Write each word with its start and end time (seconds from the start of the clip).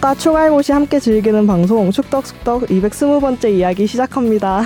축덕과 0.00 0.14
추갈못이 0.14 0.72
함께 0.72 0.98
즐기는 0.98 1.46
방송 1.46 1.90
축덕숙덕 1.90 2.62
220번째 2.62 3.50
이야기 3.50 3.86
시작합니다. 3.86 4.62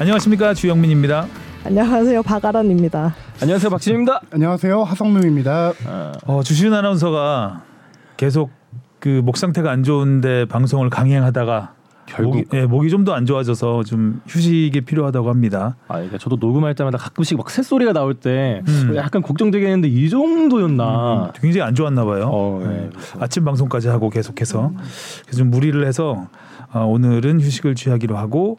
안녕하십니까 0.00 0.54
주영민입니다. 0.54 1.26
안녕하세요 1.64 2.22
박아란입니다. 2.22 3.14
안녕하세요 3.40 3.70
박진입니다. 3.70 4.20
안녕하세요 4.32 4.82
하성룡입니다. 4.82 5.72
어, 6.26 6.42
주시은 6.42 6.74
아나운서가 6.74 7.62
계속 8.16 8.50
그 8.98 9.22
목 9.24 9.36
상태가 9.38 9.70
안 9.70 9.82
좋은데 9.82 10.44
방송을 10.46 10.90
강행하다가 10.90 11.74
결국- 12.16 12.36
목이, 12.36 12.44
예, 12.54 12.66
목이 12.66 12.90
좀 12.90 13.04
더 13.04 13.12
안 13.14 13.26
좋아져서 13.26 13.84
좀 13.84 14.20
휴식이 14.28 14.80
필요하다고 14.82 15.28
합니다. 15.30 15.76
아, 15.88 15.94
그러니까 15.94 16.18
저도 16.18 16.36
녹음할 16.36 16.74
때마다 16.74 16.98
가끔씩 16.98 17.36
막 17.38 17.50
새소리가 17.50 17.92
나올 17.92 18.14
때 18.14 18.62
음. 18.68 18.92
약간 18.96 19.22
걱정되겠는데 19.22 19.88
이 19.88 20.08
정도였나? 20.10 21.32
굉장히 21.40 21.62
안 21.66 21.74
좋았나 21.74 22.04
봐요. 22.04 22.28
어, 22.32 22.60
예. 22.62 22.66
네, 22.68 22.88
그렇죠. 22.90 23.18
아침 23.20 23.44
방송까지 23.44 23.88
하고 23.88 24.10
계속해서 24.10 24.72
그래서 25.24 25.38
좀 25.38 25.50
무리를 25.50 25.86
해서 25.86 26.28
어, 26.72 26.84
오늘은 26.84 27.40
휴식을 27.40 27.74
취하기로 27.74 28.16
하고 28.16 28.58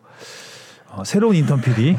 어, 0.89 1.03
새로운 1.05 1.35
인턴 1.35 1.61
PD 1.61 1.97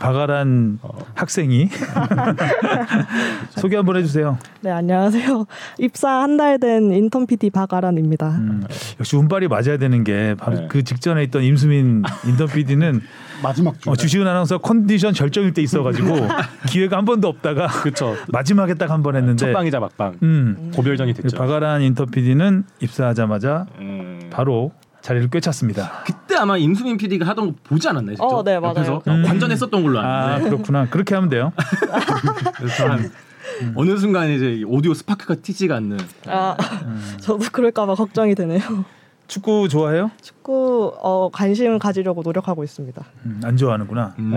박아란 0.00 0.78
어. 0.82 0.88
학생이 1.14 1.68
소개 3.50 3.76
한번 3.76 3.96
해주세요. 3.96 4.38
네 4.60 4.70
안녕하세요. 4.70 5.44
입사 5.78 6.08
한 6.22 6.36
달 6.36 6.58
된 6.58 6.92
인턴 6.92 7.26
PD 7.26 7.50
박아란입니다. 7.50 8.28
음, 8.30 8.64
역시 8.98 9.16
운빨이 9.16 9.48
맞아야 9.48 9.76
되는 9.76 10.04
게 10.04 10.34
바로 10.38 10.56
네. 10.60 10.68
그 10.68 10.82
직전에 10.84 11.22
있던 11.24 11.42
임수민 11.42 12.02
인턴 12.26 12.46
PD는 12.48 13.00
마지막 13.42 13.80
주. 13.80 13.90
어, 13.90 13.96
주시은 13.96 14.26
아나운서 14.26 14.58
컨디션 14.58 15.12
절정일 15.14 15.52
때 15.52 15.62
있어가지고 15.62 16.16
기회가 16.68 16.96
한 16.96 17.04
번도 17.04 17.28
없다가 17.28 17.66
그쵸. 17.68 18.14
마지막에 18.28 18.74
딱 18.74 18.90
한 18.90 19.02
번 19.02 19.16
했는데 19.16 19.46
첫 19.46 19.52
방이자 19.52 19.78
막방 19.80 20.14
음, 20.22 20.72
고별전이 20.74 21.12
그 21.14 21.22
됐죠. 21.22 21.36
박아란 21.36 21.82
인턴 21.82 22.06
PD는 22.10 22.64
입사하자마자 22.80 23.66
음. 23.78 24.28
바로 24.30 24.72
자리를 25.08 25.30
꿰찼습니다. 25.30 26.02
그때 26.04 26.34
아마 26.36 26.58
임수민 26.58 26.98
PD가 26.98 27.26
하던 27.28 27.46
거 27.46 27.54
보지 27.64 27.88
않았나요? 27.88 28.16
직접? 28.16 28.26
어, 28.26 28.44
네, 28.44 28.60
맞아요. 28.60 29.00
음. 29.08 29.22
관전했었던 29.24 29.82
걸로 29.82 30.00
아 30.00 30.34
아는데 30.34 30.50
그렇구나. 30.50 30.86
그렇게 30.90 31.14
하면 31.14 31.30
돼요. 31.30 31.50
그래서 32.56 32.86
한 32.90 33.10
어느 33.74 33.96
순간 33.96 34.28
이제 34.28 34.62
오디오 34.66 34.92
스파크가 34.92 35.36
튀지가 35.36 35.76
않는 35.76 35.98
아 36.26 36.54
저도 37.22 37.38
그럴까봐 37.50 37.94
걱정이 37.94 38.34
되네요. 38.34 38.60
축구 39.28 39.70
좋아해요? 39.70 40.10
축구 40.20 40.92
어, 41.00 41.30
관심 41.32 41.78
가지려고 41.78 42.20
노력하고 42.20 42.62
있습니다. 42.62 43.02
음, 43.24 43.40
안 43.44 43.56
좋아하는구나. 43.56 44.14
음. 44.18 44.34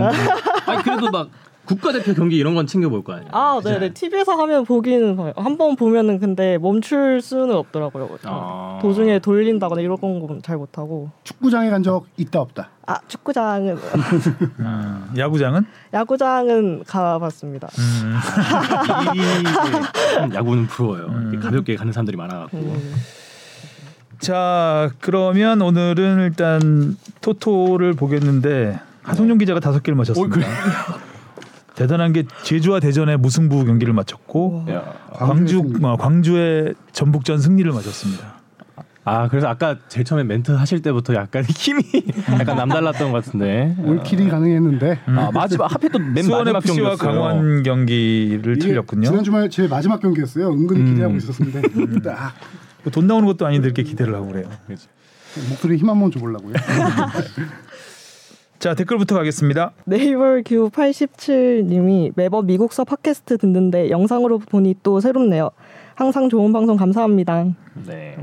아니 0.67 0.83
그래도 0.83 1.11
막 1.11 1.27
국가대표 1.65 2.13
경기 2.13 2.37
이런 2.37 2.55
건 2.55 2.65
챙겨볼 2.67 3.03
거 3.03 3.13
아니에요? 3.13 3.29
아 3.31 3.59
네네 3.63 3.93
TV에서 3.93 4.33
하면 4.33 4.65
보기는. 4.65 5.17
한 5.35 5.57
번 5.57 5.75
보면은 5.75 6.19
근데 6.19 6.57
멈출 6.57 7.21
수는 7.21 7.55
없더라고요. 7.55 8.17
아. 8.25 8.79
도중에 8.81 9.19
돌린다거나 9.19 9.81
이런 9.81 9.97
건 9.97 10.41
잘 10.43 10.57
못하고. 10.57 11.11
축구장에 11.23 11.69
간 11.69 11.83
적 11.83 12.05
있다 12.17 12.39
없다. 12.41 12.69
아 12.87 12.97
축구장은 13.07 13.77
음, 14.59 15.13
야구장은? 15.17 15.65
야구장은 15.93 16.83
가봤습니다. 16.87 17.69
음, 17.77 18.15
이 20.31 20.35
야구는 20.35 20.67
부러워요. 20.67 21.05
음. 21.05 21.39
가볍게 21.41 21.75
가는 21.75 21.93
사람들이 21.93 22.17
많아갖고 22.17 22.57
음. 22.57 22.95
자 24.19 24.89
그러면 24.99 25.61
오늘은 25.61 26.19
일단 26.21 26.97
토토를 27.21 27.93
보겠는데 27.93 28.79
하성룡 29.03 29.37
기자가 29.37 29.59
다섯 29.59 29.81
개를 29.83 29.95
맞췄습니다. 29.97 30.39
대단한 31.81 32.13
게 32.13 32.23
제주와 32.43 32.79
대전의 32.79 33.17
무승부 33.17 33.65
경기를 33.65 33.93
마쳤고. 33.93 34.65
야. 34.69 34.93
광주. 35.13 35.63
어, 35.81 35.97
광주의 35.97 36.75
전북전 36.91 37.39
승리를 37.39 37.71
마쳤습니다. 37.71 38.35
아 39.03 39.27
그래서 39.29 39.47
아까 39.47 39.77
제일 39.87 40.05
처음에 40.05 40.23
멘트 40.23 40.51
하실 40.51 40.83
때부터 40.83 41.15
약간 41.15 41.43
힘이 41.49 41.81
약간 42.39 42.55
남달랐던 42.55 43.11
것 43.11 43.25
같은데. 43.25 43.75
올킬이 43.79 44.29
가능했는데 44.29 44.99
아 45.07 45.31
마지막 45.33 45.73
하필 45.73 45.89
또맨 45.89 46.13
마지막 46.29 46.59
경기였어요. 46.63 46.97
강원 46.97 47.63
경기를 47.63 48.59
틀렸군요. 48.59 49.07
지난 49.09 49.23
주말 49.23 49.49
제 49.49 49.67
마지막 49.67 49.99
경기였어요. 50.01 50.49
은근히 50.51 50.81
음. 50.81 50.85
기대하고 50.85 51.15
있었는데 51.15 52.11
아, 52.11 52.31
돈 52.91 53.07
나오는 53.07 53.25
것도 53.25 53.47
아닌데 53.47 53.65
이렇게 53.65 53.81
기대를 53.81 54.13
하고 54.13 54.27
그래요. 54.27 54.45
목소리 55.49 55.77
힘 55.77 55.89
한 55.89 55.99
번 55.99 56.11
줘보려고요. 56.11 56.53
자 58.61 58.75
댓글부터 58.75 59.15
가겠습니다. 59.15 59.71
네이버 59.85 60.39
큐 60.45 60.69
87님이 60.69 62.13
매번 62.15 62.45
미국서 62.45 62.83
팟캐스트 62.83 63.39
듣는데 63.39 63.89
영상으로 63.89 64.37
보니 64.37 64.75
또 64.83 64.99
새롭네요. 64.99 65.49
항상 65.95 66.29
좋은 66.29 66.53
방송 66.53 66.77
감사합니다. 66.77 67.45
네. 67.87 68.15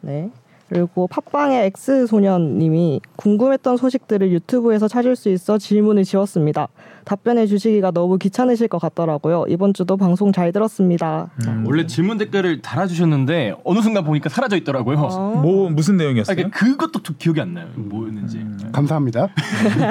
네. 0.00 0.30
그리고 0.68 1.06
팟빵의 1.06 1.66
엑스 1.66 2.06
소년님이 2.06 3.00
궁금했던 3.16 3.76
소식들을 3.76 4.30
유튜브에서 4.32 4.86
찾을 4.86 5.16
수 5.16 5.30
있어 5.30 5.58
질문을 5.58 6.04
지웠습니다. 6.04 6.68
답변해 7.04 7.46
주시기가 7.46 7.90
너무 7.90 8.18
귀찮으실 8.18 8.68
것 8.68 8.78
같더라고요. 8.78 9.46
이번 9.48 9.72
주도 9.72 9.96
방송 9.96 10.30
잘 10.30 10.52
들었습니다. 10.52 11.30
음. 11.46 11.64
원래 11.66 11.86
질문 11.86 12.18
댓글을 12.18 12.60
달아주셨는데 12.60 13.54
어느 13.64 13.80
순간 13.80 14.04
보니까 14.04 14.28
사라져 14.28 14.56
있더라고요. 14.56 14.98
어? 14.98 15.40
뭐 15.42 15.70
무슨 15.70 15.94
아, 15.94 15.98
내용이었어요? 15.98 16.36
그러니까 16.36 16.58
그것도 16.58 17.02
좀 17.02 17.16
기억이 17.18 17.40
안 17.40 17.54
나요. 17.54 17.66
뭐였는지. 17.74 18.44
감사합니다. 18.72 19.28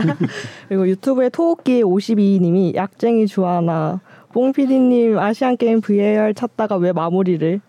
그리고 0.70 0.88
유튜브에 0.88 1.30
토끼 1.30 1.82
52님이 1.82 2.76
약쟁이 2.76 3.26
주하나 3.26 4.00
뽕피디님 4.34 5.18
아시안 5.18 5.58
게임 5.58 5.82
VAR 5.82 6.36
찾다가 6.36 6.76
왜 6.76 6.92
마무리를 6.92 7.62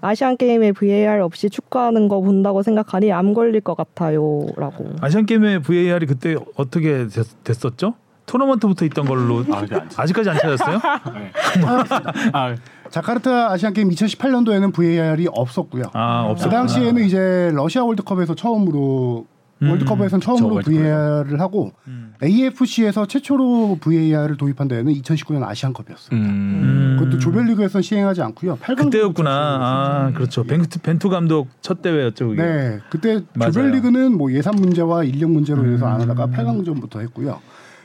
아시안 0.00 0.36
게임에 0.36 0.72
VAR 0.72 1.20
없이 1.22 1.50
축구하는 1.50 2.08
거 2.08 2.20
본다고 2.20 2.62
생각하니 2.62 3.12
암 3.12 3.34
걸릴 3.34 3.60
것 3.60 3.76
같아요라고. 3.76 4.92
아시안 5.00 5.26
게임의 5.26 5.62
VAR이 5.62 6.06
그때 6.06 6.36
어떻게 6.56 7.06
됐, 7.44 7.64
었죠 7.64 7.94
토너먼트부터 8.26 8.84
있던 8.86 9.06
걸로 9.06 9.44
아, 9.50 9.60
그게 9.60 9.74
안 9.74 9.88
찾- 9.88 10.00
아직까지 10.00 10.30
안 10.30 10.38
찾았어요? 10.38 10.78
아 12.32 12.54
자카르타 12.90 13.50
아시안 13.52 13.72
게임 13.72 13.88
2018년도에는 13.90 14.72
VAR이 14.72 15.28
없었고요. 15.32 15.84
아 15.92 16.34
그. 16.38 16.48
당시에는 16.48 17.04
이제 17.04 17.50
러시아 17.52 17.84
월드컵에서 17.84 18.34
처음으로 18.34 19.26
음, 19.62 19.70
월드컵에서는 19.70 20.20
저 20.20 20.36
처음으로. 20.36 20.62
VAR을 20.62 21.40
하고 21.40 21.72
음. 21.86 22.14
AFC에서 22.22 23.06
최초로 23.06 23.78
VAR을 23.80 24.36
도입한 24.36 24.68
데는 24.68 24.92
2019년 24.94 25.42
아시안컵이었어요. 25.42 26.18
음. 26.18 26.96
그것도 26.98 27.18
조별리그에서는 27.18 27.82
시행하지 27.82 28.22
않고요. 28.22 28.56
8강 28.58 28.84
그때였구나. 28.84 29.30
아 29.30 30.12
그렇죠. 30.14 30.44
벤투, 30.44 30.80
벤투 30.80 31.08
감독 31.08 31.48
첫 31.60 31.82
대회였죠. 31.82 32.28
그게. 32.28 32.42
네, 32.42 32.78
그때 32.90 33.22
맞아요. 33.34 33.52
조별리그는 33.52 34.16
뭐 34.16 34.32
예산 34.32 34.54
문제와 34.54 35.04
인력 35.04 35.30
문제로 35.30 35.64
인해서 35.64 35.86
안 35.86 36.00
하다가 36.00 36.26
음. 36.26 36.32
8강전부터 36.32 37.00
했고요. 37.00 37.40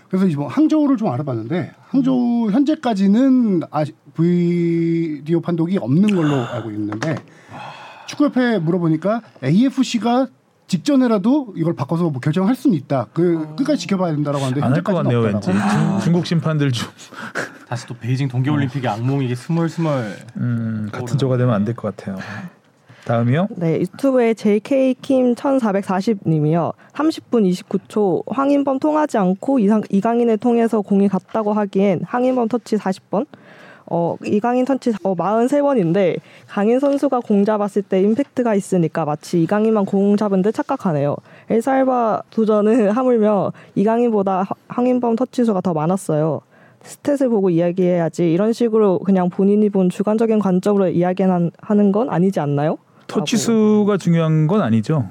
그래서 0.09 0.27
이제 0.27 0.37
뭐 0.37 0.47
항저우를 0.47 0.97
좀 0.97 1.09
알아봤는데 1.09 1.73
항저우 1.87 2.51
현재까지는 2.51 3.63
아, 3.71 3.83
비디오 4.15 5.41
판독이 5.41 5.77
없는 5.77 6.15
걸로 6.15 6.35
알고 6.45 6.71
있는데 6.71 7.15
축구협회 8.07 8.59
물어보니까 8.59 9.21
AFC가 9.43 10.27
직전에라도 10.67 11.53
이걸 11.55 11.75
바꿔서 11.75 12.09
뭐 12.09 12.19
결정할 12.19 12.55
수는 12.55 12.75
있다. 12.77 13.07
그 13.13 13.55
끝까지 13.55 13.79
지켜봐야 13.81 14.13
된다라고 14.13 14.43
하는데 14.45 14.61
안할것 14.61 14.95
현재까지는 14.95 15.21
같네요, 15.21 15.33
왠지. 15.33 15.51
중- 15.51 15.99
중국 16.03 16.25
심판들 16.25 16.71
좀 16.71 16.89
다시 17.67 17.85
또 17.87 17.93
베이징 17.95 18.27
동계올림픽의 18.29 18.89
악몽이 18.89 19.33
스멀스멀 19.35 20.15
음, 20.37 20.89
같은 20.91 21.17
조가 21.17 21.37
되면 21.37 21.53
안 21.53 21.65
될 21.65 21.75
것 21.75 21.95
같아요. 21.95 22.17
다음이요. 23.05 23.49
네, 23.57 23.79
유튜브에 23.81 24.33
JK킴 24.33 25.35
1440님이요. 25.35 26.73
30분 26.93 27.47
29초 27.51 28.23
황인범 28.27 28.79
통하지 28.79 29.19
않고 29.19 29.59
이상, 29.59 29.83
이강인을 29.91 30.37
통해서 30.37 30.81
공이 30.81 31.07
갔다고 31.07 31.53
하기엔 31.53 32.01
황인범 32.07 32.47
터치 32.47 32.77
40번. 32.77 33.27
어, 33.87 34.15
이강인 34.25 34.65
터치 34.65 34.93
어, 35.03 35.15
43번인데 35.15 36.17
강인 36.47 36.79
선수가 36.79 37.19
공 37.21 37.45
잡았을 37.45 37.81
때 37.83 38.01
임팩트가 38.01 38.55
있으니까 38.55 39.05
마치 39.05 39.41
이강인만 39.43 39.85
공 39.85 40.17
잡은 40.17 40.41
듯 40.41 40.53
착각하네요. 40.53 41.15
엘살바 41.49 42.23
도전은 42.31 42.89
하물며 42.91 43.53
이강인보다 43.75 44.41
하- 44.43 44.55
황인범 44.67 45.15
터치 45.15 45.45
수가 45.45 45.61
더 45.61 45.73
많았어요. 45.73 46.41
스탯을 46.83 47.29
보고 47.29 47.49
이야기해야지 47.49 48.31
이런 48.31 48.53
식으로 48.53 48.99
그냥 48.99 49.29
본인이 49.29 49.69
본 49.69 49.89
주관적인 49.89 50.39
관점으로 50.39 50.89
이야기하는 50.89 51.91
건 51.91 52.09
아니지 52.09 52.39
않나요? 52.39 52.77
터치 53.07 53.37
수가 53.37 53.97
중요한 53.97 54.45
건 54.47 54.61
아니죠. 54.61 55.05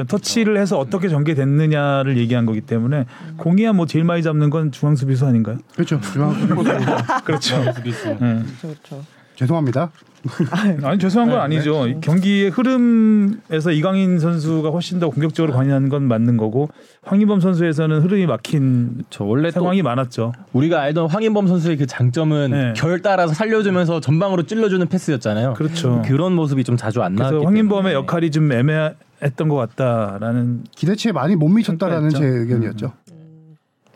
일단 0.00 0.06
터치를 0.06 0.56
해서 0.56 0.78
어떻게 0.78 1.08
전개됐느냐를 1.08 2.16
얘기한 2.16 2.46
거기 2.46 2.60
때문에 2.62 3.04
공이야 3.36 3.72
뭐 3.74 3.86
제일 3.86 4.04
많이 4.04 4.22
잡는 4.22 4.48
건 4.50 4.72
중앙 4.72 4.96
수 4.96 5.06
비수 5.06 5.26
아닌가요? 5.26 5.58
그렇죠. 5.74 6.00
중앙- 6.00 6.34
그렇죠. 7.24 7.72
수비수. 7.74 8.08
네. 8.08 8.16
그렇죠, 8.18 8.44
그렇죠. 8.62 9.04
죄송합니다. 9.36 9.90
아니 10.82 10.98
죄송한 10.98 11.30
건 11.30 11.38
네, 11.38 11.44
아니죠. 11.44 11.86
경기의 12.02 12.50
흐름에서 12.50 13.70
이강인 13.72 14.18
선수가 14.18 14.68
훨씬 14.68 15.00
더 15.00 15.08
공격적으로 15.08 15.54
관여하는 15.54 15.88
건 15.88 16.02
맞는 16.08 16.36
거고 16.36 16.68
황희범 17.04 17.40
선수에서는 17.40 18.00
흐름이 18.02 18.26
막힌 18.26 19.02
저 19.08 19.24
원래 19.24 19.48
또 19.48 19.60
상황이 19.60 19.80
많았죠. 19.80 20.32
우리가 20.52 20.82
알던 20.82 21.08
황인범 21.08 21.46
선수의 21.46 21.78
그 21.78 21.86
장점은 21.86 22.50
네. 22.50 22.72
결 22.76 23.00
따라서 23.00 23.32
살려주면서 23.32 24.00
전방으로 24.00 24.42
찔러주는 24.42 24.86
패스였잖아요. 24.88 25.54
그렇죠. 25.54 26.02
그런 26.06 26.34
모습이 26.34 26.64
좀 26.64 26.76
자주 26.76 27.00
안 27.02 27.14
나왔기 27.14 27.36
그래서 27.36 27.46
황인범의 27.46 27.82
때문에. 27.92 27.94
역할이 27.94 28.30
좀 28.30 28.52
애매 28.52 28.92
했던 29.22 29.48
것 29.48 29.56
같다라는 29.56 30.64
기대치에 30.74 31.12
많이 31.12 31.36
못 31.36 31.48
미쳤다라는 31.48 32.10
제. 32.10 32.24
의견이었죠. 32.24 32.92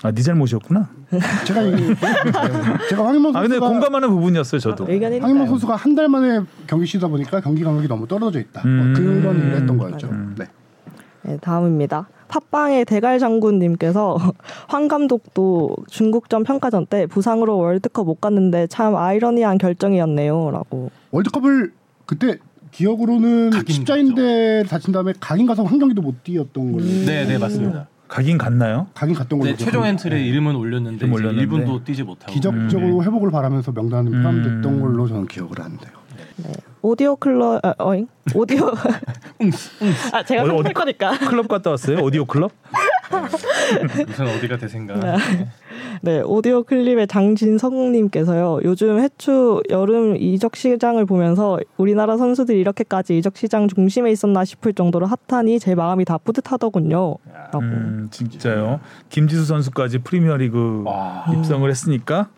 아네 0.03 0.21
잘못이었구나. 0.21 0.89
제가 1.47 1.63
이- 1.63 1.95
제가 2.91 3.07
황인범 3.07 3.35
아 3.37 3.41
근데 3.41 3.55
선수가 3.57 3.69
공감하는 3.69 4.11
부분이었어요 4.11 4.59
저도. 4.61 4.87
의견이 4.89 5.19
황인범 5.21 5.47
선수가 5.47 5.77
한 5.77 5.95
달 5.95 6.09
만에 6.09 6.41
경기 6.67 6.85
쉬다 6.87 7.09
보니까 7.09 7.41
경기 7.41 7.63
감각이 7.65 7.89
너무 7.89 8.07
떨어져 8.07 8.39
있다. 8.41 8.63
뭐 8.67 8.71
음. 8.71 8.93
그런 8.95 9.39
일을 9.39 9.57
했던 9.57 9.79
거였죠. 9.79 10.09
맞아요. 10.09 10.31
네. 10.37 10.45
네, 11.23 11.39
다음입니다. 11.39 12.09
팟빵의 12.29 12.85
대갈 12.85 13.19
장군님께서 13.19 14.19
황 14.69 14.89
감독도 14.89 15.75
중국전 15.89 16.43
평가전 16.45 16.85
때 16.87 17.07
부상으로 17.07 17.57
월드컵 17.57 18.05
못 18.05 18.21
갔는데 18.21 18.67
참 18.67 18.97
아이러니한 18.97 19.57
결정이었네요라고. 19.57 20.91
월드컵을 21.13 21.73
그때 22.05 22.39
기억으로는 22.79 23.51
각인 23.51 23.73
십자인대 23.77 24.65
다친 24.69 24.93
다음에 24.93 25.13
각인 25.21 25.47
가서 25.47 25.63
한 25.63 25.79
경기도 25.79 26.03
못 26.03 26.25
뛰었던 26.25 26.73
걸로 26.73 26.85
네, 26.85 27.25
네 27.25 27.39
맞습니다. 27.39 27.87
가긴 28.09 28.37
갔나요? 28.37 28.89
각인 28.95 29.15
갔던 29.15 29.39
걸로 29.39 29.51
네, 29.53 29.57
최종. 29.57 29.85
엔트리에 29.87 30.21
이름은 30.27 30.57
올렸는데 30.57 31.09
올렸는데. 31.09 31.47
1분도 31.47 31.85
뛰지 31.85 32.03
못하고 32.03 32.33
기적적으로 32.33 33.03
회복을 33.03 33.31
바라면서 33.31 33.71
명단에 33.73 34.11
포함됐던 34.11 34.65
음. 34.65 34.81
걸로 34.81 35.07
저는 35.07 35.27
기억을 35.29 35.59
하는데요. 35.59 35.93
네. 36.39 36.53
오디오 36.83 37.15
클럽 37.17 37.65
아, 37.65 37.75
어잉? 37.79 38.09
오디오 38.35 38.67
아 40.13 40.23
제가 40.25 40.43
어디- 40.43 40.51
선택 40.53 40.75
거니까. 40.75 41.17
클럽 41.19 41.47
갔다 41.49 41.71
왔어요? 41.71 41.99
오디오 42.03 42.25
클럽? 42.25 42.51
무슨 44.07 44.27
어디가 44.27 44.59
대생가. 44.59 44.95
네, 46.03 46.21
오디오 46.21 46.63
클립의 46.63 47.07
장진성님께서요. 47.07 48.61
요즘 48.65 48.99
해추 48.99 49.63
여름 49.71 50.17
이적 50.17 50.57
시장을 50.57 51.07
보면서 51.07 51.59
우리나라 51.77 52.17
선수들이 52.17 52.59
이렇게까지 52.61 53.19
이적 53.19 53.37
시장 53.37 53.69
중심에 53.69 54.11
있었나 54.11 54.45
싶을 54.45 54.75
정도로 54.75 55.09
핫하니 55.29 55.59
제 55.61 55.75
마음이 55.75 56.05
다 56.05 56.19
뿌듯하더군요. 56.19 57.17
라고. 57.53 57.59
음, 57.61 58.09
진짜요. 58.11 58.81
김지수 59.09 59.45
선수까지 59.45 59.99
프리미어리그 59.99 60.83
와. 60.85 61.25
입성을 61.33 61.69
했으니까 61.69 62.29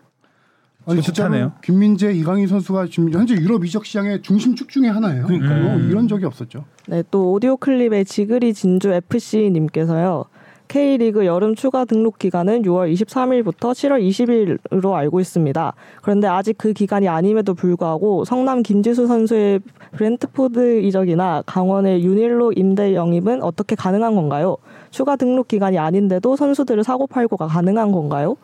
아니. 0.87 1.01
진짜로 1.01 1.51
김민재, 1.61 2.13
이강인 2.13 2.47
선수가 2.47 2.87
지금 2.87 3.11
현재 3.11 3.35
유럽 3.35 3.65
이적 3.65 3.85
시장의 3.85 4.21
중심축 4.21 4.69
중에 4.69 4.87
하나예요. 4.87 5.25
그러니까요. 5.27 5.75
어, 5.75 5.77
이런 5.79 6.07
적이 6.07 6.25
없었죠. 6.25 6.63
네, 6.87 7.03
또 7.11 7.33
오디오 7.33 7.57
클립의 7.57 8.05
지그리 8.05 8.53
진주 8.53 8.93
FC 8.93 9.49
님께서요. 9.51 10.25
K리그 10.67 11.25
여름 11.25 11.55
추가 11.55 11.85
등록 11.85 12.19
기간은 12.19 12.63
6월 12.63 12.93
23일부터 12.93 13.71
7월 13.71 14.01
20일로 14.07 14.93
알고 14.93 15.19
있습니다. 15.19 15.73
그런데 16.01 16.27
아직 16.27 16.57
그 16.57 16.73
기간이 16.73 17.07
아님에도 17.07 17.53
불구하고 17.53 18.25
성남 18.25 18.63
김지수 18.63 19.07
선수의 19.07 19.61
브렌트포드 19.93 20.81
이적이나 20.81 21.43
강원의 21.45 22.03
윤일로 22.03 22.53
임대 22.53 22.95
영입은 22.95 23.43
어떻게 23.43 23.75
가능한 23.75 24.15
건가요? 24.15 24.57
추가 24.91 25.15
등록 25.15 25.47
기간이 25.47 25.77
아닌데도 25.77 26.35
선수들을 26.35 26.83
사고 26.83 27.07
팔고가 27.07 27.47
가능한 27.47 27.91
건가요? 27.91 28.35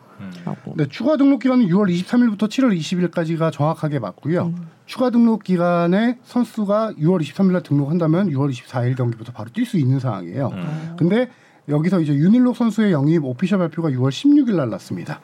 라고. 0.44 0.74
네, 0.76 0.86
추가 0.88 1.16
등록 1.16 1.40
기간은 1.40 1.66
6월 1.66 1.90
23일부터 1.90 2.48
7월 2.48 2.76
20일까지가 2.78 3.52
정확하게 3.52 3.98
맞고요. 3.98 4.44
음. 4.44 4.68
추가 4.86 5.10
등록 5.10 5.42
기간에 5.42 6.18
선수가 6.24 6.94
6월 6.98 7.20
23일 7.20 7.52
날 7.52 7.62
등록한다면 7.62 8.30
6월 8.30 8.50
24일 8.50 8.96
경기부터 8.96 9.32
바로 9.32 9.50
뛸 9.50 9.64
수 9.64 9.78
있는 9.78 9.98
상황이에요. 9.98 10.48
음. 10.52 10.94
근데 10.96 11.30
여기서 11.68 12.00
이제 12.00 12.14
윤일록 12.14 12.56
선수의 12.56 12.92
영입 12.92 13.24
오피셜 13.24 13.58
발표가 13.58 13.90
6월 13.90 14.10
16일 14.10 14.56
날 14.56 14.70
났습니다. 14.70 15.20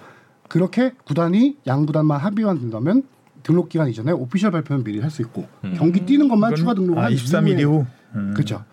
그렇게 0.49 0.93
구단이 1.05 1.59
양 1.67 1.87
구단만 1.87 2.19
합의만 2.21 2.59
된다면 2.61 3.03
등록 3.43 3.69
기간 3.69 3.89
이전에 3.89 4.13
오피셜 4.13 4.51
발표는 4.51 4.85
미리 4.85 5.01
할 5.01 5.11
수 5.11 5.23
있고 5.23 5.47
음. 5.65 5.75
경기 5.77 6.05
뛰는 6.05 6.29
것만 6.29 6.55
추가 6.55 6.75
등록을 6.75 7.01
아, 7.03 7.07
한 7.07 7.13
23일 7.13 7.51
이후에 7.51 7.61
이후. 7.61 7.87
음. 8.15 8.33
그렇죠. 8.35 8.65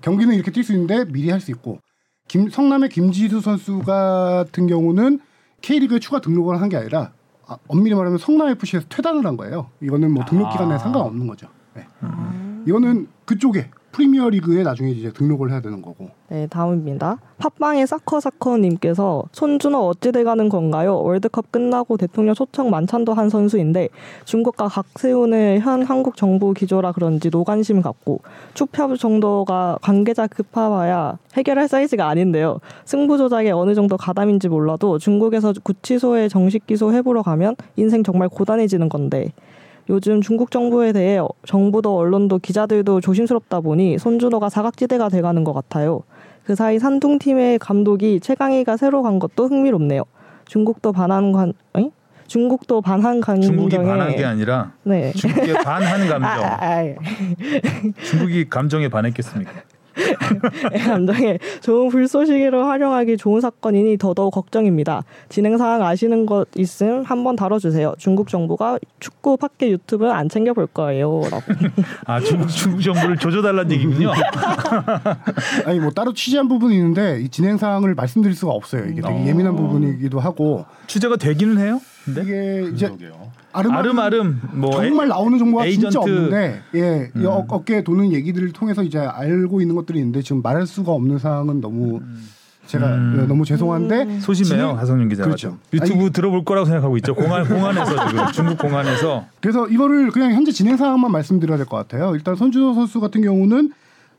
경기는 0.00 0.34
이렇게 0.34 0.50
뛸 0.50 0.62
수 0.64 0.72
있는데 0.72 1.04
미리 1.06 1.30
할 1.30 1.40
수 1.40 1.50
있고 1.52 1.78
김, 2.28 2.48
성남의 2.50 2.88
김지수 2.90 3.40
선수 3.40 3.80
같은 3.80 4.66
경우는 4.66 5.20
K리그에 5.60 5.98
추가 6.00 6.20
등록을 6.20 6.60
한 6.60 6.68
게 6.68 6.76
아니라 6.76 7.12
아, 7.46 7.56
엄밀히 7.68 7.94
말하면 7.94 8.18
성남 8.18 8.48
FC에서 8.48 8.86
퇴단을 8.88 9.26
한 9.26 9.36
거예요. 9.36 9.68
이거는 9.80 10.12
뭐 10.12 10.24
등록 10.24 10.50
기간에 10.50 10.74
아. 10.74 10.78
상관없는 10.78 11.26
거죠. 11.26 11.48
네. 11.74 11.86
이거는 12.66 13.08
그쪽에 13.24 13.70
프리미어 13.92 14.30
리그에 14.30 14.62
나중에 14.62 14.90
이제 14.90 15.12
등록을 15.12 15.50
해야 15.50 15.60
되는 15.60 15.82
거고. 15.82 16.08
네, 16.28 16.46
다음입니다. 16.46 17.18
팟빵의 17.38 17.86
사커사커님께서 17.86 19.24
손준호 19.32 19.86
어찌 19.86 20.12
돼가는 20.12 20.48
건가요? 20.48 20.98
월드컵 21.02 21.52
끝나고 21.52 21.98
대통령 21.98 22.34
초청 22.34 22.70
만찬도 22.70 23.12
한 23.12 23.28
선수인데 23.28 23.90
중국과 24.24 24.68
각세우는 24.68 25.60
현 25.60 25.82
한국 25.82 26.16
정부 26.16 26.54
기조라 26.54 26.92
그런지 26.92 27.28
노관심 27.30 27.82
갖고 27.82 28.20
추표 28.54 28.96
정도가 28.96 29.78
관계자 29.82 30.26
급파봐야 30.26 31.18
해결할 31.34 31.68
사이즈가 31.68 32.08
아닌데요. 32.08 32.60
승부 32.86 33.18
조작에 33.18 33.50
어느 33.50 33.74
정도 33.74 33.98
가담인지 33.98 34.48
몰라도 34.48 34.98
중국에서 34.98 35.52
구치소에 35.62 36.28
정식 36.28 36.66
기소 36.66 36.92
해보러 36.94 37.22
가면 37.22 37.56
인생 37.76 38.02
정말 38.02 38.30
고단해지는 38.30 38.88
건데 38.88 39.32
요즘 39.88 40.20
중국 40.20 40.50
정부에 40.50 40.92
대해 40.92 41.20
정부도 41.46 41.96
언론도 41.96 42.38
기자들도 42.38 43.00
조심스럽다 43.00 43.60
보니 43.60 43.98
손준호가 43.98 44.48
사각지대가 44.48 45.08
돼가는 45.08 45.44
것 45.44 45.52
같아요. 45.52 46.02
그 46.44 46.54
사이 46.54 46.78
산둥팀의 46.78 47.58
감독이 47.58 48.20
최강희가 48.20 48.76
새로 48.76 49.02
간 49.02 49.18
것도 49.18 49.48
흥미롭네요. 49.48 50.04
중국도 50.46 50.92
반한 50.92 51.32
관, 51.32 51.52
에? 51.76 51.90
중국도 52.26 52.80
반한 52.80 53.20
감정에 53.20 53.46
중국이 53.46 53.76
반한 53.76 54.16
게 54.16 54.24
아니라 54.24 54.72
네. 54.84 55.12
중국의 55.12 55.54
반한 55.62 56.08
감정. 56.08 56.22
아, 56.44 56.58
아, 56.60 56.78
아, 56.80 56.94
중국이 58.02 58.48
감정에 58.48 58.88
반했겠습니까? 58.88 59.52
감정에 60.84 61.38
좋은 61.60 61.88
불쏘시개로 61.88 62.64
활용하기 62.64 63.16
좋은 63.16 63.40
사건이니 63.40 63.98
더더욱 63.98 64.32
걱정입니다. 64.32 65.04
진행 65.28 65.56
사항 65.58 65.82
아시는 65.82 66.26
것 66.26 66.48
있음 66.56 67.02
한번 67.02 67.36
다뤄주세요. 67.36 67.94
중국 67.98 68.28
정부가 68.28 68.78
축구 69.00 69.36
팟캐 69.36 69.70
유튜브 69.70 70.10
안 70.10 70.28
챙겨 70.28 70.52
볼 70.52 70.66
거예요.라고. 70.66 71.42
아 72.06 72.20
중국 72.20 72.48
중국 72.48 72.82
정부를 72.82 73.16
조져달라는 73.16 73.70
얘기군요. 73.72 74.12
아니 75.66 75.80
뭐 75.80 75.90
따로 75.90 76.12
취재한 76.12 76.48
부분이 76.48 76.74
있는데 76.76 77.20
이 77.20 77.28
진행 77.28 77.56
사항을 77.56 77.94
말씀드릴 77.94 78.34
수가 78.34 78.52
없어요. 78.52 78.84
이게 78.84 79.00
되게 79.00 79.14
어. 79.14 79.26
예민한 79.26 79.56
부분이기도 79.56 80.20
하고 80.20 80.64
취재가 80.86 81.16
되기는 81.16 81.58
해요. 81.58 81.80
근데 82.04 82.22
이게 82.22 82.70
이제 82.72 82.86
그러게요. 82.86 83.41
아름아름 83.52 83.98
아름아름 83.98 84.40
뭐 84.54 84.70
정말 84.82 85.08
나오는 85.08 85.38
정보가 85.38 85.64
진짜 85.66 85.88
에이전트. 85.88 85.98
없는데 85.98 86.62
예, 86.74 87.10
이 87.14 87.18
음. 87.20 87.26
어- 87.26 87.44
어깨에 87.48 87.82
도는 87.84 88.12
얘기들을 88.12 88.52
통해서 88.52 88.82
이제 88.82 88.98
알고 88.98 89.60
있는 89.60 89.74
것들이 89.76 89.98
있는데 89.98 90.22
지금 90.22 90.42
말할 90.42 90.66
수가 90.66 90.92
없는 90.92 91.18
사항은 91.18 91.60
너무 91.60 92.00
제가 92.66 92.86
음. 92.94 93.18
예, 93.20 93.26
너무 93.26 93.44
죄송한데 93.44 94.02
음. 94.04 94.20
소심해요 94.20 94.72
하성윤 94.74 95.08
기자가 95.08 95.26
그렇죠. 95.26 95.48
좀. 95.48 95.58
유튜브 95.72 96.00
아니, 96.00 96.10
들어볼 96.12 96.44
거라고 96.44 96.64
생각하고 96.66 96.96
있죠. 96.98 97.14
공안 97.14 97.46
공안에서 97.46 98.08
지금 98.08 98.26
중국 98.32 98.58
공안에서 98.58 99.26
그래서 99.40 99.66
이거를 99.68 100.10
그냥 100.12 100.32
현재 100.32 100.52
진행 100.52 100.76
사항만 100.76 101.10
말씀드려야 101.10 101.56
될 101.58 101.66
것 101.66 101.76
같아요. 101.76 102.14
일단 102.14 102.34
손준호 102.36 102.74
선수 102.74 103.00
같은 103.00 103.20
경우는 103.22 103.72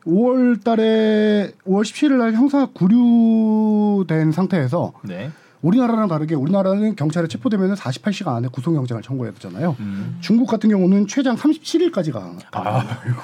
5월 0.05 0.61
달에 0.63 1.53
5월 1.65 1.81
17일 1.83 2.13
날 2.17 2.33
형사 2.33 2.65
구류된 2.65 4.31
상태에서 4.33 4.91
네. 5.03 5.31
우리나라랑 5.63 6.07
다르게 6.09 6.35
우리나라는 6.35 6.95
경찰에 6.95 7.27
체포되면 7.27 7.73
48시간 7.75 8.35
안에 8.35 8.49
구속영장을 8.49 9.01
청구해야 9.01 9.33
되잖아요. 9.33 9.75
음. 9.79 10.17
중국 10.19 10.47
같은 10.47 10.69
경우는 10.69 11.07
최장 11.07 11.35
37일까지가 11.35 12.37
아, 12.51 12.83
이거 13.09 13.21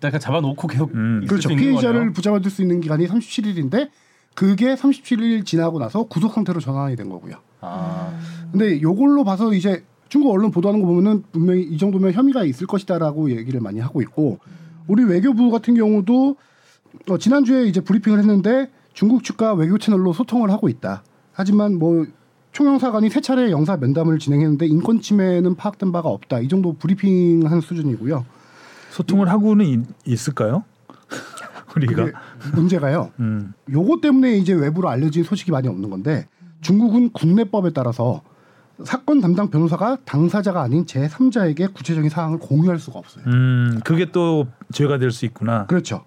일단 0.00 0.18
잡아놓고 0.18 0.66
계속 0.68 0.94
음. 0.94 1.20
있을 1.24 1.28
그렇죠. 1.28 1.48
수 1.48 1.52
있는 1.52 1.70
피해자를. 1.72 2.12
붙잡아둘 2.12 2.50
수 2.50 2.62
있는 2.62 2.80
기간이 2.80 3.06
37일인데 3.06 3.90
그게 4.34 4.74
37일 4.74 5.44
지나고 5.44 5.78
나서 5.80 6.04
구속 6.04 6.32
상태로 6.32 6.60
전환이 6.60 6.94
된 6.96 7.08
거고요. 7.10 7.34
아, 7.60 8.16
근데 8.52 8.80
요걸로 8.80 9.24
봐서 9.24 9.52
이제 9.52 9.84
중국 10.08 10.30
언론 10.32 10.50
보도하는 10.52 10.80
거 10.80 10.86
보면은 10.86 11.24
분명히 11.32 11.62
이 11.62 11.76
정도면 11.76 12.12
혐의가 12.12 12.44
있을 12.44 12.66
것이다라고 12.66 13.30
얘기를 13.32 13.60
많이 13.60 13.80
하고 13.80 14.00
있고 14.00 14.38
우리 14.86 15.04
외교부 15.04 15.50
같은 15.50 15.74
경우도 15.74 16.36
어, 17.08 17.18
지난주에 17.18 17.64
이제 17.64 17.80
브리핑을 17.80 18.18
했는데 18.20 18.70
중국 18.92 19.24
측과 19.24 19.54
외교 19.54 19.76
채널로 19.78 20.12
소통을 20.12 20.50
하고 20.50 20.68
있다. 20.68 21.02
하지만 21.40 21.78
뭐 21.78 22.04
총영사관이 22.52 23.08
세 23.08 23.22
차례 23.22 23.50
영사 23.50 23.78
면담을 23.78 24.18
진행했는데 24.18 24.66
인권 24.66 25.00
침해는 25.00 25.54
파악된 25.56 25.90
바가 25.90 26.10
없다. 26.10 26.40
이 26.40 26.48
정도 26.48 26.74
브리핑한 26.74 27.62
수준이고요. 27.62 28.26
소통을 28.90 29.30
하고는 29.30 29.64
있, 29.64 29.80
있을까요? 30.04 30.64
우리가 31.74 32.08
문제가요. 32.54 33.12
음. 33.20 33.54
요거 33.72 34.00
때문에 34.02 34.36
이제 34.36 34.52
외부로 34.52 34.90
알려진 34.90 35.24
소식이 35.24 35.50
많이 35.50 35.66
없는 35.66 35.88
건데 35.88 36.28
중국은 36.60 37.10
국내법에 37.12 37.70
따라서 37.72 38.20
사건 38.84 39.22
담당 39.22 39.48
변호사가 39.48 39.96
당사자가 40.04 40.60
아닌 40.60 40.84
제 40.84 41.06
3자에게 41.08 41.72
구체적인 41.72 42.10
사항을 42.10 42.38
공유할 42.38 42.78
수가 42.78 42.98
없어요. 42.98 43.24
음, 43.28 43.80
그게 43.84 44.10
또 44.12 44.46
죄가 44.72 44.98
될 44.98 45.10
수 45.10 45.24
있구나. 45.24 45.64
그렇죠. 45.66 46.04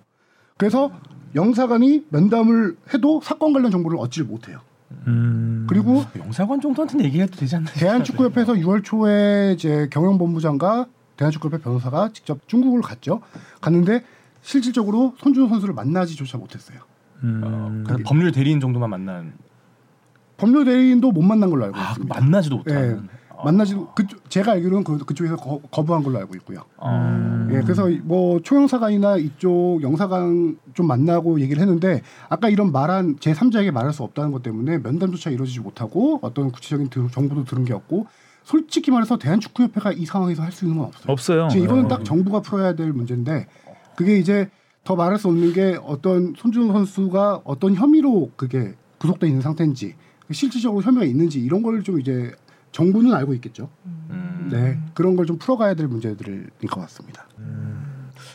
그래서 0.57 0.91
영사관이 1.33 2.05
면담을 2.09 2.77
해도 2.93 3.19
사건 3.23 3.53
관련 3.53 3.71
정보를 3.71 3.97
얻지를 3.97 4.27
못해요. 4.27 4.59
음. 5.07 5.65
그리고 5.69 6.03
영사관 6.17 6.61
정도한테는 6.61 7.05
얘기해도 7.05 7.37
되지 7.37 7.55
않나요? 7.55 7.73
대한축구협회에서 7.75 8.53
6월 8.53 8.83
초에 8.83 9.53
이제 9.53 9.87
경영본부장과 9.91 10.87
대한축구협회 11.17 11.59
변호사가 11.59 12.09
직접 12.13 12.47
중국을 12.47 12.81
갔죠. 12.81 13.21
갔는데 13.61 14.03
실질적으로 14.41 15.15
손준호 15.17 15.47
선수를 15.49 15.73
만나지조차 15.73 16.37
못했어요. 16.37 16.79
음. 17.23 17.83
그래서 17.85 18.03
법률 18.05 18.31
대리인 18.31 18.59
정도만 18.59 18.89
만난. 18.89 19.33
법률 20.37 20.65
대리인도 20.65 21.11
못 21.11 21.21
만난 21.21 21.49
걸로 21.49 21.65
알고 21.65 21.77
아, 21.77 21.89
있습니다. 21.89 22.19
만나지도 22.19 22.63
예, 22.67 22.73
못하는. 22.73 23.07
만나지도 23.43 23.89
그 23.95 24.05
제가 24.29 24.53
알기로는 24.53 24.83
그, 24.83 24.97
그쪽에서 24.99 25.35
거, 25.35 25.59
거부한 25.71 26.03
걸로 26.03 26.17
알고 26.19 26.35
있고요. 26.35 26.59
어. 26.77 27.47
예, 27.51 27.61
그래서 27.61 27.87
뭐 28.03 28.39
초영사관이나 28.41 29.17
이쪽 29.17 29.79
영사관 29.81 30.57
좀 30.73 30.87
만나고 30.87 31.39
얘기를 31.41 31.61
했는데 31.61 32.01
아까 32.29 32.49
이런 32.49 32.71
말한 32.71 33.17
제 33.19 33.33
3자에게 33.33 33.71
말할 33.71 33.93
수 33.93 34.03
없다는 34.03 34.31
것 34.31 34.43
때문에 34.43 34.77
면담조차 34.79 35.29
이루어지지 35.29 35.59
못하고 35.59 36.19
어떤 36.21 36.51
구체적인 36.51 36.89
들- 36.89 37.09
정보도 37.11 37.43
들은 37.45 37.65
게 37.65 37.73
없고 37.73 38.07
솔직히 38.43 38.91
말해서 38.91 39.17
대한축구협회가 39.17 39.93
이 39.93 40.05
상황에서 40.05 40.43
할 40.43 40.51
수 40.51 40.65
있는 40.65 40.77
건 40.79 40.87
없어요. 40.87 41.11
없어요. 41.11 41.47
지금 41.49 41.65
이거는 41.65 41.85
어. 41.85 41.87
딱 41.87 42.03
정부가 42.05 42.41
풀어야 42.41 42.75
될 42.75 42.91
문제인데 42.93 43.47
그게 43.95 44.17
이제 44.17 44.49
더 44.83 44.95
말할 44.95 45.17
수 45.17 45.27
없는 45.29 45.53
게 45.53 45.77
어떤 45.83 46.33
손준호 46.37 46.73
선수가 46.73 47.41
어떤 47.45 47.73
혐의로 47.75 48.31
그게 48.35 48.73
구속돼 48.97 49.27
있는 49.27 49.41
상태인지 49.41 49.95
실질적으로 50.31 50.81
혐의가 50.81 51.05
있는지 51.05 51.39
이런 51.39 51.61
걸 51.63 51.81
좀 51.83 51.99
이제 52.01 52.31
정부는 52.73 53.13
알고 53.13 53.33
있겠죠. 53.35 53.69
음. 53.85 54.49
네 54.51 54.77
그런 54.93 55.15
걸 55.15 55.25
좀 55.25 55.37
풀어가야 55.37 55.73
될 55.75 55.87
문제들인 55.87 56.49
것 56.69 56.81
같습니다. 56.81 57.25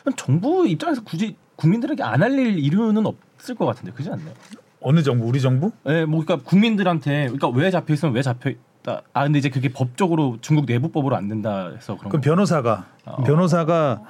그럼 0.02 0.14
정부 0.16 0.66
입장에서 0.66 1.02
굳이 1.04 1.36
국민들에게 1.56 2.02
안 2.02 2.22
알릴 2.22 2.58
이유는 2.58 3.04
없을 3.04 3.54
것 3.54 3.66
같은데 3.66 3.92
그지 3.92 4.08
않나요? 4.08 4.32
어느 4.80 5.02
정부? 5.02 5.26
우리 5.26 5.40
정부? 5.40 5.72
예, 5.88 6.04
뭐 6.06 6.24
그러니까 6.24 6.48
국민들한테 6.48 7.24
그러니까 7.28 7.48
왜 7.48 7.70
잡혀 7.70 7.92
있으면 7.94 8.14
왜 8.14 8.22
잡혀 8.22 8.50
있다. 8.50 9.02
아 9.12 9.24
근데 9.24 9.38
이제 9.40 9.50
그게 9.50 9.68
법적으로 9.68 10.38
중국 10.40 10.64
내부법으로 10.66 11.14
안 11.16 11.28
된다 11.28 11.70
해서 11.74 11.96
그런 11.98 12.10
그 12.10 12.16
거. 12.18 12.20
변호사가 12.22 12.86
어. 13.04 13.22
변호사가 13.24 14.02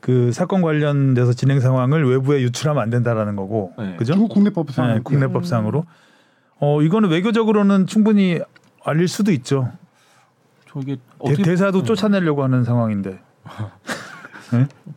그 0.00 0.32
사건 0.32 0.60
관련돼서 0.62 1.32
진행 1.34 1.60
상황을 1.60 2.08
외부에 2.08 2.42
유출하면 2.42 2.82
안 2.82 2.90
된다라는 2.90 3.36
거고, 3.36 3.72
네. 3.78 3.96
그죠? 3.96 4.12
중국 4.12 4.32
국내법상 4.34 4.94
네, 4.96 5.00
국내법상으로. 5.02 5.84
어 6.60 6.82
이거는 6.82 7.08
외교적으로는 7.10 7.86
충분히 7.86 8.38
알릴 8.84 9.08
수도 9.08 9.32
있죠. 9.32 9.72
저 10.68 10.80
이게 10.80 10.96
대, 11.26 11.34
대사도 11.42 11.82
쫓아내려고 11.82 12.42
하는 12.42 12.64
상황인데 12.64 13.18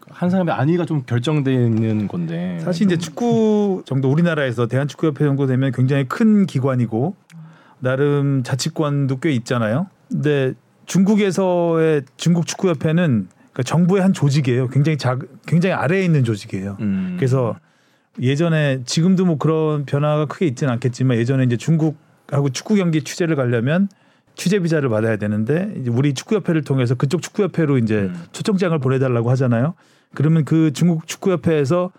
한 0.09 0.29
사람의 0.29 0.53
안위가 0.53 0.85
좀 0.85 1.03
결정되는 1.05 2.07
건데 2.07 2.59
사실 2.61 2.85
이제 2.85 2.97
축구 2.97 3.83
정도 3.85 4.11
우리나라에서 4.11 4.67
대한축구협회 4.67 5.23
정도 5.25 5.47
되면 5.47 5.71
굉장히 5.71 6.05
큰 6.05 6.45
기관이고 6.45 7.15
나름 7.79 8.43
자치권도 8.43 9.19
꽤 9.19 9.31
있잖아요. 9.31 9.87
근데 10.09 10.53
중국에서의 10.85 12.03
중국 12.17 12.47
축구협회는 12.47 13.27
그러니까 13.51 13.63
정부의 13.63 14.01
한 14.01 14.13
조직이에요. 14.13 14.69
굉장히 14.69 14.97
작, 14.97 15.19
굉장히 15.45 15.73
아래에 15.73 16.03
있는 16.03 16.23
조직이에요. 16.23 16.77
음. 16.79 17.15
그래서 17.17 17.55
예전에 18.19 18.81
지금도 18.85 19.25
뭐 19.25 19.37
그런 19.37 19.85
변화가 19.85 20.25
크게 20.25 20.47
있지는 20.47 20.73
않겠지만 20.73 21.17
예전에 21.17 21.43
이제 21.43 21.57
중국 21.57 21.97
하고 22.31 22.49
축구 22.49 22.75
경기 22.75 23.03
취재를 23.03 23.35
가려면 23.35 23.89
취재 24.35 24.59
비자를 24.59 24.89
받아야 24.89 25.17
되는데 25.17 25.73
이제 25.79 25.89
우리 25.89 26.13
축구협회를 26.13 26.63
통해서 26.63 26.95
그쪽 26.95 27.21
축구협회로 27.21 27.77
이제 27.79 27.95
음. 28.01 28.23
초청장을 28.31 28.77
보내달라고 28.79 29.29
하잖아요. 29.31 29.73
그러면 30.13 30.45
그 30.45 30.71
중국 30.73 31.07
축구협회에서 31.07 31.91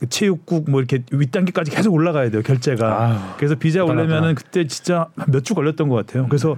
그 0.00 0.08
체육국 0.08 0.68
뭐 0.70 0.80
이렇게 0.80 1.04
윗단계까지 1.12 1.70
계속 1.70 1.94
올라가야 1.94 2.30
돼요 2.30 2.42
결제가. 2.42 3.00
아유, 3.00 3.16
그래서 3.36 3.54
비자. 3.54 3.84
올려면은 3.84 4.34
그때 4.34 4.66
진짜 4.66 5.06
몇 5.28 5.44
주 5.44 5.54
걸렸던 5.54 5.88
것 5.88 5.94
같아요. 5.94 6.26
그래서 6.28 6.56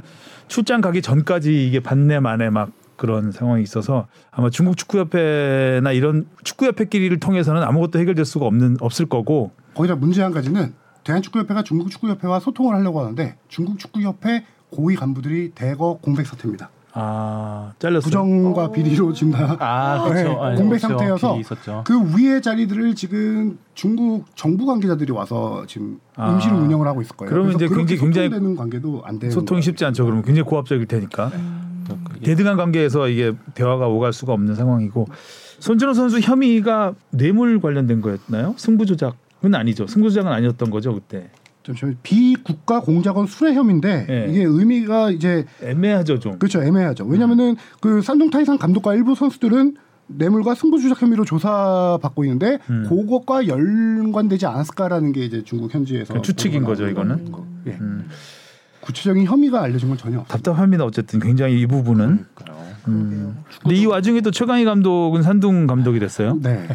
출장 0.49 0.81
가기 0.81 1.03
전까지 1.03 1.67
이게 1.67 1.81
반내 1.81 2.19
만에 2.19 2.49
막 2.49 2.71
그런 2.97 3.31
상황이 3.31 3.63
있어서 3.63 4.07
아마 4.31 4.49
중국 4.49 4.79
축구협회나 4.79 5.93
이런 5.93 6.27
축구협회끼리를 6.45 7.21
통해서는 7.21 7.63
아무것도 7.63 7.99
해결될 7.99 8.25
수가 8.25 8.47
없는 8.47 8.79
없을 8.81 9.05
거고 9.05 9.51
거기다 9.75 9.97
문제 9.97 10.23
한 10.23 10.33
가지는 10.33 10.73
대한축구협회가 11.07 11.63
중국 11.63 11.91
축구협회와 11.91 12.41
소통을 12.41 12.75
하려고 12.75 13.01
하는데 13.01 13.37
중국 13.49 13.79
축구협회 13.79 14.45
고위 14.71 14.97
간부들이 14.97 15.53
대거 15.55 16.01
공백 16.03 16.27
사태입니다. 16.27 16.71
아 16.99 17.73
잘렸어요. 17.79 18.05
부정과 18.07 18.73
비리로 18.73 19.13
지금 19.13 19.31
다아 19.33 20.03
그렇죠. 20.09 20.29
네, 20.29 20.35
아, 20.35 20.55
공백 20.55 20.81
그렇죠. 20.81 20.89
상태여서. 20.89 21.85
그 21.85 22.19
위의 22.19 22.41
자리들을 22.43 22.95
지금 22.95 23.59
중국 23.75 24.25
정부 24.35 24.65
관계자들이 24.67 25.13
와서 25.13 25.65
지금 25.69 26.01
아. 26.17 26.33
임시로 26.33 26.57
운영을 26.57 26.87
하고 26.89 27.03
있을 27.03 27.15
거예요. 27.17 27.31
그러면 27.31 27.53
그래서 27.53 27.65
이제 27.67 27.75
그렇게 27.75 27.95
굉장히- 27.97 28.01
굉장히 28.01 28.29
소통되는 28.31 28.57
관계도 28.57 29.03
안 29.05 29.19
되는 29.19 29.31
소통이. 29.33 29.61
쉽지 29.63 29.85
않죠. 29.85 30.05
그러면 30.05 30.25
굉장히 30.25 30.49
고압적일 30.49 30.87
테니까 30.87 31.31
이게 32.17 32.25
대등한 32.35 32.57
관계에서 32.57 33.09
이게 33.09 33.35
대화가 33.55 33.87
오갈 33.89 34.13
수가 34.15 34.33
없는 34.33 34.55
상황이고 34.55 35.07
손준호 35.61 35.93
선수 35.93 36.19
혐의가 36.21 36.95
뇌물 37.11 37.61
관련된 37.61 38.01
거였나요? 38.01 38.55
승부 38.57 38.87
조작 38.87 39.17
은 39.45 39.55
아니죠. 39.55 39.87
승부 39.87 40.11
조작은 40.11 40.33
아니었던 40.33 40.71
거죠 40.71 40.95
그때. 40.95 41.31
잠시만요. 41.63 41.97
비국가 42.03 42.81
공작원 42.81 43.27
수뢰 43.27 43.55
혐의인데 43.55 44.07
네. 44.07 44.27
이게 44.31 44.45
의미가 44.45 45.11
이제 45.11 45.45
애매하죠 45.63 46.21
좀. 46.21 46.39
그렇죠 46.39 46.63
애매하죠. 46.63 47.05
왜냐하면은 47.05 47.57
그 47.81 48.03
산둥 48.03 48.31
타이산 48.31 48.57
감독과 48.59 48.95
일부 48.95 49.15
선수들은 49.15 49.77
뇌물과 50.09 50.55
승부 50.55 50.81
조작 50.81 51.03
혐의로 51.03 51.25
조사받고 51.25 52.25
있는데 52.25 52.59
음. 52.71 52.87
그것과 52.89 53.49
연관되지 53.49 54.47
않았을까라는 54.47 55.13
게 55.13 55.25
이제 55.25 55.43
중국 55.45 55.75
현지에서 55.75 56.15
그 56.15 56.23
추측인 56.23 56.63
거죠, 56.63 56.89
이거는? 56.89 57.33
거. 57.33 57.45
예. 57.67 57.73
음. 57.81 58.09
구체적인 58.81 59.25
혐의가 59.25 59.63
알려진 59.63 59.89
건 59.89 59.99
전혀 59.99 60.21
없어요. 60.21 60.37
답답합니다. 60.37 60.85
어쨌든 60.85 61.19
굉장히 61.19 61.61
이 61.61 61.67
부분은. 61.67 62.27
그러니까요. 62.35 62.67
음. 62.87 63.37
근데 63.63 63.75
이 63.75 63.85
와중에 63.85 64.21
또 64.21 64.31
최강희 64.31 64.65
감독은 64.65 65.23
산둥 65.23 65.67
감독이 65.67 65.99
됐어요. 65.99 66.39
네. 66.41 66.69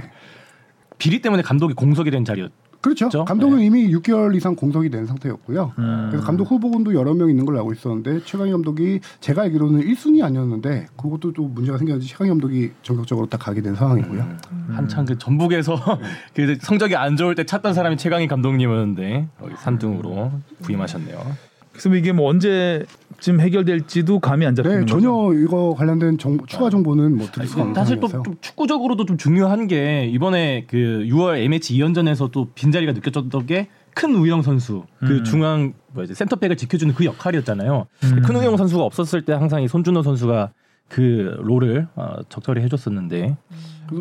비리 1.01 1.19
때문에 1.19 1.41
감독이 1.41 1.73
공석이 1.73 2.11
된 2.11 2.23
자리였. 2.23 2.51
그렇죠. 2.79 3.09
그렇죠? 3.09 3.25
감독은 3.25 3.59
이미 3.59 3.91
6개월 3.91 4.35
이상 4.35 4.55
공석이 4.55 4.89
된 4.89 5.07
상태였고요. 5.07 5.73
음. 5.79 6.07
그래서 6.09 6.25
감독 6.25 6.49
후보군도 6.49 6.93
여러 6.93 7.13
명 7.15 7.29
있는 7.29 7.45
걸로 7.45 7.57
알고 7.59 7.73
있었는데 7.73 8.23
최강희 8.25 8.51
감독이 8.51 8.99
제가 9.19 9.43
알기로는 9.43 9.81
1순위 9.81 10.23
아니었는데 10.23 10.87
그것도 10.95 11.33
또 11.33 11.43
문제가 11.43 11.79
생겨서 11.79 12.05
최강희 12.05 12.29
감독이 12.29 12.71
전격적으로 12.83 13.27
딱 13.27 13.39
가게 13.39 13.61
된 13.61 13.73
상황이고요. 13.75 14.37
한참 14.73 15.05
그 15.05 15.17
전북에서 15.17 15.75
그 16.35 16.57
성적이 16.61 16.95
안 16.95 17.17
좋을 17.17 17.33
때 17.33 17.45
찾던 17.45 17.73
사람이 17.73 17.97
최강희 17.97 18.27
감독님이었는데 18.27 19.27
여기 19.43 19.55
산둥으로 19.57 20.31
부임하셨네요. 20.61 21.50
그래서 21.81 21.95
이게 21.95 22.11
뭐 22.11 22.29
언제쯤 22.29 23.39
해결될지도 23.39 24.19
감이 24.19 24.45
안 24.45 24.55
잡히는 24.55 24.85
네, 24.85 24.85
거죠. 24.85 24.99
전혀 24.99 25.39
이거 25.39 25.73
관련된 25.75 26.17
정보, 26.17 26.45
추가 26.45 26.69
정보는 26.69 27.17
뭐 27.17 27.27
드릴 27.27 27.47
수가 27.47 27.61
없는 27.61 27.75
사실 27.75 27.99
또. 27.99 28.07
좀 28.07 28.23
축구적으로도 28.41 29.05
좀 29.05 29.17
중요한 29.17 29.67
게 29.67 30.05
이번에 30.05 30.65
그 30.67 30.77
6월 31.09 31.37
A매치 31.37 31.73
2연전에서 31.75 32.31
또 32.31 32.49
빈자리가 32.53 32.93
느껴졌던 32.93 33.45
게 33.45 33.67
큰 33.93 34.15
우영 34.15 34.41
선수 34.41 34.83
그 34.99 35.17
음. 35.17 35.23
중앙 35.23 35.73
뭐지 35.93 36.15
센터백을 36.15 36.55
지켜주는 36.55 36.93
그 36.93 37.05
역할이었잖아요. 37.05 37.85
음. 38.03 38.21
큰 38.21 38.35
우영 38.35 38.57
선수가 38.57 38.83
없었을 38.83 39.23
때 39.23 39.33
항상 39.33 39.61
이 39.61 39.67
손준호 39.67 40.03
선수가 40.03 40.51
그 40.91 41.37
롤을 41.39 41.87
어, 41.95 42.15
적절히 42.27 42.61
해줬었는데 42.63 43.37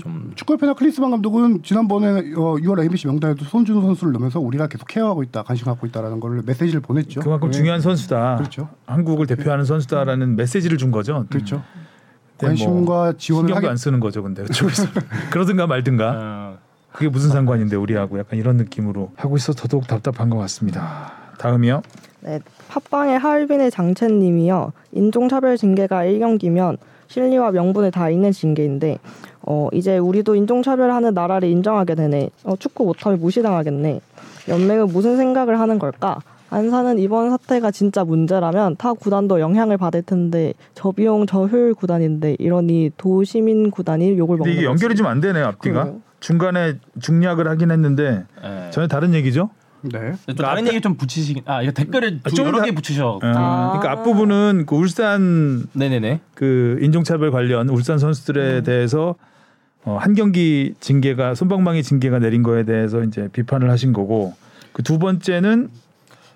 좀 0.00 0.32
축구 0.34 0.54
협회나 0.54 0.74
클리스만 0.74 1.12
감독은 1.12 1.62
지난번에 1.62 2.08
어, 2.34 2.56
6월 2.56 2.80
ABC 2.80 3.06
명단에도 3.06 3.44
손준호 3.44 3.80
선수를 3.82 4.12
넣으면서 4.12 4.40
우리가 4.40 4.66
계속 4.66 4.88
케어하고 4.88 5.22
있다, 5.22 5.44
관심 5.44 5.66
갖고 5.66 5.86
있다라는 5.86 6.18
걸 6.18 6.42
메시지를 6.44 6.80
보냈죠. 6.80 7.20
그만큼 7.20 7.50
네. 7.50 7.56
중요한 7.56 7.80
선수다. 7.80 8.36
그렇죠. 8.36 8.68
한국을 8.86 9.28
대표하는 9.28 9.64
선수다라는 9.64 10.34
메시지를 10.34 10.78
준 10.78 10.90
거죠. 10.90 11.26
그렇죠. 11.30 11.62
근데 12.38 12.64
뭐 12.64 12.72
관심과 12.72 13.12
지원을 13.18 13.48
신경도 13.48 13.54
하게 13.54 13.68
안 13.68 13.76
쓰는 13.76 14.00
거죠, 14.00 14.24
근데 14.24 14.42
그쪽에서 14.42 14.86
그러든가 15.30 15.68
말든가 15.68 16.14
어, 16.16 16.58
그게 16.90 17.08
무슨 17.08 17.30
상관인데 17.30 17.76
우리하고 17.76 18.18
약간 18.18 18.36
이런 18.36 18.56
느낌으로 18.56 19.12
하고 19.14 19.36
있어 19.36 19.52
서 19.52 19.62
더더욱 19.62 19.86
답답한 19.86 20.28
것 20.28 20.38
같습니다. 20.38 21.12
다음이요. 21.38 21.82
네, 22.22 22.40
팟빵의 22.68 23.18
하얼빈의 23.18 23.70
장첸님이요. 23.70 24.72
인종차별 24.92 25.56
징계가 25.56 26.02
1경기면 26.04 26.76
실리와 27.08 27.50
명분을 27.50 27.90
다 27.90 28.08
있는 28.10 28.30
징계인데 28.32 28.98
어, 29.42 29.68
이제 29.72 29.98
우리도 29.98 30.34
인종차별하는 30.34 31.14
나라를 31.14 31.48
인정하게 31.48 31.94
되네. 31.94 32.30
어, 32.44 32.56
축구 32.56 32.84
못하면 32.84 33.18
무시당하겠네. 33.20 34.00
연맹은 34.48 34.86
무슨 34.88 35.16
생각을 35.16 35.58
하는 35.58 35.78
걸까? 35.78 36.18
안사는 36.50 36.98
이번 36.98 37.30
사태가 37.30 37.70
진짜 37.70 38.04
문제라면 38.04 38.74
타 38.76 38.92
구단도 38.92 39.38
영향을 39.40 39.76
받을 39.76 40.02
텐데 40.02 40.52
저비용 40.74 41.26
저효율 41.26 41.74
구단인데 41.74 42.36
이러니 42.40 42.90
도시민 42.96 43.70
구단이 43.70 44.18
욕을 44.18 44.36
먹는 44.36 44.52
이게 44.52 44.64
연결이 44.64 44.96
좀 44.96 45.06
안 45.06 45.20
되네요 45.20 45.46
앞뒤가 45.46 45.84
그러게요. 45.84 46.00
중간에 46.18 46.74
중략을 47.00 47.46
하긴 47.48 47.70
했는데 47.70 48.24
예. 48.44 48.70
전혀 48.70 48.88
다른 48.88 49.14
얘기죠. 49.14 49.50
네. 49.82 50.12
또 50.26 50.34
다른 50.34 50.66
얘기 50.66 50.80
좀 50.80 50.94
붙이시긴. 50.96 51.42
아 51.46 51.62
이거 51.62 51.72
댓글에 51.72 52.18
두좀 52.20 52.46
여러 52.46 52.58
다- 52.58 52.64
개 52.64 52.72
붙이셔. 52.72 53.08
어, 53.08 53.18
그러니까 53.20 53.90
앞부분은 53.92 54.64
그 54.66 54.74
울산 54.76 55.66
네네네. 55.72 56.20
그 56.34 56.78
인종차별 56.82 57.30
관련 57.30 57.68
울산 57.68 57.98
선수들에 57.98 58.62
대해서 58.62 59.14
어, 59.84 59.96
한 60.00 60.14
경기 60.14 60.74
징계가 60.80 61.34
손방망이 61.34 61.82
징계가 61.82 62.18
내린 62.18 62.42
거에 62.42 62.64
대해서 62.64 63.02
이제 63.02 63.28
비판을 63.32 63.70
하신 63.70 63.92
거고 63.92 64.34
그 64.72 64.82
두 64.82 64.98
번째는 64.98 65.68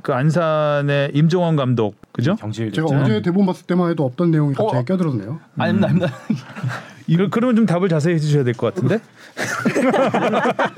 그 0.02 0.12
안산의 0.12 1.10
임종원 1.14 1.56
감독 1.56 1.94
그죠? 2.12 2.36
경질. 2.36 2.72
제가 2.72 2.86
어제 2.88 3.22
대본 3.22 3.46
봤을 3.46 3.66
때만 3.66 3.90
해도 3.90 4.04
없던 4.04 4.30
내용이 4.30 4.54
갑자기 4.54 4.78
어? 4.78 4.84
껴들었네요. 4.84 5.40
아닙니다, 5.56 5.88
아닙니다. 5.88 6.14
이거 7.06 7.28
그러면 7.30 7.56
좀 7.56 7.66
답을 7.66 7.88
자세히 7.88 8.14
해주셔야 8.14 8.44
될 8.44 8.54
것 8.54 8.74
같은데 8.74 8.98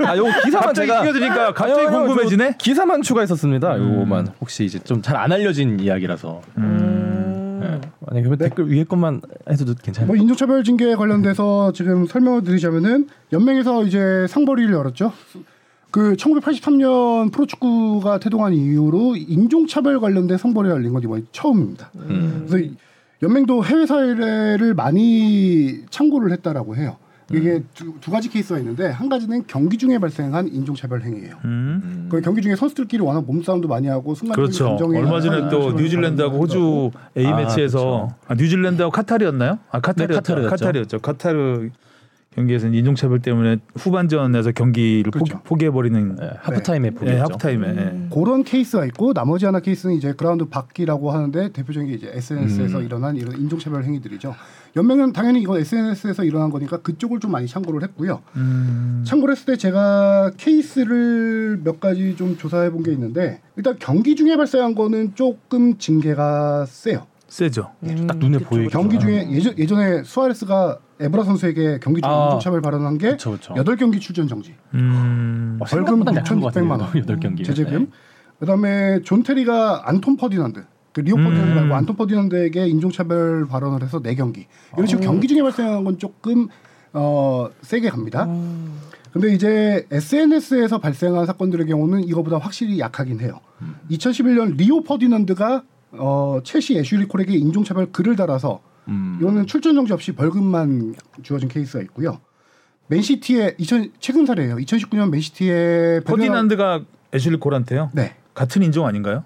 아, 0.05 0.17
요거 0.17 0.31
기사만 0.45 0.67
갑자기 0.69 0.89
제가 0.89 1.03
끼어드니까 1.03 1.55
갑자기 1.55 1.87
아니요, 1.87 1.91
궁금해지네. 2.07 2.51
저 2.53 2.59
기사만 2.59 3.03
추가했었습니다. 3.03 3.79
요거만 3.79 4.29
혹시 4.41 4.65
이제 4.65 4.79
좀 4.81 5.03
잘 5.03 5.17
안 5.17 5.33
알려진 5.33 5.79
이야기라서. 5.81 6.43
음. 6.59 7.59
네. 7.63 7.81
만약 8.01 8.29
그 8.29 8.37
댓글 8.37 8.69
위에 8.71 8.85
것만 8.85 9.21
해도 9.51 9.75
괜찮아요. 9.83 10.07
뭐 10.09 10.17
인종차별 10.17 10.63
징계 10.65 10.95
관련돼서 10.95 11.73
지금 11.73 12.07
설명을 12.07 12.43
드리자면은 12.45 13.09
연맹에서 13.33 13.85
이제 13.85 14.27
상벌위를 14.29 14.75
열었죠. 14.75 15.13
그 15.91 16.15
1983년 16.15 17.33
프로축구가 17.33 18.19
태동한 18.19 18.53
이후로 18.53 19.17
인종차별 19.17 20.01
관련된 20.01 20.37
상벌위가 20.39 20.75
열린 20.77 20.93
건 20.93 21.03
이번이 21.03 21.27
처음입니다. 21.33 21.91
음. 21.97 22.45
그래서 22.47 22.59
이 22.65 22.75
연맹도 23.23 23.65
해외 23.65 23.87
사례를 23.87 24.75
많이 24.75 25.85
참고를 25.91 26.33
했다라고 26.33 26.77
해요. 26.77 26.97
이게 27.33 27.61
두, 27.75 27.93
두 28.01 28.13
가지 28.13 28.29
케이스가 28.29 28.59
있는데 28.61 28.87
한 28.87 29.09
가지는 29.09 29.43
경기 29.49 29.79
중에 29.79 29.99
발생한 29.99 30.47
인종차별 30.47 31.03
행위예요. 31.03 31.35
음. 31.45 32.07
그 32.09 32.21
경기 32.21 32.41
중에 32.41 32.55
선수들끼리 32.55 33.03
워낙 33.03 33.25
몸싸움도 33.27 33.67
많이 33.67 33.89
하고 33.89 34.15
순간적인 34.15 34.45
그렇죠. 34.45 34.65
감정이 34.77 34.97
얼마 34.99 35.21
전에 35.21 35.49
또 35.51 35.73
뉴질랜드하고 35.73 36.39
호주 36.39 36.91
A 37.17 37.27
아, 37.27 37.37
매치에서 37.37 37.79
그렇죠. 37.79 38.15
아, 38.29 38.35
뉴질랜드하고 38.35 38.93
카타르였나요? 38.93 39.59
아 39.71 39.81
카타르였죠. 39.81 40.13
네, 40.13 40.49
카타르였죠. 40.49 40.51
카타르였죠. 40.51 40.99
카타르 41.01 41.71
경기에서는 42.37 42.75
인종차별 42.75 43.21
때문에 43.21 43.57
후반전에서 43.77 44.53
경기를 44.53 45.11
그렇죠. 45.11 45.41
포 45.43 45.57
기, 45.57 45.65
해버리는 45.65 46.17
네, 46.17 46.31
하프타임에 46.41 46.89
예, 46.89 46.91
보겠죠. 46.91 47.23
하프타임에 47.23 47.67
음. 47.69 48.11
그런 48.13 48.45
케이스가 48.45 48.85
있고 48.87 49.13
나머지 49.15 49.47
하나 49.47 49.61
케이스는 49.61 49.95
이제 49.97 50.13
그라운드 50.13 50.45
밖이라고 50.45 51.11
하는데 51.11 51.51
대표적인 51.53 51.89
게 51.89 51.95
이제 51.95 52.11
SNS에서 52.13 52.79
음. 52.79 52.85
일어난 52.85 53.17
이런 53.17 53.37
인종차별 53.41 53.85
행위들이죠. 53.85 54.35
연맹은 54.77 55.15
당연히 55.15 55.41
이건 55.41 55.59
SNS에서 55.61 56.25
일어난 56.25 56.51
거니까 56.51 56.77
그쪽을 56.83 57.21
좀 57.21 57.33
많이 57.33 57.47
참고를 57.47 57.83
했고요. 57.83 58.21
음. 58.37 59.03
참고를 59.07 59.33
했을 59.35 59.47
때 59.47 59.57
제가 59.57 60.33
케이스를 60.37 61.61
몇 61.65 61.81
가지 61.81 62.15
좀 62.17 62.37
조사해 62.37 62.71
본 62.71 62.83
게 62.87 62.93
있는데 62.93 63.41
일단 63.57 63.75
경기 63.81 64.15
중에 64.15 64.37
발생한 64.37 64.75
거는 64.75 65.15
조금 65.15 65.79
징계가 65.79 66.67
세요. 66.67 67.07
세죠. 67.27 67.73
딱 68.07 68.19
눈에 68.19 68.39
보이게. 68.39 68.69
경기 68.69 68.99
중에 69.01 69.29
예전, 69.33 69.59
예전에 69.59 70.05
수아레스가 70.05 70.79
에브라 70.99 71.25
선수에게 71.25 71.79
경기 71.83 72.01
중에 72.01 72.11
아. 72.11 72.25
인종차별 72.25 72.61
발언한 72.63 72.99
게 72.99 73.11
그쵸, 73.13 73.33
그쵸. 73.33 73.55
여덟 73.57 73.77
경기 73.77 74.01
출전 74.01 74.29
정지. 74.29 74.55
음. 74.75 75.59
어, 75.61 75.65
벌금 75.65 75.99
생각보다 75.99 76.17
약한 76.17 76.41
것 76.41 76.53
6,600만 76.55 76.71
원. 76.71 76.79
같아요. 76.81 77.03
여덟 77.03 77.21
경기. 77.21 77.45
제재금. 77.45 77.91
그다음에 78.41 79.01
존 79.03 79.23
테리가 79.23 79.89
안톤 79.89 80.17
퍼디난드, 80.17 80.65
그 80.93 81.01
리오 81.01 81.17
음. 81.17 81.25
퍼디난드 81.25 81.55
말고 81.59 81.75
안톤 81.75 81.97
퍼디난드에게 81.97 82.67
인종차별 82.67 83.47
발언을 83.47 83.83
해서 83.83 84.01
네 84.01 84.15
경기. 84.15 84.47
이런 84.75 84.87
식으로 84.87 85.07
경기 85.07 85.27
중에 85.29 85.43
발생한 85.43 85.85
건 85.85 85.99
조금 85.99 86.49
어 86.93 87.49
세게 87.63 87.89
갑니다. 87.91 88.27
근데 89.13 89.33
이제 89.33 89.87
SNS에서 89.91 90.79
발생한 90.79 91.25
사건들의 91.25 91.67
경우는 91.67 92.05
이거보다 92.05 92.37
확실히 92.39 92.79
약하긴 92.79 93.21
해요. 93.21 93.41
2011년 93.91 94.57
리오 94.57 94.83
퍼디난드가 94.83 95.63
어 95.93 96.41
첼시 96.45 96.77
애슐리 96.79 97.07
콜에게 97.07 97.35
인종차별 97.35 97.93
글을 97.93 98.17
달아서 98.17 98.61
음. 98.89 99.19
이거는 99.21 99.47
출전 99.47 99.75
정지 99.75 99.93
없이 99.93 100.13
벌금만 100.13 100.95
주어진 101.23 101.49
케이스가 101.49 101.83
있고요. 101.85 102.21
맨시티의 102.89 103.57
2000 103.59 103.93
최근 103.99 104.27
사례예요. 104.27 104.57
2019년 104.57 105.11
맨시티의 105.11 106.03
퍼디난드가 106.03 106.83
애슐리 107.15 107.39
콜한테요. 107.39 107.91
네. 107.95 108.15
같은 108.35 108.63
인종 108.63 108.87
아닌가요? 108.87 109.25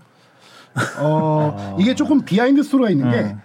어 1.01 1.77
이게 1.81 1.95
조금 1.95 2.25
behind 2.25 2.63
story가 2.63 2.91
있는 2.91 3.09
어. 3.09 3.41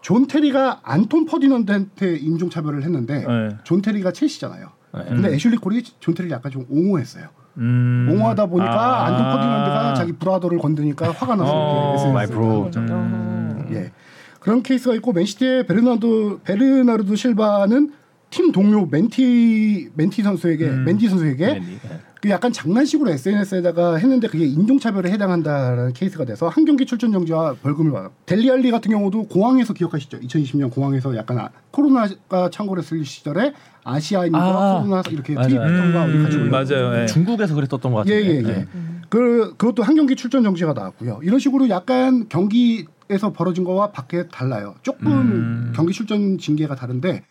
그게 0.00 0.16
존 0.16 0.26
테리가 0.26 0.80
안톤 0.84 1.26
퍼디넌드한테 1.26 2.16
인종 2.16 2.48
차별을 2.48 2.82
했는데 2.82 3.26
네. 3.26 3.56
존 3.64 3.82
테리가 3.82 4.12
첼시잖아요. 4.12 4.68
네. 4.94 5.04
근데 5.08 5.34
애슐리 5.34 5.56
콜이 5.58 5.82
존 6.00 6.14
테리를 6.14 6.34
약간 6.34 6.50
좀 6.50 6.66
옹호했어요. 6.70 7.28
음. 7.58 8.08
옹호하다 8.10 8.46
보니까 8.46 8.72
아. 8.72 9.06
안톤 9.06 9.24
퍼디넌드가 9.32 9.94
자기 9.94 10.12
brother를 10.12 10.58
건드리니까 10.58 11.10
화가 11.10 11.36
나서 11.36 11.50
어, 11.52 11.94
이렇게 11.94 12.12
my 12.12 12.24
SNS에 12.24 12.34
bro. 12.34 12.70
음. 12.76 13.68
예. 13.72 13.92
그런 14.42 14.62
케이스가 14.62 14.94
있고 14.96 15.12
맨시티의 15.12 15.66
베르나르도 15.66 16.40
베르나르도 16.44 17.14
실바는 17.14 17.92
팀 18.30 18.50
동료 18.50 18.86
멘디 18.86 19.90
멘디 19.94 20.22
선수에게 20.22 20.64
음. 20.64 20.84
멘디 20.84 21.08
선수에게 21.08 21.46
네, 21.46 21.60
네. 21.60 22.00
그 22.20 22.30
약간 22.30 22.52
장난식으로 22.52 23.10
SNS에다가 23.10 23.96
했는데 23.96 24.28
그게 24.28 24.44
인종차별에 24.44 25.10
해당한다라는 25.10 25.92
케이스가 25.92 26.24
돼서 26.24 26.48
한 26.48 26.64
경기 26.64 26.86
출전 26.86 27.12
정지와 27.12 27.54
벌금을 27.62 27.90
받아. 27.92 28.10
델리알리 28.26 28.70
같은 28.70 28.90
경우도 28.92 29.24
공항에서 29.26 29.74
기억하시죠? 29.74 30.20
2020년 30.20 30.70
공항에서 30.72 31.16
약간 31.16 31.38
아- 31.38 31.50
코로나가 31.72 32.48
창궐했을 32.50 33.04
시절에 33.04 33.52
아시아인과 33.84 34.38
아, 34.38 34.82
코로나 34.82 35.02
이렇게. 35.10 35.34
트윗과 35.34 36.04
음, 36.06 36.22
같이. 36.22 36.36
맞아요. 36.38 37.02
예. 37.02 37.06
중국에서 37.06 37.54
그랬었던 37.56 37.92
것 37.92 37.98
같은데. 37.98 38.24
예예예. 38.24 38.42
네. 38.42 38.66
그 39.08 39.54
그것도 39.56 39.82
한 39.82 39.96
경기 39.96 40.14
출전 40.14 40.44
정지가 40.44 40.72
나왔고요. 40.74 41.20
이런 41.24 41.38
식으로 41.40 41.68
약간 41.70 42.26
경기 42.28 42.86
에서 43.12 43.32
벌어진 43.32 43.64
거와 43.64 43.92
밖에 43.92 44.26
달라요. 44.28 44.74
조금 44.82 45.06
음. 45.12 45.72
경기 45.76 45.92
출전 45.92 46.38
징계가 46.38 46.74
다른데 46.74 47.22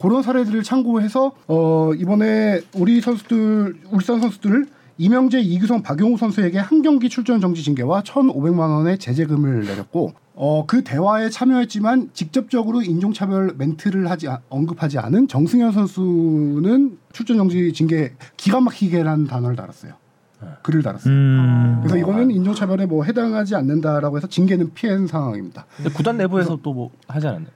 그런 0.00 0.22
사례들을 0.22 0.62
참고해서 0.62 1.32
어 1.48 1.92
이번에 1.94 2.60
우리 2.74 3.00
선수들 3.00 3.76
울산 3.90 4.20
선수들 4.20 4.66
이명재, 4.98 5.40
이규성, 5.40 5.82
박용우 5.82 6.18
선수에게 6.18 6.58
한 6.58 6.82
경기 6.82 7.08
출전 7.08 7.40
정지 7.40 7.62
징계와 7.62 8.02
1,500만 8.02 8.58
원의 8.58 8.98
제재금을 8.98 9.64
내렸고 9.64 10.12
어 10.34 10.64
그 10.66 10.82
대화에 10.84 11.28
참여했지만 11.28 12.10
직접적으로 12.14 12.80
인종차별 12.82 13.54
멘트를 13.58 14.10
하지 14.10 14.28
아- 14.28 14.40
언급하지 14.48 14.98
않은 14.98 15.28
정승현 15.28 15.72
선수는 15.72 16.98
출전 17.12 17.36
정지 17.36 17.72
징계 17.72 18.12
기가 18.36 18.60
막히게라는 18.60 19.26
단어를 19.26 19.56
달았어요. 19.56 19.92
글을 20.62 20.82
달았어요. 20.82 21.12
음. 21.12 21.78
그래서 21.82 21.96
이거는 21.98 22.30
인종차별에 22.30 22.86
뭐 22.86 23.04
해당하지 23.04 23.54
않는다라고 23.56 24.16
해서 24.16 24.26
징계는 24.26 24.72
피한 24.74 25.06
상황입니다. 25.06 25.66
구단 25.94 26.16
내부에서 26.16 26.56
또 26.62 26.72
뭐 26.72 26.90
하지 27.08 27.26
않았나요? 27.26 27.50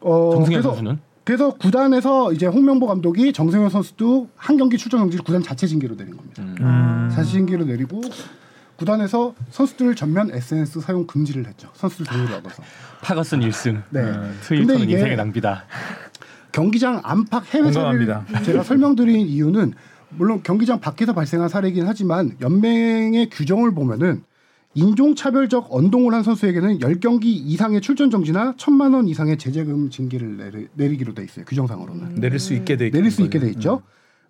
어, 0.00 0.30
정승현 0.34 0.62
선수는? 0.62 0.98
그래서 1.24 1.54
구단에서 1.54 2.32
이제 2.32 2.46
홍명보 2.46 2.86
감독이 2.86 3.32
정승현 3.32 3.70
선수도 3.70 4.28
한 4.36 4.56
경기 4.58 4.76
출전 4.76 5.00
정지를 5.00 5.24
구단 5.24 5.42
자체 5.42 5.66
징계로 5.66 5.96
내린 5.96 6.16
겁니다. 6.16 6.42
음. 6.42 6.56
음. 6.60 7.08
자체 7.14 7.30
징계로 7.32 7.64
내리고 7.64 8.00
구단에서 8.76 9.34
선수들 9.50 9.94
전면 9.94 10.30
SNS 10.32 10.80
사용 10.80 11.06
금지를 11.06 11.46
했죠. 11.46 11.68
선수들 11.74 12.06
동의를 12.06 12.34
얻어서. 12.36 12.62
파거슨 13.02 13.40
1승. 13.40 13.82
네. 13.90 14.02
트위터는 14.42 14.66
근데 14.66 14.82
이게 14.82 14.92
인생의 14.94 15.16
낭비다. 15.16 15.64
경기장 16.52 17.00
안팎 17.04 17.54
해외 17.54 17.64
공감합니다. 17.64 18.24
제가 18.44 18.62
설명드린 18.62 19.26
이유는 19.26 19.72
물론 20.16 20.42
경기장 20.42 20.80
밖에서 20.80 21.12
발생한 21.12 21.48
사례이긴 21.48 21.86
하지만 21.86 22.36
연맹의 22.40 23.30
규정을 23.30 23.74
보면은 23.74 24.22
인종차별적 24.74 25.68
언동을 25.70 26.14
한 26.14 26.22
선수에게는 26.22 26.78
10경기 26.80 27.24
이상의 27.24 27.80
출전 27.80 28.10
정지나 28.10 28.54
1천만 28.54 28.94
원 28.94 29.06
이상의 29.06 29.38
제재금 29.38 29.90
징계를 29.90 30.36
내리, 30.36 30.66
내리기로 30.74 31.14
돼 31.14 31.22
있어요. 31.22 31.44
규정상으로는. 31.44 32.16
내릴 32.16 32.40
수 32.40 32.54
있게 32.54 32.76
돼 32.76 32.90
내릴 32.90 33.10
수 33.10 33.22
있게 33.22 33.38
돼 33.38 33.48
있죠. 33.50 33.82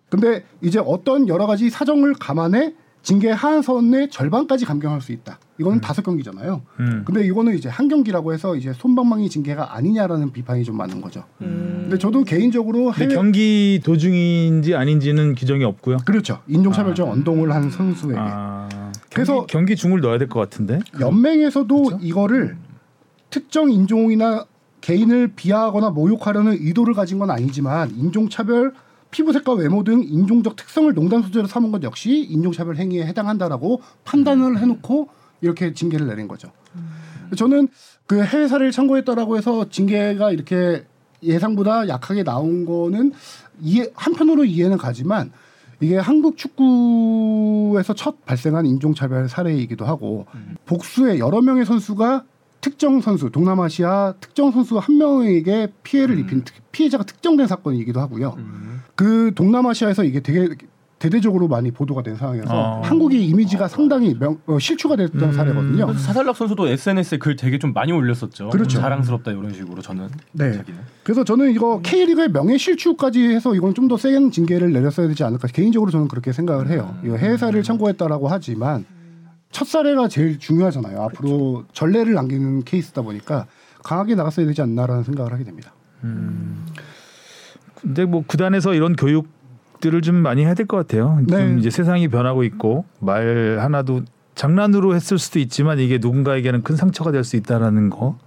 근데 0.09 0.45
이제 0.61 0.79
어떤 0.79 1.27
여러 1.27 1.47
가지 1.47 1.69
사정을 1.69 2.13
감안해 2.13 2.75
징계 3.05 3.29
하선의 3.29 4.09
절반까지 4.09 4.65
감경할 4.65 4.99
수 4.99 5.11
있다. 5.11 5.37
이거는 5.59 5.79
다섯 5.79 6.01
경기잖아요. 6.01 6.63
음. 6.79 7.03
근데 7.05 7.23
이거는 7.23 7.55
이제 7.55 7.69
한 7.69 7.87
경기라고 7.87 8.33
해서 8.33 8.55
이제 8.55 8.73
손방망이 8.73 9.29
징계가 9.29 9.75
아니냐라는 9.75 10.31
비판이 10.33 10.63
좀 10.63 10.75
많은 10.75 11.01
거죠. 11.01 11.23
근데 11.37 11.99
저도 11.99 12.23
개인적으로 12.23 12.91
해외 12.95 13.13
경기 13.13 13.79
도중인지 13.85 14.73
아닌지는 14.73 15.35
규정이 15.35 15.63
없고요. 15.65 15.97
그렇죠. 16.03 16.39
인종차별적 16.47 17.07
언동을 17.07 17.53
한 17.53 17.69
선수에게 17.69 18.17
아, 18.19 18.67
그래서- 19.13 19.45
경기, 19.45 19.53
경기 19.53 19.75
중을 19.75 20.01
넣어야 20.01 20.17
될 20.17 20.27
것 20.27 20.39
같은데. 20.39 20.79
연맹에서도 20.99 21.99
이거를 22.01 22.57
특정 23.29 23.69
인종이나 23.71 24.45
개인을 24.81 25.33
비하하거나 25.35 25.91
모욕하려는 25.91 26.53
의도를 26.53 26.95
가진 26.95 27.19
건 27.19 27.29
아니지만 27.29 27.91
인종차별 27.91 28.73
피부색과 29.15 29.53
외모 29.53 29.85
등 29.85 30.03
인종적 30.03 30.57
특성을 30.57 30.93
농단 30.93 31.21
소재로 31.21 31.47
삼은 31.47 31.71
것 31.71 31.81
역시 31.83 32.27
인종차별 32.29 32.75
행위에 32.75 33.05
해당한다라고 33.05 33.81
판단을 34.03 34.59
해놓고 34.59 35.07
이렇게 35.39 35.73
징계를 35.73 36.07
내린 36.07 36.27
거죠. 36.27 36.51
저는 37.37 37.69
그 38.07 38.21
해외 38.21 38.49
사례를 38.49 38.73
참고했다라고 38.73 39.37
해서 39.37 39.69
징계가 39.69 40.31
이렇게 40.31 40.83
예상보다 41.23 41.87
약하게 41.87 42.23
나온 42.23 42.65
거는 42.65 43.13
이해 43.61 43.89
한편으로 43.95 44.43
이해는 44.43 44.77
가지만 44.77 45.31
이게 45.79 45.97
한국 45.97 46.35
축구에서 46.37 47.93
첫 47.93 48.25
발생한 48.25 48.65
인종차별 48.65 49.29
사례이기도 49.29 49.85
하고 49.85 50.25
복수의 50.65 51.19
여러 51.19 51.41
명의 51.41 51.65
선수가 51.65 52.25
특정 52.65 52.99
선수 52.99 53.29
동남아시아 53.29 54.15
특정 54.19 54.49
선수 54.51 54.79
한 54.79 54.97
명에게 54.97 55.67
피해를 55.83 56.17
입힌 56.17 56.43
특- 56.43 56.55
피해자가 56.71 57.03
특정된 57.03 57.45
사건이기도 57.45 57.99
하고요. 57.99 58.33
음. 58.39 58.81
그 58.95 59.31
동남아시아에서 59.35 60.03
이게 60.03 60.19
되게 60.19 60.49
대대적으로 60.97 61.47
많이 61.47 61.69
보도가 61.69 62.01
된 62.01 62.15
상황이어서 62.15 62.49
어. 62.51 62.81
한국의 62.83 63.23
이미지가 63.27 63.67
상당히 63.67 64.15
명, 64.17 64.39
어, 64.47 64.57
실추가 64.57 64.95
됐던 64.95 65.21
음. 65.21 65.31
사례거든요. 65.31 65.93
사살락 65.93 66.35
선수도 66.35 66.67
SNS에 66.67 67.19
글 67.19 67.35
되게 67.35 67.59
좀 67.59 67.71
많이 67.73 67.91
올렸었죠. 67.91 68.49
그렇죠. 68.49 68.79
자랑스럽다 68.79 69.29
이런 69.29 69.53
식으로 69.53 69.83
저는 69.83 70.07
네. 70.31 70.53
자기는. 70.53 70.79
그래서 71.03 71.23
저는 71.23 71.51
이거 71.51 71.81
K리그의 71.83 72.29
명예 72.31 72.57
실추까지 72.57 73.21
해서 73.27 73.53
이건 73.53 73.75
좀 73.75 73.87
더 73.87 73.97
센 73.97 74.31
징계를 74.31 74.71
내렸어야 74.73 75.07
되지 75.07 75.23
않을까 75.23 75.47
개인적으로 75.49 75.91
저는 75.91 76.07
그렇게 76.07 76.31
생각을 76.33 76.69
해요. 76.69 76.97
이거 77.03 77.15
해외사를 77.17 77.61
청구했다라고 77.61 78.27
하지만 78.27 78.85
첫 79.55 79.65
사례가 79.65 80.09
제일 80.09 80.37
중요하잖아요. 80.37 81.01
앞으로 81.01 81.63
전례를 81.71 82.13
남기는 82.13 82.65
케이스다 82.65 83.01
보니까 83.03 83.45
강하게 83.85 84.13
나갔어야 84.15 84.45
되지 84.45 84.61
않나라는 84.61 85.03
생각을 85.03 85.31
하게 85.31 85.45
됩니다. 85.45 85.73
근데 87.79 88.03
뭐 88.03 88.25
구단에서 88.27 88.73
이런 88.73 88.97
교육들을 88.97 90.01
좀 90.01 90.15
많이 90.15 90.43
해야 90.43 90.55
될 90.55 90.65
것 90.67 90.75
같아요. 90.75 91.21
네. 91.25 91.37
좀 91.37 91.59
이제 91.59 91.69
세상이 91.69 92.09
변하고 92.09 92.43
있고 92.43 92.83
말 92.99 93.57
하나도 93.61 94.01
장난으로 94.35 94.93
했을 94.93 95.17
수도 95.17 95.39
있지만 95.39 95.79
이게 95.79 95.99
누군가에게는 95.99 96.63
큰 96.63 96.75
상처가 96.75 97.13
될 97.13 97.23
수 97.23 97.37
있다라는 97.37 97.89
거. 97.89 98.19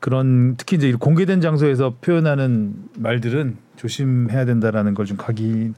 그런 0.00 0.54
특히 0.56 0.78
이제 0.78 0.94
공개된 0.94 1.42
장소에서 1.42 1.96
표현하는 2.00 2.72
말들은 2.96 3.58
조심해야 3.76 4.46
된다라는 4.46 4.94
걸 4.94 5.04
좀 5.04 5.18
각인 5.18 5.74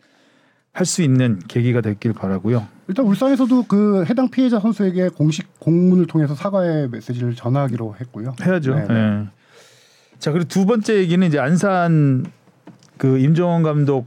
할 0.75 0.85
수 0.87 1.03
있는 1.03 1.39
계기가 1.47 1.81
됐길 1.81 2.13
바라고요. 2.13 2.67
일단 2.89 3.07
울산에서도 3.07 3.63
그 3.69 4.05
해당 4.11 4.29
피해자 4.29 4.59
선수에게 4.59 5.09
공식 5.09 5.59
공문을 5.61 6.07
통해서 6.07 6.35
사과의 6.35 6.89
메시지를 6.91 7.35
전하기로 7.37 7.95
했고요. 8.01 8.35
해야죠. 8.45 8.75
네, 8.75 8.87
네. 8.89 8.95
예. 8.95 9.25
자 10.19 10.33
그리고 10.33 10.49
두 10.49 10.67
번째 10.67 10.97
얘기는 10.99 11.25
이제 11.27 11.39
안산 11.39 12.27
그 12.99 13.19
임종원 13.19 13.63
감독 13.63 14.07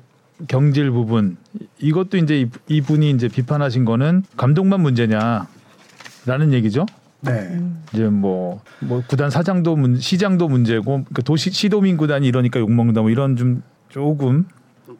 경질 0.49 0.91
부분 0.91 1.37
이것도 1.79 2.17
이제 2.17 2.41
이- 2.41 2.49
이분이 2.67 3.09
이제 3.11 3.27
비판하신 3.29 3.85
거는 3.85 4.23
감독만 4.35 4.81
문제냐라는 4.81 6.51
얘기죠. 6.51 6.85
네. 7.21 7.59
이제 7.93 8.03
뭐, 8.07 8.61
뭐 8.81 9.01
구단 9.07 9.29
사장도 9.29 9.75
문, 9.77 9.97
시장도 9.99 10.47
문제고 10.49 11.03
그 11.13 11.23
도시 11.23 11.49
시도민 11.49 11.95
구단이 11.97 12.27
이러니까 12.27 12.59
욕 12.59 12.71
먹는다 12.71 13.01
뭐 13.01 13.09
이런 13.09 13.35
좀 13.37 13.63
조금 13.89 14.45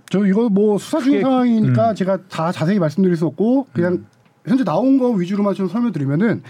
저 0.09 0.25
이거 0.25 0.49
뭐 0.49 0.77
수사 0.77 0.99
중인 0.99 1.21
상황이니까 1.21 1.89
음. 1.91 1.95
제가 1.95 2.17
다 2.29 2.51
자세히 2.51 2.79
말씀드릴 2.79 3.15
수 3.17 3.25
없고 3.25 3.67
그냥 3.73 4.05
현재 4.45 4.63
나온 4.63 4.97
거 4.97 5.09
위주로만 5.09 5.53
좀 5.53 5.67
설명드리면은 5.67 6.43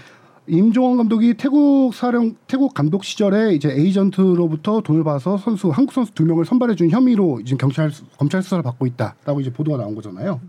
임종원 0.46 0.96
감독이 0.96 1.34
태국 1.34 1.92
사령 1.92 2.36
태국 2.46 2.72
감독 2.72 3.04
시절에 3.04 3.52
이제 3.54 3.70
에이전트로부터 3.70 4.80
돈을 4.80 5.04
받아서 5.04 5.36
선수 5.36 5.68
한국 5.70 5.92
선수 5.92 6.12
두 6.14 6.24
명을 6.24 6.44
선발해 6.46 6.74
준 6.74 6.88
혐의로 6.88 7.42
지금 7.44 7.58
경찰 7.58 7.90
수- 7.90 8.04
검찰 8.16 8.42
수사를 8.42 8.62
받고 8.62 8.86
있다라고 8.86 9.40
이제 9.40 9.52
보도가 9.52 9.76
나온 9.76 9.94
거잖아요. 9.94 10.40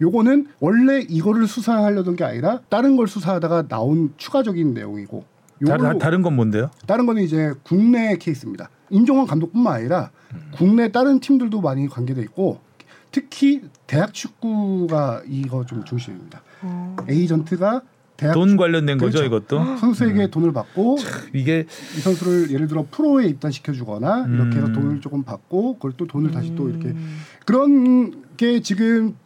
요거는 0.00 0.48
원래 0.60 1.00
이거를 1.00 1.46
수사하려던 1.46 2.16
게 2.16 2.24
아니라 2.24 2.60
다른 2.68 2.96
걸 2.96 3.08
수사하다가 3.08 3.68
나온 3.68 4.12
추가적인 4.16 4.74
내용이고 4.74 5.24
다, 5.66 5.78
다, 5.78 5.96
다른 5.98 6.20
건 6.22 6.34
뭔데요? 6.36 6.70
다른 6.86 7.06
거는 7.06 7.22
이제 7.22 7.52
국내 7.62 8.16
케이스입니다. 8.18 8.68
임종원 8.90 9.26
감독뿐만 9.26 9.74
아니라 9.74 10.10
국내 10.56 10.90
다른 10.92 11.20
팀들도 11.20 11.60
많이 11.60 11.88
관계돼 11.88 12.20
있고 12.22 12.60
특히 13.10 13.62
대학 13.86 14.12
축구가 14.12 15.22
이거 15.28 15.64
좀 15.64 15.84
중심입니다. 15.84 16.42
에이전트가 17.08 17.82
대학 18.16 18.34
돈 18.34 18.56
관련된 18.56 18.98
거죠 18.98 19.18
그렇죠. 19.18 19.26
이것도 19.26 19.76
선수에게 19.78 20.28
돈을 20.30 20.52
받고 20.52 20.98
이게 21.32 21.66
이 21.96 22.00
선수를 22.00 22.50
예를 22.50 22.68
들어 22.68 22.86
프로에 22.90 23.26
입단시켜 23.26 23.72
주거나 23.72 24.26
이렇게 24.28 24.56
해서 24.56 24.68
음. 24.68 24.72
돈을 24.72 25.00
조금 25.00 25.24
받고 25.24 25.74
그걸 25.74 25.92
또 25.96 26.06
돈을 26.06 26.30
다시 26.30 26.54
또 26.54 26.68
이렇게 26.68 26.94
그런 27.44 28.24
게 28.36 28.60
지금 28.60 29.16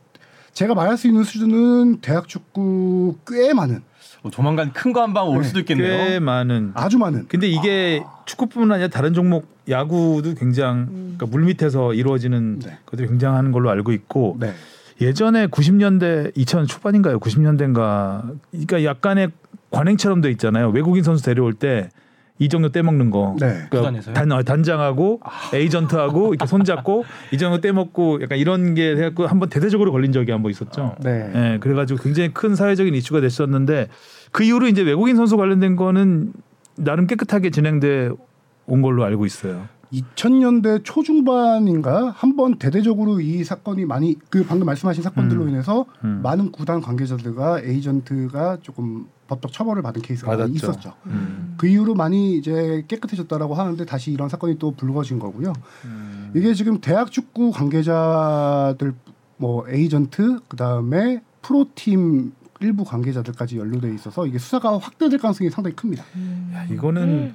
제가 0.52 0.74
말할 0.74 0.96
수 0.96 1.06
있는 1.06 1.22
수준은 1.24 2.00
대학 2.00 2.28
축구 2.28 3.16
꽤 3.26 3.54
많은 3.54 3.82
뭐 4.22 4.30
조만간 4.32 4.72
큰 4.72 4.92
거 4.92 5.00
한 5.02 5.14
방올 5.14 5.42
네. 5.42 5.44
수도 5.48 5.62
꽤 5.62 5.74
있겠네요. 5.74 6.20
많은 6.20 6.72
아주 6.74 6.98
많은 6.98 7.26
근데 7.28 7.46
이게 7.48 8.02
축구뿐만 8.26 8.72
아니라 8.72 8.88
다른 8.88 9.14
종목 9.14 9.46
야구도 9.68 10.34
굉장히 10.34 10.86
그러니까 10.86 11.26
물 11.26 11.44
밑에서 11.44 11.94
이루어지는 11.94 12.58
네. 12.58 12.78
것들이 12.86 13.08
굉장한 13.08 13.52
걸로 13.52 13.70
알고 13.70 13.92
있고 13.92 14.36
네. 14.40 14.52
예전에 15.00 15.46
90년대 15.46 16.32
2000 16.36 16.66
초반인가요? 16.66 17.20
90년대인가 17.20 18.36
그러니까 18.50 18.82
약간의 18.84 19.30
관행처럼 19.70 20.20
돼 20.20 20.30
있잖아요. 20.32 20.70
외국인 20.70 21.04
선수 21.04 21.22
데려올 21.24 21.52
때 21.54 21.90
이정도 22.38 22.70
떼먹는 22.70 23.10
거. 23.10 23.36
네. 23.40 23.64
구단에서요? 23.70 24.14
단, 24.14 24.30
어, 24.32 24.42
단장하고 24.42 25.20
에이전트하고 25.52 26.34
이렇게 26.34 26.46
손잡고 26.46 27.04
이정도 27.32 27.60
떼먹고 27.60 28.20
약간 28.22 28.38
이런 28.38 28.74
게 28.74 28.92
해갖고 28.96 29.26
한번 29.26 29.48
대대적으로 29.48 29.90
걸린 29.92 30.12
적이 30.12 30.32
한 30.32 30.42
번 30.42 30.50
있었죠. 30.52 30.94
네. 31.00 31.30
예, 31.34 31.58
그래가지고 31.58 32.00
굉장히 32.02 32.32
큰 32.32 32.54
사회적인 32.54 32.94
이슈가 32.94 33.20
됐었는데 33.20 33.88
그 34.30 34.44
이후로 34.44 34.68
이제 34.68 34.82
외국인 34.82 35.16
선수 35.16 35.36
관련된 35.36 35.74
거는 35.76 36.32
나름 36.76 37.06
깨끗하게 37.08 37.50
진행돼 37.50 38.10
온 38.66 38.82
걸로 38.82 39.04
알고 39.04 39.26
있어요. 39.26 39.66
2000년대 39.92 40.82
초중반인가 40.84 42.10
한 42.16 42.36
번 42.36 42.56
대대적으로 42.58 43.20
이 43.20 43.42
사건이 43.42 43.84
많이 43.84 44.16
그 44.30 44.44
방금 44.46 44.66
말씀하신 44.66 45.02
사건들로 45.02 45.42
음. 45.44 45.48
인해서 45.48 45.86
음. 46.04 46.20
많은 46.22 46.52
구단 46.52 46.80
관계자들과 46.80 47.62
에이전트가 47.62 48.58
조금 48.62 49.06
법적 49.26 49.52
처벌을 49.52 49.82
받은 49.82 50.02
케이스가 50.02 50.30
받았죠. 50.30 50.52
있었죠. 50.54 50.94
음. 51.06 51.54
그 51.58 51.66
이후로 51.66 51.94
많이 51.94 52.36
이제 52.36 52.84
깨끗해졌다라고 52.86 53.54
하는데 53.54 53.84
다시 53.84 54.12
이런 54.12 54.28
사건이 54.28 54.58
또 54.58 54.70
불거진 54.70 55.18
거고요. 55.18 55.52
음. 55.86 56.30
이게 56.36 56.54
지금 56.54 56.80
대학 56.80 57.10
축구 57.10 57.50
관계자들 57.50 58.94
뭐 59.36 59.64
에이전트 59.68 60.40
그다음에 60.48 61.22
프로팀 61.42 62.32
일부 62.60 62.84
관계자들까지 62.84 63.56
연루돼 63.58 63.92
있어서 63.94 64.26
이게 64.26 64.38
수사가 64.38 64.78
확대될 64.78 65.18
가능성이 65.18 65.50
상당히 65.50 65.74
큽니다. 65.76 66.04
야, 66.54 66.64
이거는 66.70 67.34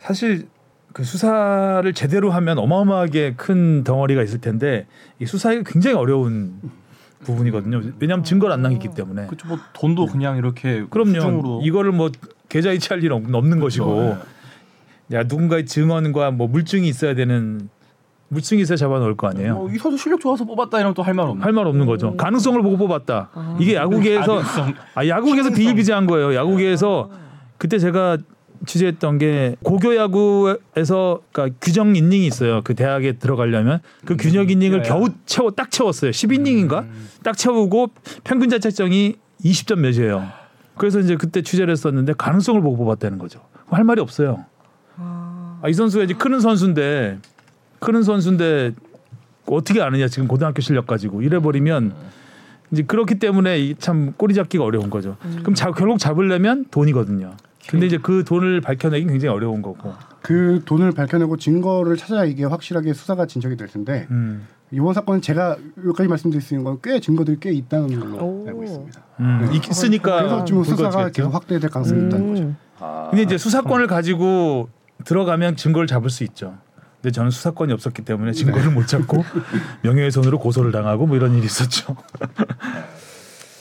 사실 0.00 0.48
그 0.98 1.04
수사를 1.04 1.92
제대로 1.92 2.32
하면 2.32 2.58
어마어마하게 2.58 3.34
큰 3.36 3.84
덩어리가 3.84 4.20
있을 4.24 4.40
텐데 4.40 4.88
이 5.20 5.26
수사가 5.26 5.62
굉장히 5.64 5.94
어려운 5.96 6.54
부분이거든요. 7.22 7.80
왜냐하면 8.00 8.24
증거를 8.24 8.52
안 8.52 8.62
남기기 8.62 8.96
때문에. 8.96 9.26
그렇죠. 9.26 9.46
뭐 9.46 9.58
돈도 9.74 10.06
그냥 10.06 10.38
이렇게 10.38 10.84
그럼요. 10.90 11.14
수중으로 11.14 11.60
이거를 11.62 11.92
뭐 11.92 12.10
계좌 12.48 12.72
이체할 12.72 13.04
일 13.04 13.12
없- 13.12 13.32
없는 13.32 13.60
것이고, 13.60 14.16
야 15.12 15.22
누군가의 15.22 15.66
증언과 15.66 16.32
뭐 16.32 16.48
물증이 16.48 16.88
있어야 16.88 17.14
되는 17.14 17.68
물증이 18.26 18.60
있어야 18.62 18.76
잡아놓을 18.76 19.16
거 19.16 19.28
아니에요. 19.28 19.54
뭐, 19.54 19.70
이 19.70 19.78
선수 19.78 19.98
실력 19.98 20.18
좋아서 20.20 20.44
뽑았다 20.44 20.78
이러면 20.78 20.94
또할 20.94 21.14
말 21.14 21.28
없는. 21.28 21.44
할 21.44 21.52
말 21.52 21.64
없는 21.68 21.86
거죠. 21.86 22.16
가능성을 22.16 22.60
보고 22.60 22.76
뽑았다. 22.76 23.30
이게 23.60 23.76
야구계에서 23.76 24.34
가능성. 24.42 24.74
아 24.96 25.06
야구계에서 25.06 25.50
비일비재한 25.50 26.08
거예요. 26.08 26.34
야구계에서 26.34 27.08
그때 27.56 27.78
제가 27.78 28.18
취재했던 28.66 29.18
게 29.18 29.56
고교 29.62 29.96
야구에서 29.96 31.22
그러니까 31.32 31.56
규정 31.60 31.96
인닝이 31.96 32.26
있어요. 32.26 32.62
그 32.64 32.74
대학에 32.74 33.12
들어가려면 33.12 33.80
그 34.04 34.16
규정 34.16 34.48
인닝을 34.48 34.82
뛰어야. 34.82 34.98
겨우 34.98 35.08
채워 35.26 35.50
딱 35.50 35.70
채웠어요. 35.70 36.10
10이닝인가 36.10 36.86
딱 37.22 37.36
채우고 37.36 37.90
평균 38.24 38.48
자책점이 38.50 39.16
20점 39.44 39.78
몇이에요. 39.78 40.26
그래서 40.76 41.00
이제 41.00 41.16
그때 41.16 41.42
취재를 41.42 41.72
했었는데 41.72 42.14
가능성을 42.16 42.60
보고 42.60 42.76
뽑았다는 42.76 43.18
거죠. 43.18 43.40
할 43.66 43.84
말이 43.84 44.00
없어요. 44.00 44.44
아, 44.96 45.62
이 45.68 45.72
선수가 45.72 46.04
이제 46.04 46.14
크는 46.14 46.40
선수인데 46.40 47.18
크는 47.80 48.02
선수인데 48.02 48.72
어떻게 49.46 49.80
아느냐 49.80 50.08
지금 50.08 50.28
고등학교 50.28 50.60
실력 50.60 50.86
가지고 50.86 51.22
이래 51.22 51.38
버리면 51.38 51.94
이제 52.70 52.82
그렇기 52.82 53.18
때문에 53.18 53.58
이참 53.60 54.12
꼬리 54.16 54.34
잡기가 54.34 54.62
어려운 54.64 54.90
거죠. 54.90 55.16
그럼 55.40 55.54
자, 55.54 55.70
결국 55.70 55.98
잡으려면 55.98 56.66
돈이거든요. 56.70 57.34
근데 57.68 57.86
이제 57.86 57.98
그 57.98 58.24
돈을 58.24 58.60
밝혀내기 58.60 59.06
굉장히 59.06 59.34
어려운 59.34 59.60
거고. 59.62 59.92
그 60.22 60.62
돈을 60.64 60.92
밝혀내고 60.92 61.36
증거를 61.36 61.96
찾아야 61.96 62.24
이게 62.24 62.44
확실하게 62.44 62.92
수사가 62.94 63.26
진척이 63.26 63.56
될 63.56 63.68
텐데 63.68 64.06
음. 64.10 64.46
이번 64.70 64.92
사건은 64.94 65.20
제가 65.22 65.56
여기까지 65.84 66.08
말씀드릴 66.08 66.42
수 66.42 66.54
있는 66.54 66.64
건 66.64 66.78
꽤 66.82 67.00
증거들이 67.00 67.38
꽤 67.40 67.52
있다는 67.52 67.98
걸로 68.00 68.16
오. 68.24 68.44
알고 68.46 68.64
있습니다. 68.64 69.00
음. 69.20 69.50
있- 69.52 69.68
있으니까 69.70 70.16
그래서 70.18 70.44
지금 70.44 70.64
수사가. 70.64 71.10
계속 71.10 71.34
확대될 71.34 71.70
가능성이 71.70 72.06
있다는 72.06 72.28
거죠. 72.34 72.42
음. 72.44 72.56
근데 73.10 73.22
이제 73.22 73.38
수사권을 73.38 73.86
가지고 73.86 74.68
들어가면 75.04 75.56
증거를 75.56 75.86
잡을 75.86 76.10
수 76.10 76.24
있죠. 76.24 76.56
근데 77.00 77.12
저는 77.12 77.30
수사권이 77.30 77.72
없었기 77.72 78.02
때문에 78.02 78.32
증거를 78.32 78.70
못 78.72 78.86
잡고 78.86 79.24
명예훼손으로 79.82 80.38
고소를 80.38 80.72
당하고 80.72 81.06
뭐 81.06 81.16
이런 81.16 81.34
일이 81.34 81.46
있었죠. 81.46 81.96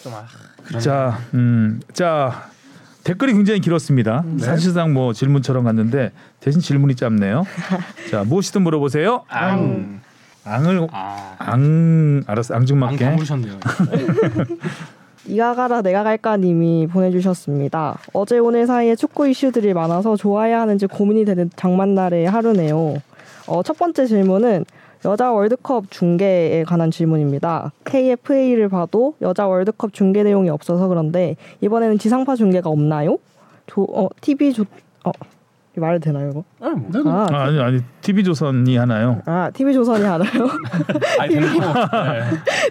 좀 0.03 0.13
아, 0.13 0.25
자, 0.79 1.19
음, 1.33 1.79
자 1.93 2.49
댓글이 3.07 3.31
굉장히 3.31 3.61
길었습니다. 3.61 4.25
사실상 4.37 4.91
뭐 4.91 5.13
질문처럼 5.13 5.63
갔는데 5.63 6.11
대신 6.41 6.59
질문이 6.59 6.95
짧네요. 6.95 7.45
자, 8.11 8.25
무엇이든 8.25 8.63
물어보세요. 8.63 9.23
앙. 9.29 10.01
앙을 10.43 10.87
아, 10.91 11.35
앙 11.39 12.23
알았어 12.27 12.53
안 12.53 12.61
앙증맞게 12.61 13.05
가물으셨네요. 13.05 13.59
이가 15.25 15.55
가라 15.55 15.81
내가 15.81 16.03
갈까 16.03 16.35
님이 16.35 16.87
보내주셨습니다. 16.87 17.97
어제 18.11 18.39
오늘 18.39 18.67
사이에 18.67 18.95
축구 18.95 19.27
이슈들이 19.27 19.73
많아서 19.73 20.17
좋아해야 20.17 20.59
하는지 20.61 20.85
고민이 20.85 21.23
되는 21.23 21.49
장만날의 21.55 22.29
하루네요. 22.29 23.01
어, 23.47 23.63
첫 23.63 23.77
번째 23.77 24.05
질문은 24.05 24.65
여자 25.05 25.31
월드컵 25.31 25.89
중계에 25.91 26.63
관한 26.63 26.91
질문입니다. 26.91 27.71
KFA를 27.85 28.69
봐도 28.69 29.13
여자 29.21 29.47
월드컵 29.47 29.93
중계 29.93 30.23
내용이 30.23 30.49
없어서 30.49 30.87
그런데 30.87 31.35
이번에는 31.61 31.97
지상파 31.97 32.35
중계가 32.35 32.69
없나요? 32.69 33.17
조, 33.67 33.83
어, 33.83 34.07
TV 34.21 34.53
조, 34.53 34.65
어, 35.03 35.11
말해도 35.75 36.05
되나요 36.05 36.29
이거? 36.31 36.43
네, 36.59 36.73
네. 36.91 37.09
아, 37.09 37.27
아, 37.29 37.43
아 37.43 37.51
니 37.51 37.59
아니 37.59 37.79
TV 38.01 38.23
조선이 38.23 38.75
하나요? 38.77 39.21
아 39.25 39.51
TV 39.53 39.73
조선이 39.73 40.03
하나요? 40.03 40.29
아니. 41.19 41.35
네. 41.35 41.49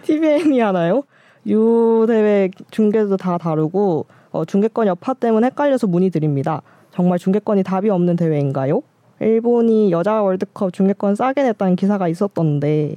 TVN이 0.02 0.58
하나요? 0.58 1.02
유 1.46 2.04
대회 2.08 2.50
중계도 2.72 3.16
다 3.16 3.38
다르고 3.38 4.06
어, 4.32 4.44
중계권 4.44 4.88
여파 4.88 5.14
때문에 5.14 5.46
헷갈려서 5.46 5.86
문의드립니다. 5.86 6.62
정말 6.92 7.18
중계권이 7.20 7.62
답이 7.62 7.88
없는 7.90 8.16
대회인가요? 8.16 8.82
일본이 9.20 9.90
여자 9.92 10.22
월드컵 10.22 10.72
중계권 10.72 11.14
싸게 11.14 11.42
냈다는 11.42 11.76
기사가 11.76 12.08
있었던데 12.08 12.94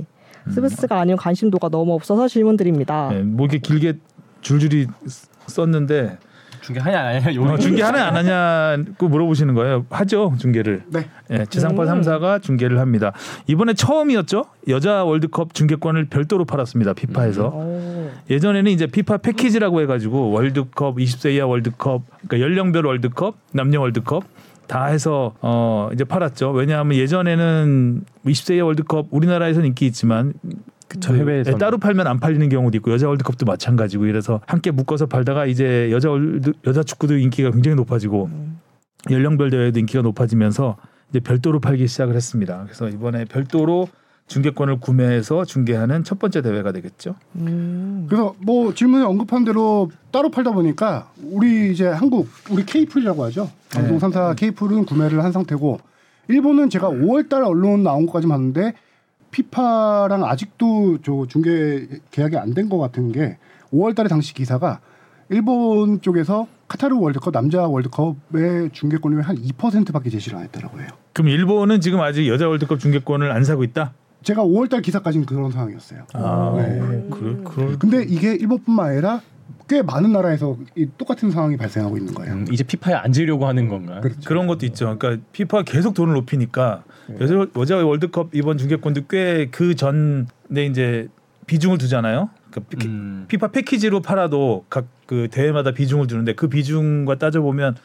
스브스가 0.51 0.99
아니면 0.99 1.17
관심도가 1.17 1.69
너무 1.69 1.93
없어서 1.93 2.27
질문드립니다. 2.27 3.10
네, 3.12 3.21
뭐 3.21 3.45
이렇게 3.45 3.60
길게 3.60 3.93
줄줄이 4.41 4.88
쓰- 5.05 5.27
썼는데 5.47 6.17
중계 6.62 6.79
하냐 6.82 6.99
안 6.99 7.21
하냐 7.21 7.36
요 7.36 7.43
어, 7.43 7.58
중계 7.58 7.82
하나 7.84 8.08
안 8.08 8.15
하냐고 8.15 9.08
물어보시는 9.08 9.53
거예요. 9.53 9.86
하죠 9.89 10.34
중계를. 10.39 10.84
네. 10.88 11.08
예, 11.32 11.45
지상파 11.45 11.84
음. 11.84 12.01
3사가 12.01 12.41
중계를 12.41 12.79
합니다. 12.79 13.13
이번에 13.47 13.73
처음이었죠. 13.73 14.43
여자 14.67 15.03
월드컵 15.03 15.53
중계권을 15.53 16.05
별도로 16.05 16.45
팔았습니다. 16.45 16.93
피파에서. 16.93 17.47
오. 17.47 18.10
예전에는 18.29 18.71
이제 18.71 18.88
피파 18.88 19.17
패키지라고 19.17 19.82
해가지고 19.82 20.32
월드컵 20.32 20.97
20세 20.97 21.34
이하 21.36 21.45
월드컵, 21.47 22.03
그러니까 22.27 22.39
연령별 22.47 22.86
월드컵, 22.86 23.36
남녀 23.51 23.79
월드컵 23.82 24.23
다 24.69 24.86
해서 24.86 25.34
어 25.41 25.89
이제 25.91 26.03
팔았죠. 26.03 26.51
왜냐하면 26.51 26.95
예전에는 26.95 28.03
20세 28.25 28.55
이하 28.55 28.65
월드컵 28.65 29.08
우리나라에서는 29.10 29.67
인기 29.67 29.88
있지만 29.88 30.34
저 30.99 31.13
해외에서 31.15 31.53
예, 31.53 31.58
따로 31.58 31.79
팔면 31.79 32.05
안 32.05 32.19
팔리는 32.19 32.47
경우도 32.49 32.77
있고 32.77 32.91
여자 32.91 33.08
월드컵도 33.08 33.45
마찬가지고 33.45 34.05
이래서 34.05 34.41
함께 34.45 34.69
묶어서 34.71 35.08
팔다가 35.08 35.47
이제 35.47 35.89
여자 35.91 36.10
월드, 36.10 36.53
여자 36.67 36.84
축구도 36.84 37.17
인기가 37.17 37.49
굉장히 37.51 37.75
높아지고 37.75 38.29
연령별 39.10 39.49
대회도 39.49 39.79
인기가 39.79 40.03
높아지면서 40.03 40.77
이제 41.10 41.19
별도로 41.19 41.60
팔기 41.60 41.88
시작을 41.88 42.15
했습니다. 42.15 42.62
그래서 42.65 42.89
이번에 42.89 43.25
별도로 43.25 43.88
중계권을 44.30 44.80
구매해서 44.80 45.44
중계하는 45.44 46.04
첫 46.04 46.20
번째 46.20 46.42
대회가 46.42 46.72
되겠죠. 46.72 47.15
음. 47.36 48.06
그래서 48.08 48.36
뭐 48.39 48.74
질문에 48.74 49.04
언급한 49.04 49.44
대로 49.44 49.92
따로 50.12 50.30
팔다 50.30 50.52
보니까 50.52 51.10
우리 51.32 51.72
이제 51.72 51.88
한국 51.88 52.30
우리 52.50 52.63
케이플이라고 52.65 53.24
하죠. 53.26 53.50
방송 53.74 53.98
네. 53.98 54.06
3사 54.08 54.36
케이플은 54.38 54.86
구매를 54.86 55.24
한 55.24 55.32
상태고 55.32 55.80
일본은 56.28 56.70
제가 56.70 56.89
5월달 56.89 57.46
언론 57.46 57.84
나온 57.84 58.06
것까지 58.06 58.28
봤는데 58.28 58.74
피파랑 59.32 60.24
아직도 60.26 61.00
저 61.04 61.26
중계 61.28 61.88
계약이 62.12 62.38
안 62.38 62.54
된 62.54 62.70
것 62.70 62.78
같은 62.78 63.12
게 63.12 63.38
5월달에 63.74 64.10
당시 64.10 64.34
기사가 64.34 64.80
일본 65.30 66.02
쪽에서 66.02 66.48
카타르 66.68 66.96
월드컵 67.00 67.32
남자 67.34 67.68
월드컵의 67.68 68.70
중계권이 68.74 69.22
한 69.22 69.36
2%밖에 69.36 70.10
제시를 70.10 70.38
안 70.38 70.44
했다라고 70.46 70.80
해요. 70.80 70.88
그럼 71.13 71.30
일본은 71.30 71.82
지금 71.82 72.00
아직 72.02 72.28
여자 72.28 72.48
월드컵 72.48 72.80
중계권을 72.80 73.32
안 73.32 73.44
사고 73.44 73.63
있다? 73.63 73.94
제가 74.23 74.43
5월달 74.43 74.82
기사까지는 74.82 75.25
그런 75.25 75.51
상황이었어요. 75.51 76.03
아, 76.13 76.53
네. 76.58 77.08
그래, 77.10 77.38
그럴 77.43 77.79
근데 77.79 78.03
이게 78.03 78.34
일본뿐만 78.34 78.88
아니라 78.91 79.21
꽤 79.67 79.82
많은 79.82 80.12
나라에서 80.12 80.58
이 80.75 80.88
똑같은 80.97 81.32
상황이 81.32 81.55
발생하고 81.58 81.97
있는 81.97 82.13
거예요. 82.13 82.34
음, 82.34 82.45
이제 82.51 82.63
피파에 82.63 82.93
앉으려고 82.95 83.45
하는 83.47 83.67
건가? 83.69 83.99
그렇죠. 84.01 84.19
그런 84.25 84.47
것도 84.47 84.65
있죠. 84.65 84.97
그러니까 84.97 85.23
피파 85.32 85.63
계속 85.63 85.93
돈을 85.93 86.13
높이니까 86.15 86.84
여자, 87.19 87.36
여자 87.55 87.77
월드컵 87.77 88.29
이번 88.34 88.58
중계권도 88.58 89.01
꽤 89.08 89.47
그 89.51 89.75
전에 89.75 90.25
이제 90.69 91.08
비중을 91.47 91.77
두잖아요. 91.77 92.29
그러니까 92.51 92.77
피- 92.77 92.88
음. 92.88 93.25
피파 93.27 93.49
패키지로 93.49 94.01
팔아도 94.01 94.65
각 94.69 94.86
그 95.10 95.27
대회마다 95.32 95.71
비중을 95.71 96.05
두는데 96.05 96.34
그 96.36 96.47
비중과 96.49 97.17
따져 97.17 97.41
보면 97.41 97.75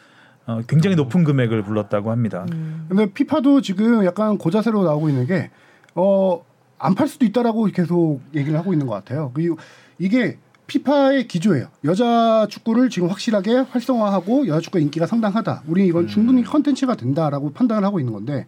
어, 0.47 0.61
굉장히 0.69 0.95
높은 0.95 1.25
금액을 1.25 1.63
불렀다고 1.63 2.11
합니다. 2.11 2.45
근데 2.87 3.11
피파도 3.15 3.63
지금 3.63 4.05
약간 4.05 4.37
고자세로 4.37 4.85
나오고 4.85 5.09
있는 5.09 5.27
게 5.27 5.51
어, 5.95 6.45
안 6.79 6.95
팔 6.95 7.09
수도 7.09 7.25
있다라고 7.25 7.65
계속 7.67 8.21
얘기를 8.35 8.59
하고 8.59 8.73
있는 8.73 8.87
것 8.87 8.95
같아요. 8.95 9.31
그리고 9.35 9.57
이게 9.99 10.39
피파의 10.67 11.29
기조예요. 11.29 11.69
여자 11.85 12.47
축구를 12.51 12.89
지금 12.91 13.09
확실하게 13.09 13.59
활성화하고 13.71 14.47
여자 14.49 14.61
축구 14.61 14.79
인기가 14.81 15.07
상당하다. 15.07 15.63
우리 15.67 15.87
이건 15.87 16.07
충분히 16.09 16.43
컨텐츠가 16.43 16.97
된다라고 16.97 17.53
판단을 17.53 17.85
하고 17.85 18.01
있는 18.01 18.13
건데 18.13 18.47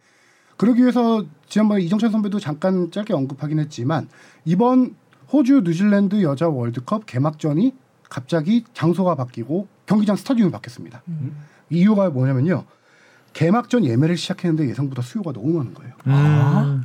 그러기 0.56 0.80
위해서 0.80 1.24
지난번에 1.48 1.82
이정찬 1.82 2.10
선배도 2.10 2.40
잠깐 2.40 2.90
짧게 2.90 3.12
언급하긴 3.12 3.58
했지만 3.58 4.08
이번 4.46 4.94
호주 5.32 5.62
뉴질랜드 5.64 6.22
여자 6.22 6.48
월드컵 6.48 7.04
개막전이 7.06 7.74
갑자기 8.08 8.64
장소가 8.72 9.14
바뀌고 9.14 9.68
경기장 9.86 10.16
스타디움이 10.16 10.50
바뀌었습니다. 10.52 11.02
이유가 11.70 12.08
뭐냐면요. 12.10 12.64
개막전 13.34 13.84
예매를 13.84 14.16
시작했는데 14.16 14.68
예상보다 14.70 15.02
수요가 15.02 15.32
너무 15.32 15.58
많은 15.58 15.74
거예요. 15.74 15.92
음, 16.06 16.82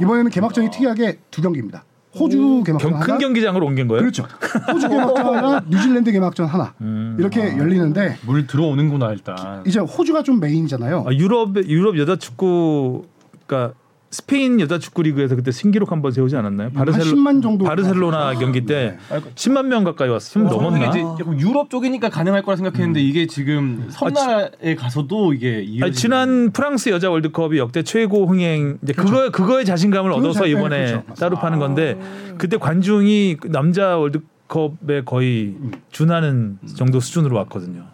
이번에는 0.00 0.30
개막전이 0.30 0.70
특이하게 0.70 1.18
두 1.30 1.42
경기입니다. 1.42 1.84
호주 2.18 2.62
개막전 2.64 2.90
경, 2.90 3.00
큰 3.00 3.10
하나, 3.10 3.18
경기장으로 3.18 3.66
옮긴 3.66 3.88
거예요? 3.88 4.00
그렇죠. 4.02 4.24
호주 4.72 4.88
개막전 4.88 5.34
하나, 5.36 5.60
뉴질랜드 5.68 6.12
개막전 6.12 6.46
하나 6.46 6.72
음. 6.80 7.16
이렇게 7.18 7.56
열리는데 7.58 8.18
물 8.24 8.46
들어오는구나 8.46 9.10
일단. 9.12 9.64
이제 9.66 9.80
호주가 9.80 10.22
좀 10.22 10.38
메인이잖아요. 10.38 11.04
아, 11.08 11.12
유럽 11.12 11.56
유럽 11.56 11.98
여자 11.98 12.14
축구가 12.16 13.72
스페인 14.14 14.60
여자 14.60 14.78
축구 14.78 15.02
리그에서 15.02 15.34
그때 15.34 15.50
신기록 15.50 15.90
한 15.90 16.00
번 16.00 16.12
세우지 16.12 16.36
않았나요? 16.36 16.70
한 16.74 16.86
10만 16.86 17.42
정도 17.42 17.64
바르셀로나 17.64 18.34
경기 18.34 18.64
때 18.64 18.96
10만 19.34 19.66
명 19.66 19.82
가까이 19.82 20.08
왔어. 20.08 20.38
10만 20.38 20.50
저는 20.50 20.62
넘었나? 20.62 20.88
이제 20.90 21.00
유럽 21.44 21.68
쪽이니까 21.70 22.10
가능할 22.10 22.42
거라 22.42 22.56
생각했는데 22.56 23.00
이게 23.00 23.26
지금 23.26 23.88
섬나라에 23.90 24.76
가서도 24.76 25.32
이게 25.34 25.66
아니, 25.82 25.92
지난 25.92 26.50
프랑스 26.52 26.90
여자 26.90 27.10
월드컵이 27.10 27.58
역대 27.58 27.82
최고 27.82 28.26
흥행 28.26 28.78
이제 28.82 28.92
그거 28.92 29.30
그거에 29.30 29.64
자신감을 29.64 30.12
얻어서 30.12 30.40
자- 30.40 30.44
네, 30.44 30.50
이번에 30.50 30.86
그렇죠. 30.86 31.14
따로 31.18 31.36
파는 31.36 31.58
건데 31.58 31.98
그때 32.38 32.56
관중이 32.56 33.38
그 33.40 33.48
남자 33.48 33.96
월드컵에 33.96 35.02
거의 35.04 35.54
준하는 35.90 36.58
정도 36.76 37.00
수준으로 37.00 37.34
왔거든요. 37.38 37.84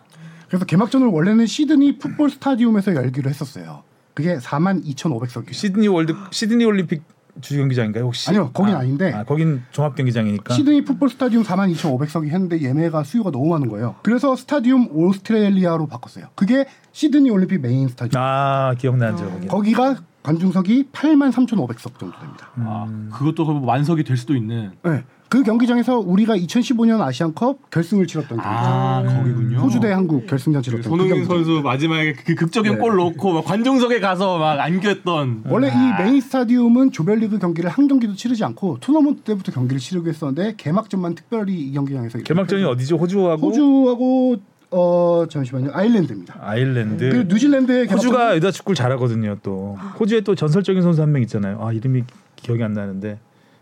그래서 0.49 0.65
개막전을 0.65 1.07
원래는 1.07 1.47
시드니 1.47 1.99
풋볼 1.99 2.29
스타디움에서 2.31 2.95
열기로 2.95 3.31
했었어요. 3.31 3.85
그게 4.21 4.37
4만 4.37 4.85
2,500석이요. 4.85 5.53
시드니 5.53 5.89
월드 5.89 6.15
시드니 6.31 6.65
올림픽 6.65 7.03
주 7.41 7.57
경기장인가요 7.57 8.05
혹시? 8.05 8.29
아니요, 8.29 8.51
거긴 8.53 8.75
아 8.75 8.83
닌데. 8.83 9.13
아, 9.15 9.25
거긴 9.25 9.63
종합 9.71 9.95
경기장이니까. 9.97 10.53
시드니 10.53 10.85
풋볼 10.85 11.09
스타디움 11.09 11.43
4만 11.43 11.73
2,500석이 11.75 12.27
했는데 12.27 12.61
예매가 12.61 13.05
수요가 13.05 13.31
너무 13.31 13.49
많은 13.49 13.69
거예요. 13.69 13.95
그래서 14.03 14.37
스타디움 14.37 14.89
오스트레일리아로 14.93 15.87
바꿨어요. 15.87 16.27
그게 16.35 16.67
시드니 16.93 17.31
올림픽 17.31 17.61
메인 17.61 17.89
스타디움. 17.89 18.23
아 18.23 18.75
기억나죠. 18.77 19.31
거기. 19.31 19.47
거기가 19.47 19.97
관중석이 20.23 20.89
8만 20.93 21.33
3,500석 21.33 21.99
정도 21.99 22.19
됩니다. 22.19 22.51
아, 22.57 22.87
그것도 23.13 23.47
그럼 23.47 23.65
만석이 23.67 24.05
될 24.05 24.19
수도 24.19 24.35
있는. 24.35 24.73
네. 24.85 25.05
그 25.31 25.45
경기장에서 25.45 26.01
우리가 26.01 26.37
2015년 26.37 27.01
아시안컵 27.01 27.71
결승을 27.71 28.09
치렀던 28.09 28.37
경기장. 28.37 28.53
아 28.53 29.03
거기군요. 29.05 29.59
호주 29.59 29.79
대 29.79 29.93
한국 29.93 30.27
결승전 30.27 30.61
치렀던 30.61 30.83
그 30.83 30.89
손흥민 30.89 31.25
경기장. 31.25 31.37
선수 31.45 31.63
마지막에 31.63 32.15
그 32.15 32.35
극적인 32.35 32.73
네. 32.73 32.79
골 32.79 32.97
넣고 32.97 33.33
막 33.35 33.45
관중석에 33.45 34.01
가서 34.01 34.39
막 34.39 34.59
안겼던. 34.59 35.45
원래 35.47 35.69
이 35.69 36.03
메인 36.03 36.21
스타디움은 36.21 36.91
조별리그 36.91 37.39
경기를 37.39 37.71
한 37.71 37.87
경기도 37.87 38.15
치르지 38.15 38.43
않고 38.45 38.79
토너먼트 38.81 39.23
때부터 39.23 39.53
경기를 39.53 39.79
치르고 39.79 40.09
했었는데 40.09 40.55
개막전만 40.57 41.15
특별히 41.15 41.55
이 41.55 41.73
경기장에서 41.75 42.19
개막전이 42.19 42.65
어디죠? 42.65 42.97
호주하고 42.97 43.47
호주하고 43.47 44.37
어 44.73 45.25
잠시만요 45.31 45.71
아일랜드입니다. 45.73 46.39
아일랜드. 46.41 47.09
그 47.09 47.17
뉴질랜드의 47.33 47.87
호주가 47.87 48.35
여자 48.35 48.51
축구를 48.51 48.75
잘하거든요. 48.75 49.37
또 49.45 49.77
호주에 50.01 50.23
또 50.23 50.35
전설적인 50.35 50.83
선수 50.83 51.01
한 51.03 51.13
명 51.13 51.23
있잖아요. 51.23 51.59
아 51.65 51.73
이름이 51.73 52.03
기억이 52.35 52.65
안 52.65 52.73
나는데 52.73 53.19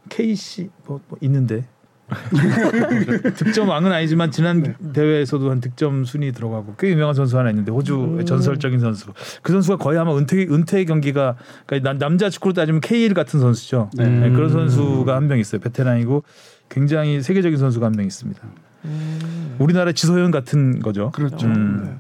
KC 0.09 0.71
뭐, 0.87 1.01
뭐 1.09 1.19
있는데 1.23 1.65
득점 3.37 3.69
왕은 3.69 3.93
아니지만 3.93 4.31
지난 4.31 4.75
대회에서도 4.95 5.51
한 5.51 5.61
득점 5.61 6.05
순위 6.07 6.33
들어가고 6.33 6.75
꽤 6.79 6.89
유명한 6.91 7.15
선수 7.15 7.39
하나 7.39 7.51
있는데 7.51 7.71
호주 7.71 8.17
의 8.19 8.25
전설적인 8.25 8.81
선수. 8.81 9.13
그 9.43 9.53
선수가 9.53 9.77
거의 9.77 9.99
아마 9.99 10.17
은퇴 10.17 10.47
은퇴 10.51 10.85
경기가 10.87 11.37
그러니까 11.67 11.91
남- 11.91 11.99
남자 11.99 12.31
축구로 12.31 12.55
따지면 12.55 12.81
KL 12.81 13.13
같은 13.13 13.41
선수죠. 13.41 13.91
네. 13.95 14.09
네, 14.09 14.31
그런 14.31 14.51
선수가 14.51 15.15
한 15.15 15.29
명 15.29 15.39
있어요. 15.39 15.61
베테랑이고 15.61 16.23
굉장히 16.71 17.21
세계적인 17.21 17.59
선수가 17.59 17.85
한 17.85 17.93
명 17.93 18.07
있습니다. 18.07 18.41
우리나라 19.59 19.93
지소연 19.93 20.31
같은 20.31 20.81
거죠. 20.81 21.11
그렇죠. 21.11 21.47
음. 21.47 21.99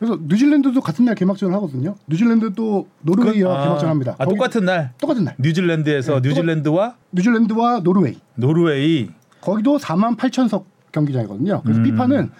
네. 0.00 0.06
그래서 0.06 0.18
뉴질랜드도 0.26 0.80
같은 0.80 1.04
날 1.04 1.14
개막전을 1.14 1.54
하거든요. 1.56 1.94
뉴질랜드도 2.06 2.86
노르웨이와 3.02 3.52
그- 3.52 3.58
아, 3.58 3.64
개막전 3.64 3.88
합니다. 3.90 4.14
아, 4.18 4.24
똑같은 4.26 4.64
날 4.64 4.92
똑같은 5.00 5.24
날. 5.24 5.34
뉴질랜드에서 5.38 6.20
네, 6.20 6.28
뉴질랜드와 6.28 6.94
뉴질랜드와 7.12 7.80
노르웨이. 7.80 8.18
노르웨이 8.36 9.10
거기도 9.40 9.78
4만 9.78 10.16
8천석 10.16 10.64
경기장이거든요. 10.92 11.62
그래서 11.62 11.80
음. 11.80 11.84
피파는 11.84 12.30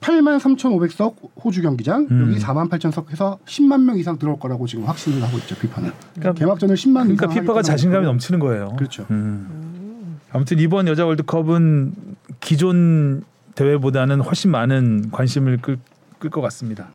8만 0.00 0.38
3,500석 0.38 1.14
호주 1.42 1.62
경기장 1.62 2.06
음. 2.10 2.28
여기 2.28 2.38
4만 2.40 2.68
8천석 2.68 3.10
해서 3.10 3.38
10만 3.46 3.82
명 3.84 3.96
이상 3.98 4.18
들어올 4.18 4.38
거라고 4.38 4.66
지금 4.66 4.84
확신을 4.84 5.22
하고 5.22 5.38
있죠. 5.38 5.56
피파는. 5.56 5.90
그러니까- 6.14 6.32
개막전을 6.38 6.76
10만 6.76 7.02
그러니까 7.04 7.26
피파가 7.28 7.62
자신감이. 7.62 8.04
넘치는 8.04 8.38
거예요. 8.38 8.74
그렇죠. 8.76 9.06
음. 9.10 10.18
아무튼 10.30 10.58
이번 10.58 10.86
여자 10.88 11.06
월드컵은 11.06 11.94
기존 12.40 13.22
대회보다는 13.54 14.20
훨씬 14.20 14.50
많은 14.50 15.10
관심을 15.12 15.58
끌 15.58 15.78
것 16.30 16.40
같습니다. 16.42 16.94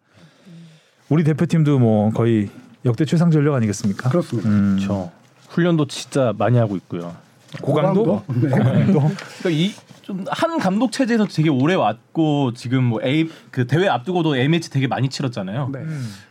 우리 1.09 1.23
대표팀도 1.23 1.79
뭐 1.79 2.11
거의 2.11 2.49
역대 2.85 3.05
최상 3.05 3.31
전력 3.31 3.55
아니겠습니까? 3.55 4.09
그렇습니다. 4.09 4.49
음. 4.49 4.75
그렇죠. 4.77 5.11
훈련도 5.49 5.87
진짜 5.87 6.33
많이 6.37 6.57
하고 6.57 6.75
있고요. 6.75 7.15
고강도? 7.61 8.23
네. 8.27 8.49
고강도? 8.49 8.99
그러니까 8.99 9.49
이 9.49 9.73
좀 10.09 10.25
한 10.27 10.57
감독 10.57 10.91
체제에서 10.91 11.27
되게 11.27 11.49
오래 11.51 11.75
왔고 11.75 12.53
지금 12.53 12.83
뭐 12.83 12.99
A 13.03 13.29
그 13.51 13.67
대회 13.67 13.87
앞두고도 13.87 14.35
A 14.37 14.47
매치 14.47 14.71
되게 14.71 14.87
많이 14.87 15.07
치렀잖아요. 15.07 15.69
네. 15.71 15.85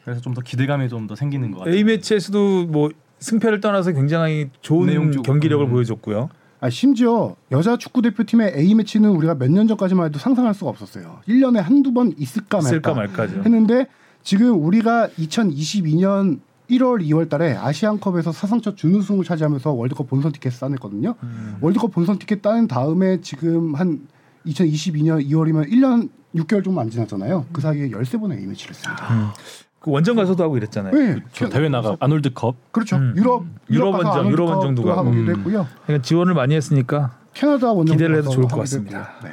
그래서 0.04 0.20
좀 0.20 0.34
더 0.34 0.40
기대감이 0.40 0.88
좀 0.88 1.06
더 1.06 1.14
생기는 1.14 1.52
것 1.52 1.58
같아요. 1.60 1.76
A 1.76 1.84
매치에서도 1.84 2.66
뭐 2.66 2.90
승패를 3.20 3.60
떠나서 3.60 3.92
굉장히 3.92 4.50
좋은. 4.62 5.22
경기력을 5.22 5.64
음. 5.64 5.70
보여줬고요. 5.70 6.28
아, 6.60 6.70
심지어 6.70 7.36
여자 7.52 7.76
축구 7.76 8.02
대표팀의 8.02 8.54
A 8.56 8.74
매치는 8.74 9.10
우리가 9.10 9.34
몇 9.34 9.48
년 9.50 9.68
전까지만 9.68 10.06
해도 10.06 10.18
상상할 10.18 10.54
수가 10.54 10.70
없었어요. 10.70 11.20
1년에 11.28 11.56
한두 11.56 11.92
번 11.92 12.12
있을까 12.18 12.60
말까, 12.94 12.94
말까죠. 12.94 13.42
했는데 13.44 13.86
지금 14.22 14.62
우리가 14.64 15.08
2022년 15.18 16.40
1월, 16.70 17.02
2월 17.02 17.28
달에 17.30 17.54
아시안컵에서 17.56 18.32
사상 18.32 18.60
첫 18.60 18.76
준우승을 18.76 19.24
차지하면서 19.24 19.72
월드컵 19.72 20.08
본선 20.08 20.32
티켓 20.32 20.50
따냈거든요. 20.58 21.14
음. 21.22 21.56
월드컵 21.62 21.92
본선 21.92 22.18
티켓 22.18 22.42
따낸 22.42 22.66
다음에 22.68 23.20
지금 23.22 23.74
한 23.74 24.06
2022년 24.46 25.24
2월이면 25.26 25.70
1년 25.72 26.10
6개월 26.34 26.62
좀 26.62 26.78
안 26.78 26.90
지났잖아요. 26.90 27.46
그 27.52 27.60
사이에 27.62 27.88
13번의 27.88 28.38
A 28.38 28.46
매치를 28.46 28.74
했습니다. 28.74 29.32
그 29.80 29.90
원정 29.92 30.16
가서도 30.16 30.42
하고 30.42 30.56
이랬잖아요. 30.56 30.92
네. 30.92 31.22
저 31.32 31.48
대회 31.48 31.68
나가 31.68 31.96
아놀드컵 32.00 32.72
그렇죠. 32.72 32.96
음. 32.96 33.14
유럽 33.16 33.44
유럽 33.70 33.94
원정, 33.94 34.30
유럽 34.30 34.50
원정도 34.50 34.82
가고. 34.82 34.98
하고 34.98 35.10
음. 35.10 35.28
했고요. 35.28 35.66
그러니까 35.86 36.02
지원을 36.02 36.34
많이 36.34 36.54
했으니까 36.54 37.16
캐나다 37.34 37.72
원정 37.72 37.96
기대를 37.96 38.16
해도 38.18 38.30
좋을 38.30 38.48
것 38.48 38.56
같습니다. 38.60 39.10
네. 39.22 39.30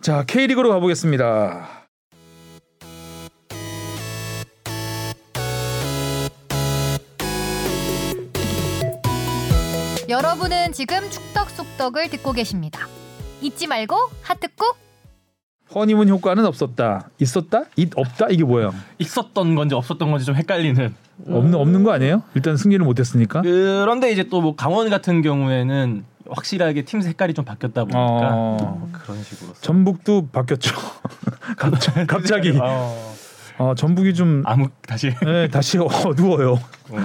자 0.00 0.24
K리그로 0.26 0.68
가보겠습니다. 0.70 1.66
여러분은 10.08 10.72
지금 10.72 11.10
축덕 11.10 11.50
속덕을 11.50 12.10
듣고 12.10 12.32
계십니다. 12.32 12.86
잊지 13.40 13.66
말고 13.66 13.96
하트 14.22 14.46
꾹. 14.54 14.85
허니문 15.74 16.08
효과는 16.08 16.46
없었다. 16.46 17.08
있었다? 17.18 17.64
있 17.76 17.90
없다? 17.96 18.26
이게 18.30 18.44
뭐예요? 18.44 18.74
있었던 18.98 19.54
건지 19.54 19.74
없었던 19.74 20.10
건지 20.10 20.24
좀 20.24 20.34
헷갈리는. 20.36 20.94
없는 21.28 21.54
없는 21.54 21.82
거 21.82 21.92
아니에요? 21.92 22.22
일단 22.34 22.56
승리를 22.56 22.84
못했으니까. 22.84 23.42
그런데 23.42 24.12
이제 24.12 24.22
또 24.24 24.40
뭐 24.40 24.54
강원 24.54 24.88
같은 24.90 25.22
경우에는 25.22 26.04
확실하게 26.28 26.82
팀 26.82 27.00
색깔이 27.00 27.34
좀 27.34 27.44
바뀌었다 27.44 27.82
보니까 27.84 27.98
어. 28.00 28.88
그런 28.92 29.22
식으로. 29.22 29.52
전북도 29.60 30.28
바뀌었죠. 30.32 30.74
갑자기, 31.56 32.06
갑자기. 32.06 32.58
어, 32.60 33.14
어, 33.58 33.74
전북이 33.74 34.12
좀 34.14 34.42
아무 34.44 34.68
다시. 34.86 35.12
네, 35.24 35.48
다시 35.48 35.78
어두워요. 35.82 36.52
어, 36.90 36.96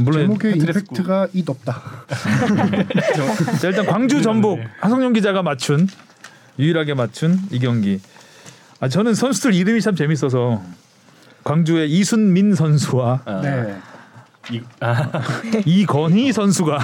물론 0.00 0.22
제목의. 0.22 0.56
임팩트가 0.56 1.28
이 1.32 1.44
없다. 1.46 1.80
자, 3.60 3.68
일단 3.68 3.86
광주 3.86 4.20
전북 4.22 4.58
하성룡 4.80 5.12
기자가 5.12 5.42
맞춘 5.42 5.86
유일하게 6.60 6.94
맞춘 6.94 7.38
이 7.50 7.58
경기. 7.58 8.00
아 8.80 8.88
저는 8.88 9.14
선수들 9.14 9.54
이름이 9.54 9.80
참 9.80 9.94
재밌어서 9.96 10.62
광주의 11.44 11.90
이순민 11.90 12.54
선수와 12.54 13.20
어, 13.24 13.40
네. 13.42 13.76
이, 14.50 14.60
아, 14.80 15.10
이건희 15.66 16.32
선수가 16.32 16.78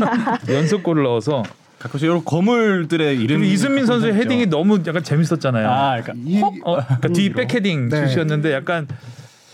연속골을 0.48 1.02
넣어서 1.04 1.42
가끔씩 1.78 2.06
이런 2.06 2.24
거물들의 2.24 3.14
이름이 3.16 3.26
그리고 3.26 3.44
이순민 3.44 3.86
선수의. 3.86 4.14
헤딩이 4.14 4.46
너무 4.46 4.80
약간 4.86 5.02
재밌었잖아요. 5.02 5.68
아, 5.68 6.00
그러니까 6.00 6.12
이 6.26 6.42
어, 6.64 6.76
그러니까 6.84 7.08
뒤 7.08 7.30
백 7.32 7.52
헤딩 7.54 7.88
네. 7.88 8.06
슛이었는데 8.08 8.52
약간 8.52 8.86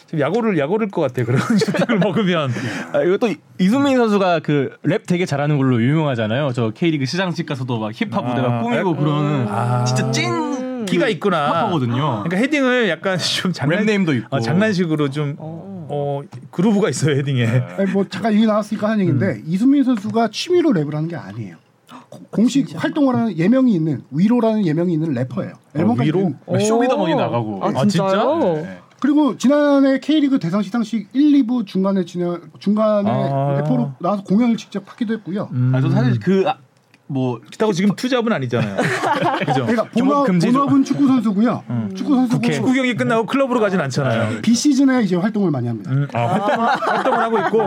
지금 0.09 0.21
야구를 0.21 0.59
야구를 0.59 0.89
것 0.89 1.03
같아 1.03 1.23
그런 1.25 1.39
슛을 1.59 1.99
먹으면 1.99 2.51
아, 2.95 3.03
이것도 3.03 3.35
이순민 3.59 3.97
선수가 3.99 4.41
그 4.41 4.71
랩 4.85 5.07
되게 5.07 5.27
잘하는 5.27 5.59
걸로 5.59 5.83
유명하잖아요. 5.83 6.53
저 6.55 6.71
K리그 6.71 7.05
시상식 7.05 7.45
가서도 7.47 7.79
막 7.79 7.93
힙합 7.95 8.25
아, 8.25 8.29
무대가 8.29 8.63
꾸미고 8.63 8.91
음. 8.93 8.97
그러는 8.97 9.47
아. 9.49 9.85
진짜 9.85 10.11
찐 10.11 10.87
키가 10.87 11.09
있구나. 11.09 11.49
힙합거든요. 11.51 12.23
그러니까 12.25 12.37
헤딩을 12.39 12.89
약간 12.89 13.19
좀 13.19 13.53
장난 13.53 13.85
rap 13.85 13.95
name도 13.95 14.17
있고. 14.17 14.37
어, 14.37 14.41
장난식으로 14.41 15.11
좀 15.11 15.35
어, 15.39 16.23
groove가 16.51 16.89
있어요 16.89 17.17
헤딩에. 17.17 17.47
아니, 17.79 17.91
뭐 17.93 18.07
잠깐 18.09 18.33
얘기 18.33 18.47
나왔으니까 18.47 18.89
하는 18.89 19.01
얘기인데 19.01 19.27
음. 19.27 19.43
이순민 19.47 19.85
선수가 19.85 20.29
취미로 20.33 20.71
랩을 20.71 20.95
하는 20.95 21.09
게 21.09 21.17
아니에요. 21.17 21.57
고- 22.09 22.21
공식 22.31 22.67
활동을 22.75 23.15
하는 23.15 23.37
예명이 23.37 23.75
있는 23.75 24.03
위로라는 24.11 24.65
예명이 24.67 24.95
있는 24.95 25.13
래퍼예요. 25.13 25.53
앨범까지 25.77 26.09
위로? 26.09 26.21
낸- 26.21 26.39
뭐 26.47 26.59
쇼미더머니 26.59 27.15
나가고. 27.15 27.61
아, 27.63 27.73
진짜요? 27.85 28.39
네. 28.63 28.78
그리고 29.01 29.37
지난해 29.37 30.01
K리그 30.01 30.39
대상 30.39 30.63
시상식 30.63 31.09
1, 31.13 31.45
2부 31.45 31.67
중간에 31.67 32.05
진행 32.05 32.41
중간에 32.59 33.11
아. 33.11 33.61
래퍼로 33.61 33.93
나와서 34.01 34.23
공연을 34.25 34.57
직접 34.57 34.83
하기도 34.87 35.15
했고요. 35.15 35.49
음. 35.53 35.73
아, 35.75 35.81
저 35.81 35.89
사실 35.91 36.19
그 36.19 36.45
뭐 37.09 37.41
그렇다고 37.41 37.73
지금 37.73 37.95
투잡은 37.97 38.31
아니잖아요. 38.33 38.77
그죠? 39.47 39.67
그러니까 39.67 39.85
본업. 39.85 40.27
본업은 40.27 40.85
축구 40.85 41.07
선수고요. 41.07 41.65
음. 41.71 41.91
축구 41.95 42.15
선수고 42.15 42.51
축구 42.51 42.73
경기 42.75 42.95
끝나고 42.95 43.27
클럽으로 43.27 43.61
가진 43.61 43.81
않잖아요. 43.81 44.43
B 44.43 44.55
시즌에 44.55 45.03
이제 45.03 45.17
활동을 45.17 45.51
많이 45.51 45.69
합니다. 45.69 45.91
음, 45.91 46.07
아, 46.13 46.19
활동을, 46.27 46.69
활동을 46.69 47.19
하고 47.19 47.39
있고 47.41 47.63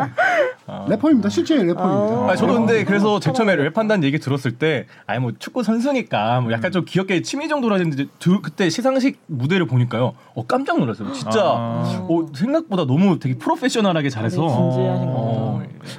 래퍼입니다. 0.89 1.29
실제 1.29 1.55
래퍼입니다. 1.55 2.31
아, 2.31 2.35
저도 2.35 2.53
근데 2.53 2.83
그래서 2.83 3.19
제일 3.19 3.33
처음에 3.33 3.55
랩한다는 3.55 4.03
얘기 4.03 4.19
들었을 4.19 4.51
때 4.53 4.85
아니 5.07 5.19
뭐 5.19 5.31
축구 5.37 5.63
선수니까 5.63 6.41
뭐 6.41 6.51
약간 6.51 6.71
좀 6.71 6.85
귀엽게 6.87 7.21
취미 7.23 7.47
정도로 7.49 7.73
하는데 7.75 8.05
두, 8.19 8.41
그때 8.41 8.69
시상식 8.69 9.19
무대를 9.25 9.65
보니까요. 9.65 10.13
어 10.35 10.45
깜짝 10.45 10.79
놀랐어요. 10.79 11.11
진짜 11.13 11.41
아. 11.41 12.05
어, 12.09 12.25
생각보다 12.33 12.85
너무 12.85 13.19
되게 13.19 13.35
프로페셔널하게 13.37 14.09
잘해서 14.09 14.35
진지하신 14.47 15.07
어, 15.07 15.30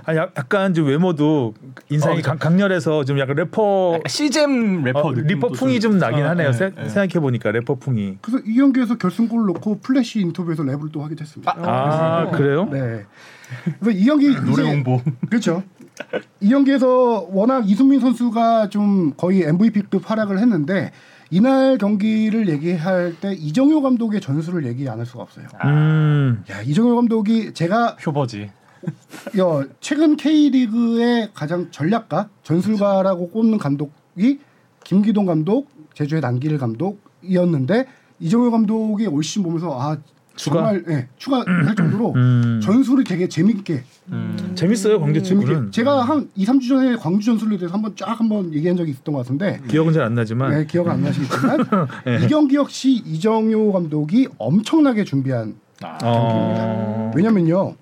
아, 0.05 0.17
야- 0.17 0.29
약간 0.37 0.75
좀 0.75 0.87
외모도 0.87 1.55
인상이 1.91 2.19
어, 2.19 2.23
강, 2.23 2.39
강렬해서 2.39 3.05
좀 3.05 3.19
약간 3.19 3.37
래퍼 3.37 3.93
약간 3.97 4.03
씨잼 4.09 4.85
래퍼 4.85 5.01
어, 5.01 5.11
느낌도 5.13 5.29
래퍼 5.35 5.49
풍이 5.49 5.81
좀 5.81 5.99
나긴 5.99 6.25
어, 6.25 6.29
하네요. 6.31 6.51
네, 6.51 6.57
세- 6.57 6.71
네. 6.75 6.89
생각해 6.89 7.21
보니까 7.21 7.51
래퍼 7.53 7.77
풍이. 7.77 8.19
그래서 8.21 8.43
이 8.47 8.55
경기에서 8.57 8.97
결승골을 8.99 9.47
넣고 9.55 9.81
플래시 9.81 10.21
인터뷰에서 10.21 10.63
랩을 10.63 10.93
또 10.93 11.03
하기도 11.05 11.23
했습니다. 11.23 11.55
아 11.59 12.31
그래요? 12.31 12.69
네. 12.71 13.05
그래서 13.81 13.99
이 13.99 14.05
경기 14.05 14.29
노래 14.47 14.63
홍보. 14.69 15.01
그렇죠. 15.29 15.63
이 16.41 16.49
경기에서 16.49 17.27
워낙 17.31 17.69
이순민 17.69 18.01
선수가 18.01 18.71
좀 18.71 19.13
거의 19.17 19.43
MVP급 19.43 20.09
활약을 20.11 20.39
했는데 20.39 20.91
이날 21.31 21.79
경기를 21.79 22.49
얘기할 22.49 23.15
때 23.21 23.33
이정효 23.33 23.81
감독의 23.83 24.21
전술을 24.21 24.67
얘기 24.67 24.87
안 24.89 24.99
할 24.99 25.07
수가 25.07 25.23
없어요. 25.23 25.47
음, 25.65 26.45
야 26.51 26.61
이정효 26.63 26.95
감독이 26.97 27.53
제가 27.55 27.97
효버지. 28.07 28.51
여, 29.39 29.65
최근 29.81 30.17
K리그의 30.17 31.31
가장 31.35 31.71
전략가 31.71 32.29
전술가라고 32.43 33.31
꼽는 33.31 33.59
감독이 33.59 34.39
김기동 34.85 35.27
감독, 35.27 35.69
제주의 35.95 36.21
남길 36.21 36.59
감독이었는데 36.59 37.87
이정효 38.21 38.51
감독이 38.51 39.07
올 39.07 39.23
시즌 39.23 39.43
보면서 39.43 39.79
아 39.81 39.97
추가? 40.35 40.57
정말 40.57 40.85
예, 40.89 41.09
추가할 41.19 41.75
정도로 41.77 42.15
음. 42.15 42.61
전술을 42.63 43.05
되게 43.05 43.29
재밌게 43.29 43.85
음. 44.13 44.53
재밌어요 44.55 44.99
광주 44.99 45.23
재밌게. 45.23 45.71
제가 45.71 46.03
한 46.03 46.31
2, 46.35 46.47
3주 46.47 46.69
전에 46.69 46.97
광주 46.97 47.27
전술에 47.27 47.59
대해서 47.59 47.75
한번 47.75 47.95
쫙 47.97 48.19
한번 48.19 48.53
얘기한 48.55 48.77
적이 48.77 48.93
있었던 48.93 49.13
것 49.13 49.19
같은데 49.21 49.61
기억은 49.69 49.93
잘 49.93 50.03
안 50.05 50.15
나지만 50.15 50.51
네, 50.51 50.67
기억 50.67 50.89
안 50.89 51.03
나시겠지만 51.03 51.67
네. 52.07 52.25
이 52.25 52.29
경기 52.29 52.57
역시 52.57 52.93
이정효 53.05 53.73
감독이 53.73 54.29
엄청나게 54.39 55.05
준비한 55.05 55.55
아. 55.83 55.99
어... 56.03 57.11
왜냐면요. 57.15 57.75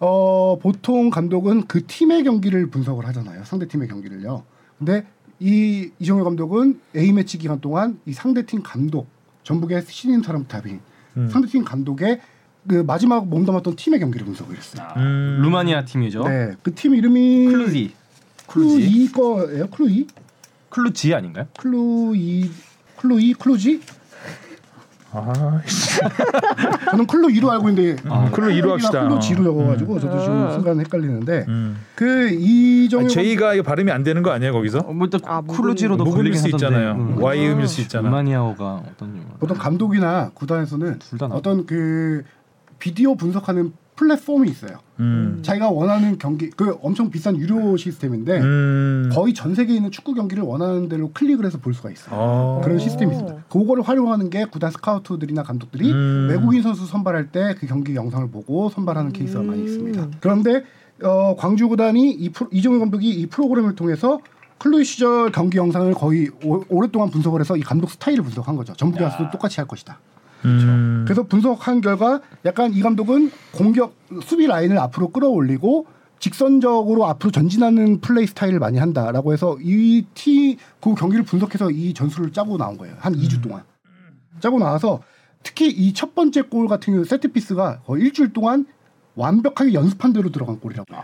어, 0.00 0.58
보통 0.60 1.10
감독은 1.10 1.66
그 1.66 1.86
팀의 1.86 2.24
경기를 2.24 2.68
분석을 2.70 3.06
하잖아요. 3.08 3.44
상대 3.44 3.66
팀의 3.66 3.88
경기를요. 3.88 4.44
근데 4.78 5.04
이 5.40 5.90
이정효 5.98 6.24
감독은 6.24 6.80
A 6.96 7.12
매치 7.12 7.38
기간 7.38 7.60
동안 7.60 7.98
이 8.06 8.12
상대 8.12 8.44
팀 8.46 8.62
감독 8.62 9.08
전북의 9.44 9.82
신인 9.88 10.22
사람 10.22 10.46
타빙 10.46 10.80
음. 11.16 11.28
상대 11.30 11.48
팀 11.48 11.64
감독의 11.64 12.20
그 12.68 12.74
마지막 12.86 13.26
몸담았던 13.28 13.76
팀의 13.76 13.98
경기를 14.00 14.26
분석을 14.26 14.56
했어요. 14.56 14.86
음. 14.96 15.38
루마니아 15.42 15.84
팀이죠. 15.84 16.22
네, 16.28 16.52
그 16.62 16.72
팀 16.74 16.94
이름이 16.94 17.46
클루지. 17.46 17.92
클루이 18.46 19.08
거예요. 19.12 19.66
클루이? 19.68 20.06
클루지 20.70 21.14
아닌가요? 21.14 21.46
클루이 21.58 22.50
클루이 22.96 23.34
클루지? 23.34 23.80
아, 25.10 25.60
씨. 25.64 26.00
저는 26.90 27.06
클로 27.06 27.28
2로 27.28 27.48
알고 27.48 27.68
있는데 27.70 27.96
아, 28.08 28.30
클로 28.30 28.48
2로 28.48 28.70
합시다. 28.70 29.02
클로 29.08 29.18
G로 29.20 29.44
적어가지고 29.44 29.94
음. 29.94 30.00
저도 30.00 30.20
지금 30.20 30.50
순간 30.52 30.80
헷갈리는데 30.80 31.44
음. 31.48 31.78
그 31.94 32.26
아, 32.28 32.30
이정효 32.30 33.08
제이가 33.08 33.54
이거 33.54 33.62
발음이 33.62 33.90
안 33.90 34.02
되는 34.02 34.22
거 34.22 34.30
아니에요 34.30 34.52
거기서? 34.52 34.80
어, 34.80 34.92
뭐또 34.92 35.18
아, 35.24 35.40
쿨루지로도 35.40 36.04
무금일 36.04 36.24
걸리긴 36.24 36.40
수. 36.40 36.48
있잖아요. 36.50 36.92
음. 36.92 37.22
Y 37.22 37.48
음일 37.48 37.66
수 37.68 37.80
있잖아. 37.80 38.08
루마니아어가 38.08 38.82
어떤 38.92 39.16
유 39.16 39.20
보통 39.38 39.56
감독이나 39.56 40.30
구단에서는. 40.34 40.98
어떤 41.30 41.64
그 41.64 42.22
비디오 42.78 43.14
분석하는 43.14 43.72
플랫폼이 43.98 44.48
있어요. 44.48 44.78
음. 45.00 45.40
자기가 45.42 45.70
원하는 45.70 46.18
경기 46.18 46.50
그 46.50 46.78
엄청 46.82 47.10
비싼 47.10 47.36
유료 47.36 47.76
시스템인데 47.76 48.40
음. 48.40 49.10
거의 49.12 49.34
전 49.34 49.54
세계에 49.56 49.74
있는 49.76 49.90
축구 49.90 50.14
경기를 50.14 50.44
원하는 50.44 50.88
대로 50.88 51.10
클릭을 51.12 51.44
해서 51.44 51.58
볼 51.58 51.74
수가 51.74 51.90
있어요. 51.90 52.14
어. 52.14 52.60
그런 52.62 52.78
시스템이 52.78 53.12
있습니다. 53.12 53.44
그거를 53.48 53.82
활용하는 53.82 54.30
게 54.30 54.44
구단 54.44 54.70
스카우트들이나 54.70 55.42
감독들이 55.42 55.90
음. 55.90 56.28
외국인 56.30 56.62
선수 56.62 56.86
선발할 56.86 57.32
때 57.32 57.48
그 57.58 57.66
경기 57.66 57.94
영상을 57.96 58.30
보고 58.30 58.68
선발하는 58.70 59.12
케이스가 59.12 59.42
많이 59.42 59.62
음. 59.62 59.66
있습니다. 59.66 60.08
그런데 60.20 60.64
어, 61.02 61.34
광주 61.36 61.68
구단이 61.68 62.10
이 62.10 62.28
프로, 62.30 62.48
이정효 62.52 62.80
감독이 62.80 63.08
이 63.10 63.26
프로그램을 63.26 63.74
통해서 63.74 64.20
클루지 64.58 64.84
시절 64.84 65.30
경기 65.32 65.56
영상을 65.58 65.92
거의 65.94 66.28
오, 66.44 66.62
오랫동안 66.68 67.10
분석을 67.10 67.40
해서 67.40 67.56
이 67.56 67.60
감독 67.60 67.90
스타일을 67.90 68.22
분석한 68.24 68.56
거죠. 68.56 68.74
전북 68.74 69.00
와서도 69.00 69.30
똑같이 69.30 69.56
할 69.60 69.66
것이다. 69.68 69.98
음. 70.44 71.04
그래서 71.06 71.22
분석한 71.24 71.80
결과 71.80 72.20
약간 72.44 72.72
이 72.74 72.80
감독은 72.80 73.30
공격 73.52 73.94
수비 74.22 74.46
라인을 74.46 74.78
앞으로 74.78 75.08
끌어올리고 75.08 75.86
직선적으로 76.20 77.06
앞으로 77.06 77.30
전진하는 77.30 78.00
플레이 78.00 78.26
스타일을 78.26 78.58
많이 78.58 78.78
한다라고 78.78 79.32
해서 79.32 79.56
이 79.60 80.04
티 80.14 80.56
그 80.80 80.94
경기를 80.94 81.24
분석해서 81.24 81.70
이 81.70 81.94
전술을 81.94 82.32
짜고 82.32 82.56
나온 82.56 82.76
거예요. 82.78 82.94
한 82.98 83.14
2주 83.14 83.42
동안 83.42 83.62
짜고 84.40 84.58
나와서 84.58 85.00
특히 85.42 85.68
이 85.70 85.92
첫 85.92 86.14
번째 86.14 86.42
골 86.42 86.66
같은 86.68 86.92
경우 86.92 87.04
세트 87.04 87.32
피스가 87.32 87.80
거의 87.86 88.02
일주일 88.04 88.32
동안 88.32 88.66
완벽하게 89.14 89.72
연습한 89.74 90.12
대로 90.12 90.30
들어간 90.30 90.58
골이라고. 90.60 90.92
해요. 90.94 91.02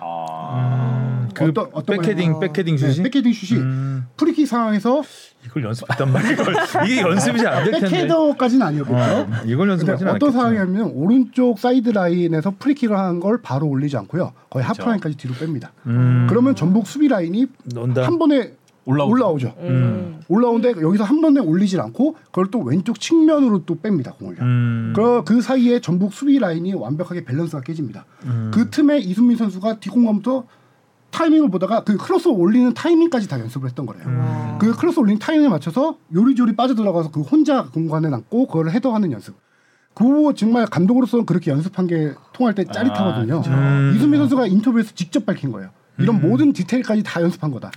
음. 0.55 1.14
그 1.35 1.45
어떤- 1.47 1.69
어떤 1.73 1.99
백헤딩 2.01 2.33
거예요? 2.35 2.53
백헤딩 2.53 2.77
네, 2.77 2.91
슛이 2.93 3.11
백헤딩 3.11 3.33
슛이 3.33 3.61
음. 3.61 4.07
프리킥 4.17 4.47
상황에서 4.47 5.03
이걸 5.47 5.65
연습했단. 5.65 6.09
이걸. 6.33 6.55
이게 6.87 7.01
연습이 7.03 7.39
잘안될 7.39 7.73
텐데. 7.73 7.89
백헤더까지는 7.91 8.67
아니었겠죠. 8.67 8.97
어, 8.97 9.27
이걸 9.45 9.69
연습하지 9.71 10.05
않았겠죠. 10.05 10.15
어떤 10.27 10.33
상황이냐면 10.33 10.91
오른쪽 10.95 11.59
사이드 11.59 11.91
라인에서 11.91 12.55
프리킥을 12.59 12.97
한 12.99 13.21
걸 13.21 13.41
바로 13.43 13.67
올리지 13.69 13.97
않고요. 13.99 14.33
거의 14.51 14.65
하프 14.65 14.83
라인까지 14.83 15.17
뒤로 15.17 15.35
뺍니다. 15.35 15.69
음. 15.87 16.27
그러면 16.29 16.55
전북 16.57 16.87
수비 16.87 17.09
라인이 17.09 17.47
넣는다. 17.75 18.07
한 18.07 18.19
번에 18.19 18.53
올라오죠. 18.87 19.13
올라오죠. 19.15 19.55
음. 19.61 20.21
올라오는데 20.29 20.83
여기서 20.83 21.05
한 21.05 21.21
번에 21.23 21.41
올리질 21.41 21.81
않고 21.81 22.17
그걸 22.27 22.51
또 22.51 22.61
왼쪽 22.61 23.01
측면으로 23.01 23.65
또 23.65 23.77
뺍니다 23.77 24.15
공을요. 24.19 24.39
음. 24.43 24.93
그, 24.95 25.23
그 25.25 25.41
사이에 25.41 25.81
전북 25.81 26.13
수비 26.13 26.39
라인이 26.39 26.75
완벽하게 26.75 27.25
밸런스가 27.25 27.63
깨집니다. 27.63 28.05
음. 28.25 28.51
그 28.53 28.69
틈에 28.71 28.99
이순민 28.99 29.37
선수가 29.39 29.81
뒷공간부터 29.81 30.45
타이밍을 31.15 31.49
보다가 31.51 31.85
그 31.85 31.97
크로스 31.97 32.29
올리는 32.29 32.75
타이밍까지 32.75 33.29
다 33.29 33.39
연습을 33.39 33.69
했던 33.69 33.87
거래요. 33.87 34.05
와. 34.07 34.59
그 34.59 34.75
크로스 34.75 34.99
올리는 34.99 35.19
타이밍에 35.19 35.49
맞춰서 35.49 35.97
요리조리 36.13 36.57
빠져들어가서 36.57 37.13
그 37.13 37.21
혼자 37.21 37.67
공간에 37.67 38.09
남고 38.09 38.49
그걸 38.49 38.71
헤더하는 38.71 39.13
연습. 39.13 39.37
그거 39.95 40.35
정말 40.35 40.67
감독으로서는 40.67 41.25
그렇게 41.25 41.53
연습한 41.53 41.87
게 41.87 42.15
통할 42.33 42.55
때 42.57 42.65
짜릿하거든요. 42.65 43.43
음. 43.47 43.93
이순민 43.95 44.19
선수가 44.19 44.49
인터뷰에서 44.49 44.93
직접 44.95 45.25
밝힌 45.25 45.53
거예요. 45.53 45.71
이런 45.99 46.17
음. 46.17 46.29
모든 46.29 46.53
디테일까지 46.53 47.05
다 47.05 47.23
연습한 47.23 47.53
거다. 47.53 47.71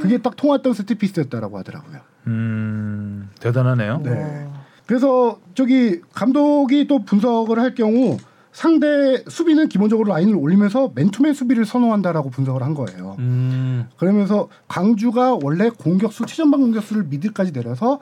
그게 0.00 0.18
딱 0.18 0.34
통했던 0.34 0.72
세트피스였다라고 0.72 1.58
하더라고요. 1.58 1.98
음. 2.26 3.30
대단하네요. 3.38 4.00
네. 4.02 4.48
그래서 4.86 5.38
저기 5.54 6.00
감독이 6.12 6.88
또 6.88 7.04
분석을 7.04 7.60
할 7.60 7.76
경우 7.76 8.16
상대 8.52 9.24
수비는 9.26 9.68
기본적으로 9.68 10.12
라인을 10.12 10.36
올리면서 10.36 10.92
맨투맨 10.94 11.32
수비를 11.32 11.64
선호한다라고 11.64 12.30
분석을 12.30 12.62
한 12.62 12.74
거예요. 12.74 13.16
음. 13.18 13.88
그러면서 13.96 14.48
광주가 14.68 15.38
원래 15.42 15.70
공격수 15.70 16.26
최전방 16.26 16.60
공격수를 16.60 17.04
미드까지 17.04 17.52
내려서 17.52 18.00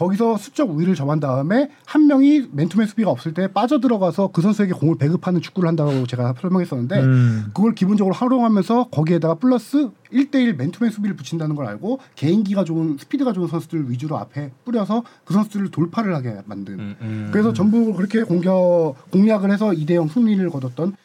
거기서 0.00 0.38
수적 0.38 0.70
우위를 0.70 0.94
점한 0.94 1.20
다음에 1.20 1.70
한 1.84 2.06
명이 2.06 2.48
맨투맨 2.52 2.86
수비가 2.86 3.10
없을 3.10 3.34
때 3.34 3.52
빠져 3.52 3.80
들어가서 3.80 4.28
그 4.28 4.40
선수에게 4.40 4.72
공을 4.72 4.96
배급하는 4.96 5.42
축구를 5.42 5.68
한다고 5.68 6.06
제가 6.06 6.34
설명했었는데 6.40 7.00
음. 7.00 7.44
그걸 7.52 7.74
기본적으로 7.74 8.14
활용하면서 8.14 8.88
거기에다가 8.90 9.34
플러스 9.34 9.90
1대1 10.10 10.56
맨투맨 10.56 10.90
수비를 10.90 11.16
붙인다는 11.16 11.54
걸 11.54 11.66
알고 11.66 12.00
개인기가 12.14 12.64
좋은 12.64 12.96
스피드가 12.98 13.34
좋은 13.34 13.46
선수들 13.48 13.90
위주로 13.90 14.16
앞에 14.16 14.52
뿌려서 14.64 15.04
그 15.26 15.34
선수들을 15.34 15.70
돌파를 15.70 16.14
하게 16.14 16.38
만든 16.46 16.80
음, 16.80 16.96
음. 17.02 17.28
그래서 17.30 17.52
전부 17.52 17.92
그렇게 17.92 18.22
공격 18.22 18.94
공략을 19.10 19.52
해서 19.52 19.68
2대0 19.68 20.08
승리를 20.10 20.48
거뒀던 20.48 20.96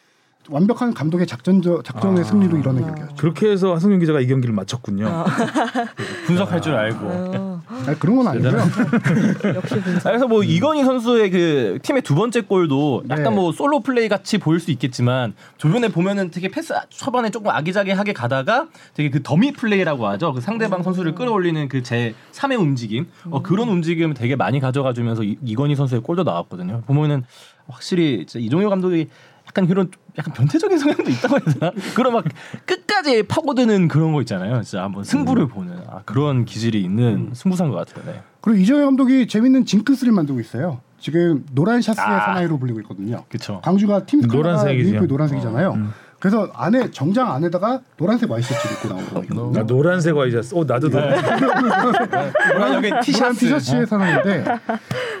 완벽한 0.48 0.94
감독의 0.94 1.26
작전 1.26 1.60
작전의 1.62 2.20
아. 2.20 2.24
승리로 2.24 2.56
이뤄낸 2.58 2.84
경기였죠. 2.84 3.16
그렇게 3.16 3.50
해서 3.50 3.74
하성균 3.74 3.98
기자가 4.00 4.20
이 4.20 4.26
경기를 4.26 4.54
마쳤군요. 4.54 5.24
분석할 6.26 6.60
줄 6.60 6.74
알고. 6.74 6.98
어, 7.06 7.62
아니, 7.86 7.98
그런 7.98 8.16
건 8.16 8.28
아니고요. 8.28 8.52
역시 9.56 9.74
아, 9.74 9.80
분석. 9.82 10.02
그래서 10.04 10.28
뭐 10.28 10.42
이건희 10.42 10.84
선수의 10.84 11.30
그 11.30 11.78
팀의 11.82 12.02
두 12.02 12.14
번째 12.14 12.42
골도 12.42 13.04
약간 13.10 13.24
네. 13.24 13.30
뭐 13.30 13.52
솔로 13.52 13.80
플레이 13.80 14.08
같이 14.08 14.38
보일 14.38 14.60
수 14.60 14.70
있겠지만 14.70 15.34
조변에 15.56 15.88
보면은 15.88 16.30
되게 16.30 16.48
패스 16.48 16.74
초반에 16.90 17.30
조금 17.30 17.50
아기자기하게 17.50 18.12
가다가 18.12 18.66
되게 18.94 19.10
그 19.10 19.22
더미 19.22 19.52
플레이라고 19.52 20.06
하죠. 20.08 20.32
그 20.32 20.40
상대방 20.40 20.82
선수를 20.82 21.14
끌어올리는 21.14 21.68
그 21.68 21.82
제 21.86 22.14
3의 22.32 22.58
움직임 22.58 23.06
어, 23.30 23.42
그런 23.42 23.68
움직임을 23.68 24.14
되게 24.14 24.34
많이 24.34 24.58
가져가 24.60 24.92
주면서 24.92 25.22
이- 25.22 25.38
이건희 25.44 25.76
선수의 25.76 26.00
골도 26.02 26.24
나왔거든요. 26.24 26.82
보면은 26.86 27.22
확실히 27.68 28.26
이정효 28.34 28.68
감독이 28.70 29.08
약간 29.48 29.66
그런 29.66 29.90
약간 30.18 30.34
변태적인 30.34 30.78
성향도 30.78 31.10
있다고 31.10 31.36
해야 31.36 31.54
되나? 31.54 31.72
그런 31.94 32.12
막 32.12 32.24
끝까지 32.64 33.22
파고드는 33.24 33.88
그런 33.88 34.12
거 34.12 34.20
있잖아요. 34.22 34.62
진짜 34.62 34.82
한번 34.82 35.04
승부를 35.04 35.48
보는 35.48 35.78
아, 35.88 36.02
그런 36.04 36.44
기질이 36.44 36.82
있는 36.82 37.30
승부사인 37.34 37.70
것 37.70 37.76
같아요. 37.76 38.12
네. 38.12 38.22
그리고 38.40 38.60
이정효 38.60 38.84
감독이 38.84 39.26
재밌는 39.28 39.64
징크스를 39.64 40.12
만들고 40.12 40.40
있어요. 40.40 40.80
지금 40.98 41.44
노란 41.52 41.82
샤스의 41.82 42.06
아. 42.06 42.20
사나이로 42.26 42.58
불리고 42.58 42.80
있거든요. 42.80 43.24
그렇죠. 43.28 43.60
광주가 43.62 44.06
팀 44.06 44.22
노란색이죠. 44.22 44.88
유니폼이 44.88 45.06
노란색이잖아요. 45.08 45.72
음. 45.72 45.92
그래서 46.18 46.48
안에 46.54 46.90
정장 46.90 47.30
안에다가 47.32 47.80
노란색 47.98 48.30
와이셔츠를 48.30 48.76
입고 48.76 48.88
나온 48.88 49.26
거예요. 49.28 49.50
나 49.52 49.66
노란색 49.66 50.16
와이셔츠. 50.16 50.54
어 50.54 50.64
나도 50.64 50.88
노. 50.88 50.98
노란 51.00 52.74
여기 52.74 52.88
노란 52.88 53.02
티셔츠. 53.02 53.38
티셔츠의 53.40 53.86
사나이인데 53.86 54.44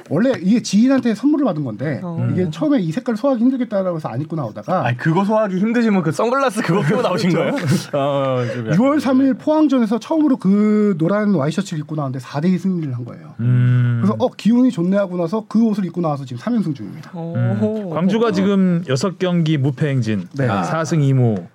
원래 0.08 0.32
이게 0.40 0.62
지인한테 0.62 1.14
선물을 1.14 1.44
받은 1.44 1.64
건데 1.64 2.00
어. 2.02 2.26
이게 2.32 2.48
처음에 2.50 2.78
이 2.80 2.90
색깔 2.92 3.16
소화하기 3.16 3.42
힘들겠다라고 3.42 3.96
해서 3.96 4.08
안 4.08 4.20
입고 4.20 4.36
나오다가 4.36 4.86
아 4.86 4.92
그거 4.96 5.24
소화하기 5.24 5.58
힘드시면 5.58 6.02
그 6.02 6.12
선글라스 6.12 6.62
그거 6.62 6.80
끼고 6.82 7.02
나오신 7.02 7.30
거예요? 7.34 7.52
어, 7.92 8.44
좀 8.52 8.66
약간- 8.68 8.78
6월 8.78 9.00
3일 9.00 9.38
포항전에서 9.38 9.98
처음으로 9.98 10.36
그 10.38 10.94
노란 10.98 11.34
와이셔츠를 11.34 11.80
입고 11.80 11.94
나왔는데 11.96 12.24
4대2 12.24 12.58
승리를 12.58 12.94
한 12.96 13.04
거예요. 13.04 13.34
음. 13.40 14.00
그래서 14.02 14.16
어 14.18 14.28
기운이 14.30 14.70
좋네 14.70 14.96
하고 14.96 15.16
나서 15.16 15.44
그 15.48 15.62
옷을 15.64 15.84
입고 15.84 16.00
나와서 16.00 16.24
지금 16.24 16.40
3연승 16.40 16.74
중입니다. 16.74 17.10
오. 17.14 17.90
광주가 17.90 18.32
지금 18.32 18.82
6경기 18.86 19.58
무패 19.58 19.88
행진. 19.88 20.26
네. 20.34 20.48
아. 20.48 20.62
4승 20.86 20.98
2무. 21.00 21.46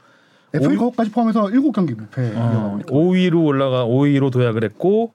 FA컵까지 0.54 1.12
포함해서 1.12 1.44
7경기 1.46 1.98
무패. 1.98 2.34
어, 2.36 2.80
5위로 2.88 3.46
올라가 3.46 3.86
5위로 3.86 4.32
도약을 4.32 4.64
했고 4.66 5.14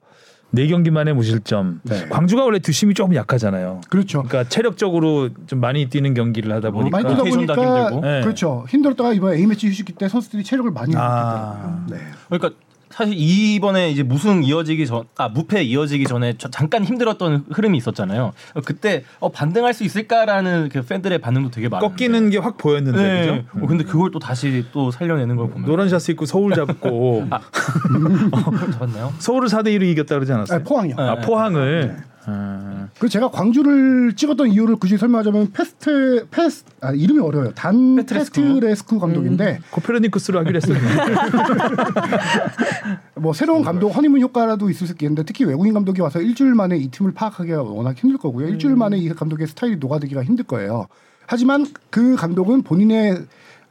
4경기 0.53 0.89
만에 0.89 1.13
무실점. 1.13 1.81
네. 1.83 2.07
광주가 2.09 2.43
원래 2.43 2.59
뒷심이 2.59 2.93
조금 2.93 3.13
약하잖아요. 3.13 3.81
그렇죠. 3.89 4.23
그러니까 4.23 4.49
체력적으로 4.49 5.29
좀 5.45 5.59
많이 5.59 5.87
뛰는 5.89 6.13
경기를 6.13 6.51
하다 6.53 6.71
보니까 6.71 6.97
많이 7.01 7.07
뛰다 7.07 7.23
보니까 7.23 7.53
힘들고. 7.53 8.01
네. 8.01 8.21
그렇죠. 8.21 8.65
힘들었다가 8.69 9.13
이번에 9.13 9.37
A매치 9.37 9.67
휴식기 9.67 9.93
때 9.93 10.07
선수들이 10.07 10.43
체력을 10.43 10.71
많이 10.71 10.93
아. 10.95 11.85
네. 11.89 11.97
그러니까 12.29 12.51
사실 12.97 13.13
이번에 13.15 13.91
이제 13.91 14.01
무승 14.01 14.43
이어지기 14.43 14.87
전, 14.87 15.03
아 15.17 15.27
무패 15.29 15.61
이어지기 15.61 16.05
전에 16.05 16.33
저- 16.39 16.49
잠깐 16.49 16.83
힘들었던 16.83 17.45
흐름이 17.51 17.77
있었잖아요. 17.77 18.33
그때 18.65 19.03
어, 19.19 19.29
반등할 19.31 19.75
수 19.75 19.83
있을까라는 19.83 20.69
그 20.69 20.81
팬들의 20.81 21.15
반응도 21.19 21.51
되게 21.51 21.69
많았는데. 21.69 21.93
꺾이는 21.95 22.29
게 22.31 22.39
확 22.39 22.57
보였는데 22.57 22.97
네. 23.01 23.19
그죠? 23.43 23.43
어, 23.63 23.67
근데 23.67 23.83
그걸 23.83 24.09
또 24.09 24.17
다시 24.17 24.65
또 24.71 24.89
살려내는 24.89 25.35
걸 25.35 25.49
보면 25.51 25.67
노란 25.67 25.89
샤스 25.89 26.11
입고 26.11 26.25
서울 26.25 26.53
잡고 26.55 27.27
어, 27.31 28.71
잡았나요? 28.71 29.13
서울을 29.19 29.47
4대 29.49 29.67
1로 29.77 29.83
이겼다 29.83 30.15
그러지 30.15 30.31
않았어요? 30.33 30.59
아, 30.59 30.63
포항이요. 30.63 30.95
네. 30.95 31.01
아, 31.03 31.15
포항을 31.17 31.97
아, 32.25 32.66
그 32.99 33.09
제가 33.09 33.29
광주를 33.31 34.13
찍었던 34.15 34.49
이유를 34.49 34.77
굳이 34.77 34.97
설명하자면 34.97 35.51
페스트 35.51 36.27
페스 36.31 36.63
아 36.81 36.91
이름이 36.91 37.19
어려워요. 37.19 37.51
단 37.53 37.95
페트레스쿠. 37.97 38.41
페스트레스쿠 38.41 38.99
감독인데 38.99 39.59
코페르니쿠스로 39.71 40.39
하기로 40.39 40.57
했어요. 40.57 40.77
뭐 43.15 43.33
새로운 43.33 43.63
감독 43.63 43.89
허니문 43.89 44.21
효과라도 44.21 44.69
있을 44.69 44.87
수 44.87 44.93
있겠는데 44.93 45.23
특히 45.23 45.45
외국인 45.45 45.73
감독이 45.73 46.01
와서 46.01 46.21
일주일 46.21 46.53
만에 46.55 46.77
이 46.77 46.89
팀을 46.89 47.13
파악하기가 47.13 47.63
워낙 47.63 47.97
힘들 47.97 48.17
거고요. 48.17 48.47
일주일 48.47 48.75
만에 48.75 48.97
이 48.97 49.09
감독의 49.09 49.47
스타일이 49.47 49.77
녹아들기가 49.77 50.23
힘들 50.23 50.45
거예요. 50.45 50.87
하지만 51.25 51.65
그 51.89 52.15
감독은 52.15 52.63
본인의 52.63 53.17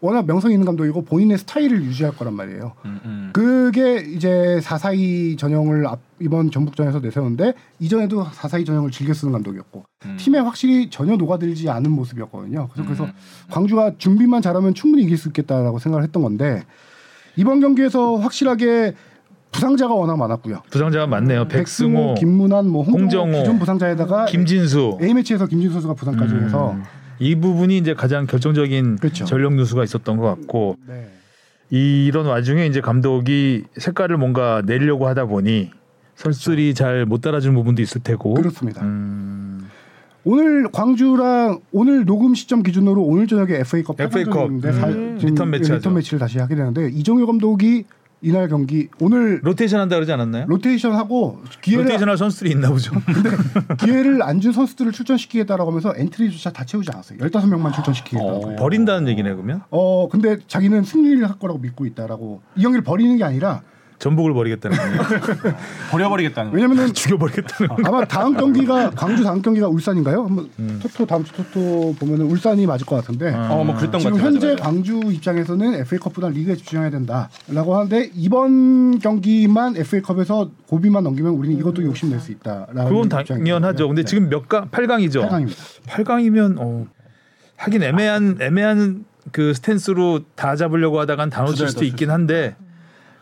워낙 0.01 0.26
명성 0.26 0.53
있는 0.53 0.66
감독이고 0.66 1.05
본인의 1.07 1.38
스타일을 1.38 1.82
유지할 1.82 2.14
거란 2.14 2.34
말이에요. 2.34 2.72
음, 2.84 3.01
음. 3.05 3.30
그게 3.32 3.97
이제 4.14 4.61
442 4.62 5.36
전형을 5.38 5.86
앞- 5.86 6.01
이번 6.20 6.51
전북전에서 6.51 7.01
내세우는데 7.01 7.55
이전에도 7.80 8.24
442 8.24 8.64
전형을 8.66 8.90
즐겨 8.90 9.14
쓰는 9.14 9.32
감독이었고 9.32 9.84
음. 10.05 10.16
팀에 10.18 10.38
확실히 10.38 10.90
전혀 10.90 11.16
녹아들지 11.16 11.70
않은 11.70 11.90
모습이었거든요. 11.90 12.68
그래서, 12.72 12.86
그래서 12.86 13.05
음. 13.05 13.12
광주가 13.51 13.92
준비만 13.97 14.42
잘하면 14.42 14.74
충분히 14.74 15.05
이길 15.05 15.16
수 15.16 15.28
있겠다라고 15.28 15.78
생각을 15.78 16.05
했던 16.05 16.22
건데 16.22 16.62
이번 17.36 17.61
경기에서 17.61 18.16
확실하게 18.16 18.94
부상자가 19.53 19.94
워낙 19.94 20.16
많았고요. 20.18 20.61
부상자가 20.70 21.07
많네요. 21.07 21.49
백승호, 21.49 22.14
김문환, 22.18 22.68
뭐 22.68 22.82
홍정호, 22.82 23.22
홍정호, 23.24 23.38
기존 23.42 23.59
부상자에다가 23.59 24.26
김진수. 24.26 24.99
A 25.03 25.14
매치에서 25.14 25.47
김진수 25.47 25.72
선수가 25.74 25.94
부상까지 25.94 26.34
음. 26.34 26.44
해서 26.44 26.76
이 27.18 27.34
부분이 27.34 27.78
이제 27.78 27.94
가장 27.94 28.26
결정적인 28.26 28.96
그렇죠. 28.96 29.24
전력 29.24 29.54
누수가 29.54 29.84
있었던 29.84 30.16
것 30.16 30.24
같고 30.26 30.76
네. 30.86 31.08
이런 31.70 32.26
와중에 32.26 32.66
이제 32.66 32.80
감독이 32.80 33.64
색깔을 33.76 34.16
뭔가 34.18 34.62
내려고 34.64 35.06
하다 35.08 35.26
보니 35.26 35.70
선수들이 36.14 36.74
잘못 36.74 37.20
따라주는 37.20 37.54
부분도 37.54 37.82
있을 37.82 38.00
테고. 38.02 38.34
그렇습니다. 38.34 38.82
음, 38.82 39.68
오늘 40.24 40.68
광주랑 40.72 41.60
오늘 41.72 42.04
녹음 42.04 42.34
시점 42.34 42.62
기준으로 42.62 43.02
오늘 43.02 43.26
저녁에 43.26 43.54
FA컵 43.56 44.00
FA 44.00 44.24
컵. 44.24 44.48
음. 44.48 45.18
리턴 45.20 45.50
매치. 45.50 45.72
리턴 45.72 45.94
매치를 45.94 46.18
다시 46.18 46.38
하게 46.38 46.54
되는데 46.54 46.88
이정효 46.88 47.26
감독이 47.26 47.84
이날 48.22 48.48
경기 48.48 48.88
오늘 48.98 49.40
로테이션 49.42 49.78
한다 49.78 49.96
그러지 49.96 50.10
않았나요? 50.10 50.46
로테이션 50.48 50.94
하고 50.94 51.42
기회를 51.60 51.84
로테이션 51.84 52.08
할 52.08 52.16
선수들이 52.16 52.50
있나 52.52 52.70
보죠. 52.70 52.92
기회를 53.78 54.22
안 54.22 54.40
준 54.40 54.52
선수들을 54.52 54.92
출전시키겠다라고 54.92 55.70
하면서 55.70 55.92
엔트리조차 55.96 56.50
다 56.52 56.64
채우지 56.64 56.90
않았어요. 56.92 57.18
15명만 57.18 57.72
출전시키겠다고. 57.74 58.52
어. 58.52 58.56
버린다는 58.56 59.08
얘기네 59.08 59.32
그러면. 59.34 59.62
어 59.70 60.08
근데 60.08 60.38
자기는 60.46 60.82
승리를 60.84 61.28
할 61.28 61.38
거라고 61.38 61.58
믿고 61.58 61.84
있다라고 61.86 62.42
이 62.56 62.62
경기를 62.62 62.82
버리는 62.84 63.16
게 63.16 63.24
아니라 63.24 63.62
전북을 63.99 64.34
버리겠다는 64.34 64.76
거예요. 64.76 65.01
버려버리겠다는 65.90 66.51
거. 66.51 66.57
왜냐면은 66.57 66.92
죽여버리겠다는 66.92 67.68
거. 67.76 67.88
아마 67.88 68.05
다음 68.05 68.36
경기가 68.36 68.90
광주 68.90 69.24
다음 69.24 69.40
경기가 69.40 69.68
울산인가요? 69.68 70.24
한번 70.24 70.51
음. 70.59 70.78
토토 70.82 71.07
다음 71.07 71.24
주 71.24 71.32
토토 71.32 71.94
보면은 71.99 72.26
울산이 72.26 72.66
맞을 72.66 72.86
것 72.86 72.97
같은데 72.97 73.32
어, 73.32 73.64
뭐 73.64 73.74
그랬던 73.74 73.92
것 73.92 73.99
지금 74.01 74.12
같아요. 74.12 74.26
현재 74.26 74.47
맞아, 74.49 74.57
맞아. 74.59 74.64
광주 74.64 75.01
입장에서는 75.12 75.74
FA컵보다 75.80 76.28
리그에 76.28 76.57
집중해야 76.57 76.90
된다라고 76.90 77.74
하는데 77.74 78.11
이번 78.14 78.99
경기만 78.99 79.76
FA컵에서 79.76 80.51
고비만 80.68 81.03
넘기면 81.05 81.32
우리는 81.32 81.57
이것도 81.59 81.82
욕심 81.84 82.11
낼 82.11 82.20
수 82.20 82.32
있다라는 82.32 82.88
그건 82.88 83.09
당연하죠. 83.09 83.86
근데 83.88 84.05
지금 84.05 84.28
몇 84.28 84.49
강? 84.49 84.70
8강이죠. 84.70 85.28
8강입니다. 85.28 85.82
8강이면 85.86 86.57
어, 86.59 86.86
하긴 87.57 87.82
애매한 87.82 88.38
애매한 88.40 89.05
그 89.32 89.55
스탠스로 89.55 90.20
다 90.34 90.55
잡으려고 90.57 91.01
하다간 91.01 91.30
다 91.30 91.42
놓칠 91.42 91.68
수도 91.68 91.84
있긴 91.84 92.11
한데 92.11 92.55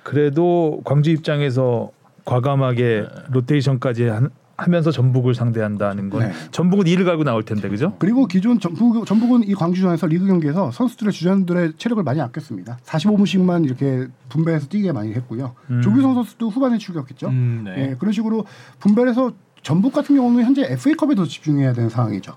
그래도 0.05 0.81
광주 0.85 1.11
입장에서 1.11 1.91
과감하게 2.25 3.07
로테이션까지 3.33 4.05
한- 4.05 4.31
하면서 4.57 4.93
전북을 4.93 5.35
상대한다는 5.35 6.11
건 6.11 6.21
네. 6.29 6.33
전북은 6.53 6.87
이를 6.87 7.05
갈고 7.05 7.25
나올 7.25 7.43
텐데 7.43 7.69
그죠? 7.69 7.97
그리고 7.99 8.27
기존 8.27 8.61
전북, 8.61 9.05
전북은 9.05 9.43
이 9.49 9.55
광주전에서 9.55 10.07
리그 10.07 10.27
경기에서 10.29 10.71
선수들의 10.71 11.13
주전들의 11.13 11.73
체력을 11.77 12.01
많이 12.05 12.21
아꼈습니다. 12.21 12.79
45분씩만 12.85 13.65
이렇게 13.65 14.07
분배해서 14.29 14.69
뛰게 14.69 14.93
많이 14.93 15.13
했고요. 15.13 15.55
음. 15.71 15.83
조규성 15.83 16.15
선수도 16.15 16.51
후반에 16.51 16.79
출격했죠. 16.79 17.29
음, 17.31 17.63
네. 17.65 17.75
예, 17.91 17.97
그런 17.99 18.13
식으로 18.13 18.45
분배해서 18.79 19.33
전북 19.63 19.93
같은 19.93 20.15
경우는 20.15 20.45
현재 20.45 20.63
FA컵에 20.71 21.17
더 21.17 21.25
집중해야 21.25 21.73
되는 21.73 21.89
상황이죠. 21.91 22.37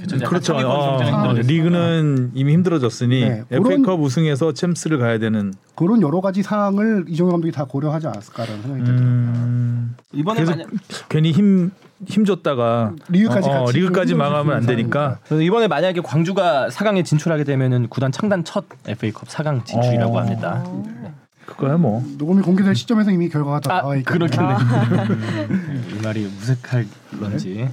음. 0.00 0.04
약간 0.16 0.28
그렇죠. 0.28 0.52
상위권 0.54 0.70
어, 0.72 0.96
경쟁이 0.98 1.10
아. 1.16 1.32
리그는 1.32 2.30
이미 2.34 2.52
힘들어졌으니 2.54 3.20
네, 3.20 3.44
FA컵 3.50 3.82
그런- 3.84 4.00
우승해서 4.00 4.52
챔스를 4.52 4.98
가야 4.98 5.18
되는. 5.18 5.52
그런 5.74 6.00
여러 6.02 6.20
가지 6.20 6.42
사항을 6.42 7.04
이종현 7.08 7.32
감독이 7.32 7.52
다 7.52 7.64
고려하지 7.64 8.06
않았을까라는 8.08 8.62
생각이 8.62 8.84
들더라고요. 8.84 9.08
음, 9.08 9.96
이번에 10.12 10.44
만약 10.44 10.68
괜히 11.08 11.32
힘 11.32 11.70
힘줬다가 12.06 12.92
리그까지 13.08 13.48
어, 13.48 13.64
같이 13.64 13.78
리그까지 13.78 14.14
망하면 14.14 14.56
안 14.56 14.66
되니까. 14.66 15.18
이번에 15.32 15.66
만약에 15.68 16.00
광주가 16.00 16.68
4강에 16.68 17.04
진출하게 17.04 17.42
되면은 17.44 17.88
구단 17.88 18.12
창단 18.12 18.44
첫 18.44 18.64
FA컵 18.86 19.26
4강 19.28 19.64
진출이라고 19.64 20.16
어. 20.16 20.20
합니다. 20.20 20.64
그거야 21.46 21.76
뭐. 21.76 22.04
녹음이 22.18 22.42
공개될 22.42 22.74
시점에서 22.76 23.10
이미 23.10 23.28
결과가 23.28 23.60
다 23.60 23.74
아, 23.78 23.80
나와 23.80 23.96
있기 23.96 24.04
그렇겠네. 24.04 24.48
때문에. 24.98 25.78
이 25.98 26.02
말이 26.04 26.22
무색할런지. 26.38 27.68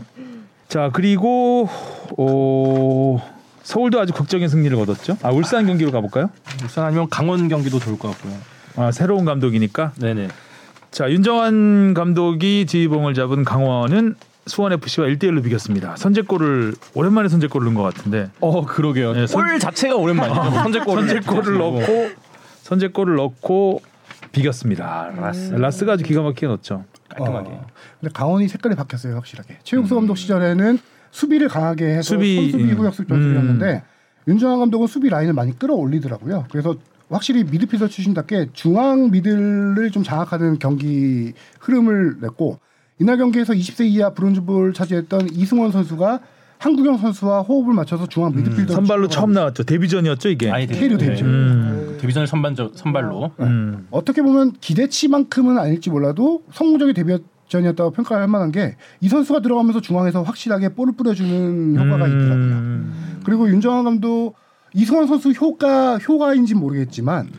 자 0.76 0.90
그리고 0.92 1.70
어, 2.18 3.18
서울도 3.64 3.98
아주 3.98 4.12
극적인 4.12 4.50
승리를 4.50 4.76
거뒀죠. 4.76 5.18
아 5.24 5.30
울산 5.32 5.66
경기로 5.68 5.90
가볼까요? 5.92 6.30
울산 6.62 6.84
아니면 6.84 7.08
강원 7.10 7.48
경기도 7.48 7.80
좋을 7.80 7.98
것 7.98 8.10
같고요. 8.12 8.34
아 8.76 8.92
새로운 8.92 9.24
감독이니까. 9.24 9.94
네네. 9.96 10.28
자 10.92 11.10
윤정환 11.10 11.94
감독이 11.94 12.66
지휘봉을 12.66 13.14
잡은 13.14 13.46
강원은 13.46 14.16
수원 14.48 14.74
FC와 14.74 15.08
1대1로 15.08 15.46
비겼습니다. 15.46 15.96
선제골을 15.96 16.76
오랜만에 16.94 17.30
선제골을 17.30 17.64
넣은 17.68 17.76
것 17.76 17.84
같은데 17.84 18.30
어 18.42 18.66
그러게요. 18.66 19.14
네, 19.14 19.28
선- 19.28 19.46
골 19.48 19.58
자체가 19.58 19.96
오랜만이죠. 19.96 20.42
뭐 20.42 20.52
선제골을 20.52 21.08
선제골을 21.08 21.58
넣고 21.58 22.10
선제골을 22.64 23.16
넣고 23.16 23.82
비겼습니다. 24.34 24.84
아, 24.86 25.22
라스. 25.22 25.54
라스가 25.54 25.94
아주 25.94 26.04
기가 26.04 26.22
막히게 26.22 26.48
넣었죠. 26.48 26.84
깔끔하게. 27.18 27.50
어, 27.50 27.66
근데 28.00 28.14
강원이 28.14 28.48
색깔이 28.48 28.76
바뀌었어요 28.76 29.16
확실하게. 29.16 29.60
최용수 29.64 29.96
감독 29.96 30.16
시절에는 30.18 30.80
수비를 31.12 31.48
강하게 31.48 31.86
해서 31.86 32.02
수비, 32.02 32.36
수비, 32.36 32.52
선수비 32.52 32.72
음. 32.74 32.78
후역습 32.78 33.08
전술이었는데 33.08 33.84
윤정환 34.28 34.60
감독은 34.60 34.88
수비 34.88 35.10
라인을 35.10 35.34
많이 35.34 35.58
끌어올리더라고요. 35.58 36.46
그래서 36.52 36.76
확실히 37.10 37.44
미드필더 37.44 37.88
출신답게 37.88 38.50
중앙 38.54 39.12
미들을 39.12 39.92
좀 39.92 40.04
장악하는 40.04 40.60
경기 40.60 41.34
흐름을 41.60 42.18
냈고 42.22 42.60
이날 43.00 43.18
경기에서 43.18 43.54
20세 43.54 43.86
이하 43.86 44.12
브론즈볼 44.12 44.74
차지했던 44.74 45.30
이승원 45.34 45.72
선수가 45.72 46.20
한국영 46.58 46.98
선수와 46.98 47.42
호흡을 47.42 47.74
맞춰서 47.74 48.08
중앙 48.08 48.34
미드필더 48.36 48.74
선발로 48.74 49.08
처음 49.08 49.34
나왔죠. 49.34 49.64
데뷔전이었죠 49.64 50.30
이게. 50.30 50.50
아니 50.52 50.68
K리그 50.68 50.98
데뷔전. 50.98 51.28
음, 51.28 51.98
데뷔전을 52.00 52.28
선반저 52.28 52.72
선발로. 52.76 53.32
음. 53.42 53.88
어떻게 53.92 54.22
보면 54.22 54.54
기대치만큼은 54.62 55.58
아닐지 55.58 55.90
몰라도 55.90 56.44
성공적인 56.54 56.94
데뷔전이었다고 56.96 57.92
평가할 57.92 58.28
만한 58.28 58.52
게 58.52 58.76
이 59.02 59.08
선수가 59.10 59.42
들어가면서 59.42 59.82
중앙에서 59.82 60.24
확실하게 60.24 60.70
볼을 60.70 60.94
뿌려주는 60.94 61.76
효과가 61.78 62.08
있더라고요. 62.08 62.36
음. 62.38 63.20
그리고 63.24 63.48
윤정환 63.50 63.84
감독 63.84 64.36
이승원 64.74 65.08
선수 65.08 65.32
효과 65.32 65.98
효과인지 65.98 66.54
는 66.54 66.62
모르겠지만 66.62 67.30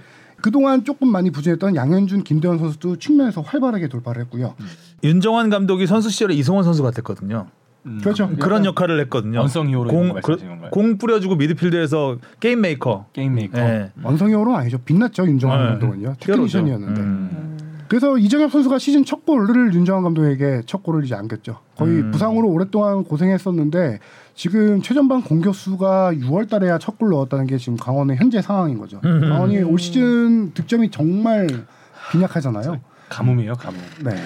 그동안 0.41 0.85
조금 0.85 1.09
많이 1.09 1.31
부진했던 1.31 1.75
양현준, 1.75 2.23
김대원 2.23 2.59
선수도 2.59 2.97
측면에서 2.99 3.41
활발하게 3.41 3.89
돌파를 3.89 4.23
했고요. 4.23 4.55
윤정환 5.03 5.51
감독이 5.51 5.87
선수 5.87 6.09
시절에 6.11 6.35
이승원 6.35 6.62
선수 6.64 6.83
같았거든요. 6.83 7.49
음. 7.87 8.01
그렇죠. 8.03 8.28
그런 8.41 8.64
역할을 8.64 8.99
했거든요. 9.03 9.41
Unsung 9.41 9.69
hero 9.69 9.89
공, 9.91 10.09
건가요? 10.12 10.70
공 10.70 10.99
뿌려주고 10.99 11.37
미드필드에서 11.37 12.18
게임 12.41 12.61
메이커. 12.61 13.07
게임 13.12 13.34
메이커. 13.34 13.59
예. 13.59 13.91
Unsung 14.03 14.27
hero는 14.27 14.59
아니죠. 14.61 14.78
빛났죠 14.78 15.26
윤정환 15.26 15.59
네. 15.59 15.66
감독은요. 15.70 16.14
테크니션이었는데. 16.20 17.01
음. 17.01 17.57
그래서 17.89 18.18
이정엽 18.18 18.51
선수가 18.51 18.80
시즌 18.80 19.05
첫 19.05 19.24
골을 19.24 19.72
윤정환 19.72 20.03
감독에게 20.03 20.62
첫 20.66 20.82
골을 20.82 21.05
이제 21.05 21.14
안겼죠. 21.14 21.61
거의 21.76 22.01
음. 22.01 22.11
부상으로 22.11 22.49
오랫동안 22.49 23.05
고생했었는데 23.05 24.01
지금 24.34 24.82
최전방 24.82 25.22
공격수가 25.22 26.14
6월 26.14 26.49
달에야 26.51 26.78
첫 26.78 26.99
골 26.99 27.11
넣었다는 27.11 27.47
게 27.47 27.57
지금 27.59 27.76
강원의 27.76 28.16
현재 28.16 28.43
상황인 28.43 28.78
거죠. 28.78 29.01
음. 29.05 29.20
강원이 29.20 29.62
올 29.62 29.78
시즌 29.78 30.53
득점이 30.53 30.91
정말 30.91 31.47
빈약하잖아요. 32.11 32.80
가뭄이에요, 33.09 33.53
가뭄. 33.55 33.80
네. 34.05 34.16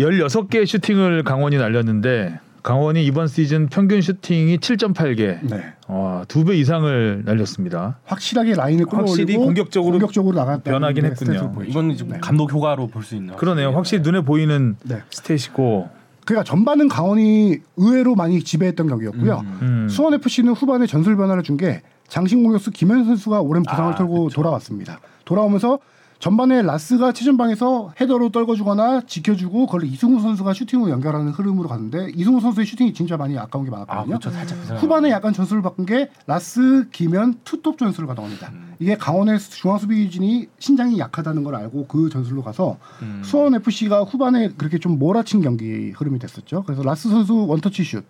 16개의 0.00 0.66
슈팅을 0.66 1.22
강원이 1.22 1.56
날렸는데 1.58 2.40
강원이 2.62 3.04
이번 3.04 3.26
시즌 3.26 3.66
평균 3.68 4.00
슈팅이 4.00 4.58
7.8개. 4.58 5.38
네. 5.42 5.64
어, 5.88 6.22
두배 6.28 6.56
이상을 6.58 7.22
날렸습니다. 7.24 7.98
확실하게 8.04 8.54
라인을 8.54 8.84
끌어올리고 8.86 9.10
확실히 9.10 9.36
공격적으로 9.36 9.92
공격적으로 9.92 10.36
나갔다. 10.36 10.70
변하긴 10.70 11.04
했군요. 11.06 11.54
이건 11.66 11.90
이제 11.90 12.04
네. 12.08 12.18
감독 12.20 12.52
효과로 12.52 12.86
볼 12.86 13.02
수 13.02 13.16
있는. 13.16 13.34
그러네요. 13.34 13.70
확실히 13.72 14.02
눈에 14.02 14.20
보이는 14.20 14.76
네. 14.84 15.02
stat이고. 15.10 15.88
그러니까 16.24 16.44
전반은 16.44 16.86
강원이 16.86 17.56
의외로 17.76 18.14
많이 18.14 18.40
지배했던 18.44 18.86
경기였고요. 18.86 19.40
음. 19.44 19.58
음. 19.62 19.88
수원 19.88 20.14
FC는 20.14 20.52
후반에 20.52 20.86
전술 20.86 21.16
변화를 21.16 21.42
준 21.42 21.56
게 21.56 21.82
장신 22.06 22.42
공격수 22.44 22.70
김현 22.70 23.04
선수가 23.06 23.40
오랜 23.40 23.62
부상을 23.64 23.92
아, 23.92 23.96
털고 23.96 24.28
돌아왔습니다. 24.28 25.00
돌아오면서 25.24 25.78
전반에 26.26 26.62
라스가 26.62 27.10
최전방에서 27.10 27.94
헤더로 28.00 28.28
떨궈주거나 28.30 29.02
지켜주고 29.08 29.66
그걸 29.66 29.82
이승우 29.82 30.20
선수가 30.20 30.54
슈팅으로 30.54 30.88
연결하는 30.92 31.32
흐름으로 31.32 31.68
갔는데 31.68 32.12
이승우 32.14 32.40
선수의 32.40 32.64
슈팅이 32.64 32.94
진짜 32.94 33.16
많이 33.16 33.36
아까운 33.36 33.64
게 33.64 33.70
아, 33.72 33.78
많았거든요. 33.80 34.18
그렇죠. 34.20 34.30
살짝 34.30 34.56
그 34.68 34.74
후반에 34.76 35.10
약간 35.10 35.32
전술을 35.32 35.62
바꾼 35.62 35.84
게 35.84 36.10
라스 36.28 36.86
김현 36.92 37.40
투톱 37.42 37.76
전술을 37.76 38.06
가동합니다. 38.06 38.50
음. 38.52 38.74
이게 38.78 38.96
강원의 38.96 39.40
중앙 39.40 39.78
수비진이 39.78 40.46
신장이 40.60 40.96
약하다는 41.00 41.42
걸 41.42 41.56
알고 41.56 41.88
그 41.88 42.08
전술로 42.08 42.44
가서 42.44 42.76
음. 43.02 43.22
수원 43.24 43.56
FC가 43.56 44.04
후반에 44.04 44.52
그렇게 44.56 44.78
좀 44.78 45.00
몰아친 45.00 45.42
경기 45.42 45.90
흐름이 45.90 46.20
됐었죠. 46.20 46.62
그래서 46.64 46.84
라스 46.84 47.08
선수 47.10 47.46
원터치 47.48 47.82
슛 47.82 48.04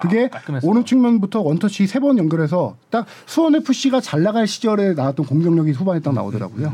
그게 0.00 0.28
깔끔했어요. 0.28 0.70
오른 0.70 0.84
측면부터 0.84 1.40
원터치 1.40 1.88
세 1.88 1.98
번 1.98 2.18
연결해서 2.18 2.76
딱 2.90 3.06
수원 3.26 3.56
FC가 3.56 4.00
잘 4.00 4.22
나갈 4.22 4.46
시절에 4.46 4.94
나왔던 4.94 5.26
공격력이 5.26 5.72
후반에 5.72 5.98
딱 5.98 6.14
나오더라고요. 6.14 6.72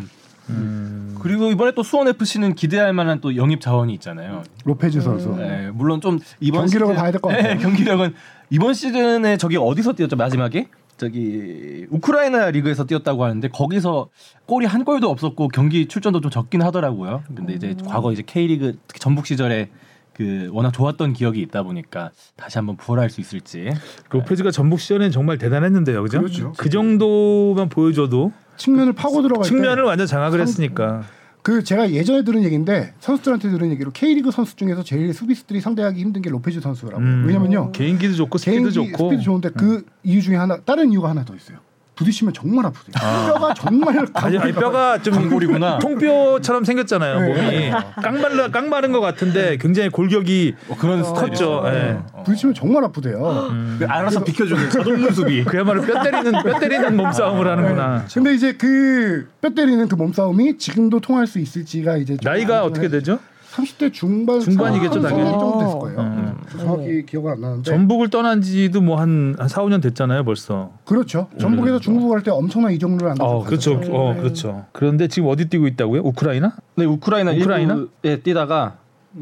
그리고 1.20 1.50
이번에 1.50 1.72
또 1.74 1.82
수원 1.82 2.06
FC는 2.08 2.54
기대할 2.54 2.92
만한 2.92 3.20
또 3.20 3.34
영입 3.36 3.60
자원이 3.60 3.94
있잖아요. 3.94 4.42
로페즈 4.64 5.00
선수. 5.00 5.30
네, 5.36 5.70
물론 5.72 6.00
좀 6.00 6.18
이번 6.40 6.62
경기력을 6.62 6.94
시즌- 6.94 7.00
봐야 7.02 7.10
될 7.12 7.20
것 7.20 7.28
같아요. 7.30 7.54
네, 7.54 7.58
경기력은 7.60 8.14
이번 8.50 8.74
시즌에 8.74 9.36
저기 9.38 9.56
어디서 9.56 9.94
뛰었죠 9.94 10.16
마지막에? 10.16 10.68
저기 10.96 11.86
우크라이나 11.90 12.50
리그에서 12.50 12.84
뛰었다고 12.84 13.24
하는데 13.24 13.48
거기서 13.48 14.10
골이 14.46 14.66
한 14.66 14.84
골도 14.84 15.10
없었고 15.10 15.48
경기 15.48 15.86
출전도 15.88 16.20
좀 16.20 16.30
적긴 16.30 16.62
하더라고요. 16.62 17.22
근데 17.34 17.54
이제 17.54 17.74
과거 17.86 18.12
이제 18.12 18.22
K리그 18.24 18.76
특히 18.86 19.00
전북 19.00 19.26
시절에 19.26 19.70
그 20.16 20.48
워낙 20.52 20.72
좋았던 20.72 21.12
기억이 21.12 21.40
있다 21.40 21.62
보니까 21.62 22.10
다시 22.36 22.58
한번 22.58 22.76
부활할 22.76 23.10
수 23.10 23.20
있을지. 23.20 23.70
로페즈가 24.10 24.50
전북 24.50 24.80
시절엔 24.80 25.10
정말 25.10 25.38
대단했는데요, 25.38 26.02
그죠? 26.02 26.18
그렇죠. 26.20 26.52
그 26.56 26.70
정도만 26.70 27.68
보여줘도 27.68 28.32
측면을 28.56 28.92
파고 28.92 29.22
들어갈 29.22 29.44
측면을 29.44 29.82
때 29.82 29.88
완전 29.88 30.06
장악을 30.06 30.40
했으니까. 30.40 31.02
그 31.42 31.62
제가 31.62 31.90
예전에 31.90 32.24
들은 32.24 32.42
얘기인데 32.42 32.94
선수들한테 33.00 33.50
들은 33.50 33.70
얘기로 33.72 33.90
K리그 33.90 34.30
선수 34.30 34.56
중에서 34.56 34.82
제일 34.82 35.12
수비수들이 35.12 35.60
상대하기 35.60 36.00
힘든 36.00 36.22
게 36.22 36.30
로페즈 36.30 36.60
선수라고. 36.60 37.02
음. 37.02 37.24
왜냐면요. 37.26 37.72
개인기도 37.72 38.14
좋고 38.14 38.38
스피드 38.38 38.56
개인기 38.56 38.72
좋고. 38.72 39.10
스피드 39.10 39.22
좋은데 39.22 39.50
그 39.50 39.84
이유 40.04 40.22
중에 40.22 40.36
하나 40.36 40.56
다른 40.64 40.90
이유가 40.90 41.10
하나 41.10 41.22
더 41.24 41.34
있어요. 41.34 41.58
부딪히면 41.96 42.34
정말 42.34 42.66
아프대요. 42.66 42.92
뼈가 43.26 43.54
정말 43.54 44.06
아니, 44.14 44.38
아니 44.38 44.52
뼈가 44.52 44.98
좀 45.00 45.14
강골이구나. 45.14 45.78
통뼈처럼 45.80 46.64
생겼잖아요 46.64 47.20
네. 47.20 47.28
몸이 47.28 47.70
깡마르 48.02 48.50
깡마른 48.50 48.92
것 48.92 49.00
같은데 49.00 49.56
굉장히 49.58 49.88
골격이 49.90 50.54
어, 50.68 50.76
그런 50.76 51.02
컸죠. 51.02 51.62
예. 51.66 51.98
부딪히면 52.24 52.54
정말 52.54 52.84
아프대요. 52.84 53.50
그 53.78 53.86
알아서 53.86 54.24
비켜주는 54.24 54.70
자동 54.70 55.08
수비. 55.10 55.44
그야말로 55.44 55.82
뼈 55.82 56.02
때리는 56.02 56.32
뼈 56.42 56.58
때리는 56.58 56.96
몸싸움을 56.96 57.46
하는구나. 57.48 58.04
근데 58.12 58.34
이제 58.34 58.52
그 58.52 59.28
뼈 59.44 59.50
때리는 59.50 59.86
그 59.88 59.94
몸싸움이 59.94 60.56
지금도 60.56 61.00
통할 61.00 61.26
수 61.26 61.38
있을지가 61.38 61.98
이제 61.98 62.16
좀 62.16 62.30
나이가 62.32 62.64
어떻게 62.64 62.88
되죠? 62.88 63.18
30대 63.54 63.92
중반 63.92 64.40
중반이겠죠, 64.40 64.94
한 64.94 65.02
당연히. 65.02 65.30
정도 65.30 65.58
됐을 65.60 65.78
거예요. 65.78 66.00
음. 66.00 66.34
정확히 66.58 67.06
기억은 67.06 67.32
안 67.32 67.40
나는데 67.40 67.70
전북을 67.70 68.10
떠난 68.10 68.40
지도 68.42 68.80
뭐한 68.80 69.36
4, 69.38 69.62
5년 69.62 69.80
됐잖아요, 69.82 70.24
벌써. 70.24 70.72
그렇죠. 70.84 71.28
전북에서 71.38 71.78
중국 71.78 72.10
갈 72.10 72.22
때 72.22 72.30
엄청난 72.30 72.72
이적률을 72.72 73.10
안 73.10 73.16
어, 73.20 73.44
그렇죠. 73.44 73.80
어, 73.90 74.14
그렇죠. 74.14 74.64
그런데 74.72 75.06
지금 75.08 75.28
어디 75.28 75.48
뛰고 75.48 75.66
있다고요? 75.68 76.00
우크라이나? 76.02 76.56
네 76.76 76.84
우크라이나 76.84 77.32
우크라이나? 77.32 77.74
일부에 77.74 78.22
뛰다가 78.22 78.78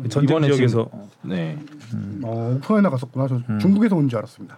전쟁 0.08 0.36
이번에 0.38 0.46
지역에서. 0.52 0.88
네. 1.22 1.58
어, 2.22 2.56
우크라이나 2.56 2.88
갔었구나. 2.90 3.28
저 3.28 3.40
음. 3.50 3.58
중국에서 3.58 3.96
온 3.96 4.08
줄 4.08 4.18
알았습니다. 4.18 4.56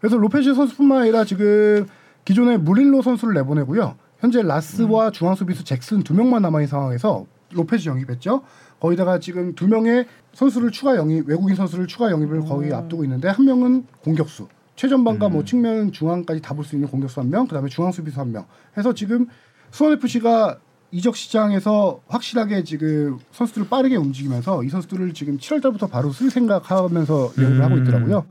그래서 0.00 0.16
로페즈 0.16 0.54
선수뿐만 0.54 1.02
아니라 1.02 1.24
지금 1.24 1.86
기존에 2.24 2.56
무릴로 2.56 3.02
선수를 3.02 3.34
내보내고요. 3.34 3.94
현재 4.20 4.42
라스와 4.42 5.10
중앙 5.10 5.34
수비수 5.34 5.64
잭슨 5.64 6.02
두 6.02 6.14
명만 6.14 6.42
남아 6.42 6.60
있는 6.60 6.68
상황에서 6.68 7.26
로페즈 7.56 7.88
영입했죠. 7.88 8.42
거기다가 8.80 9.18
지금 9.18 9.54
두 9.54 9.66
명의 9.68 10.06
선수를 10.34 10.70
추가 10.70 10.96
영입 10.96 11.26
외국인 11.28 11.56
선수를 11.56 11.86
추가 11.86 12.10
영입을 12.10 12.40
거의 12.42 12.72
앞두고 12.72 13.04
있는데 13.04 13.28
한 13.28 13.44
명은 13.44 13.86
공격수 14.02 14.48
최전방과 14.76 15.30
뭐 15.30 15.44
측면 15.44 15.90
중앙까지 15.92 16.42
다 16.42 16.54
볼 16.54 16.64
수 16.64 16.76
있는 16.76 16.88
공격수 16.88 17.20
한 17.20 17.30
명, 17.30 17.46
그다음에 17.46 17.68
중앙 17.70 17.90
수비수 17.92 18.20
한 18.20 18.32
명. 18.32 18.44
해서 18.76 18.92
지금 18.92 19.26
수원 19.70 19.94
FC가 19.94 20.58
이적 20.90 21.16
시장에서 21.16 22.00
확실하게 22.08 22.62
지금 22.64 23.18
선수들을 23.32 23.68
빠르게 23.68 23.96
움직이면서 23.96 24.62
이 24.64 24.68
선수들을 24.68 25.14
지금 25.14 25.38
7월 25.38 25.62
달부터 25.62 25.86
바로 25.88 26.12
쓸 26.12 26.30
생각하면서 26.30 27.32
영입을 27.38 27.64
하고 27.64 27.76
있더라고요. 27.78 28.24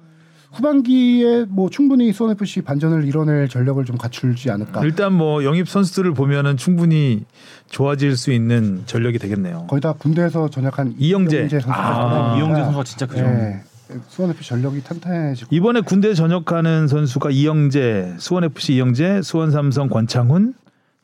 후반기에 0.56 1.46
뭐 1.50 1.70
충분히 1.70 2.14
수원 2.14 2.32
FC 2.32 2.62
반전을 2.62 3.06
이뤄낼 3.06 3.50
전력을 3.50 3.84
좀 3.86 3.98
갖출지 3.98 4.50
않을까. 4.50 4.84
일단 4.84 5.14
뭐 5.14 5.44
영입 5.44 5.68
선수들을 5.68 6.14
보면은 6.14 6.56
충분히 6.56 7.26
좋아질 7.70 8.16
수 8.16 8.32
있는 8.32 8.84
전력이 8.86 9.20
되겠네요. 9.20 9.68
거의 9.68 9.82
다 9.82 9.94
군대에서 9.94 10.50
전역한 10.50 10.96
이영재. 10.98 11.50
선수가 11.50 11.74
아, 11.76 12.38
이영재 12.38 12.62
선수가 12.62 12.84
진짜 12.86 13.06
크죠. 13.06 13.22
네. 13.24 13.64
수원 14.08 14.32
FC 14.32 14.50
전력이 14.50 14.84
탄탄해지고 14.84 15.56
이번에 15.56 15.82
군대 15.82 16.14
전역하는 16.14 16.88
선수가 16.88 17.30
이영재, 17.30 18.16
수원 18.18 18.46
FC 18.46 18.76
이영재, 18.76 19.22
수원 19.22 19.52
삼성 19.52 19.90
권창훈, 19.90 20.54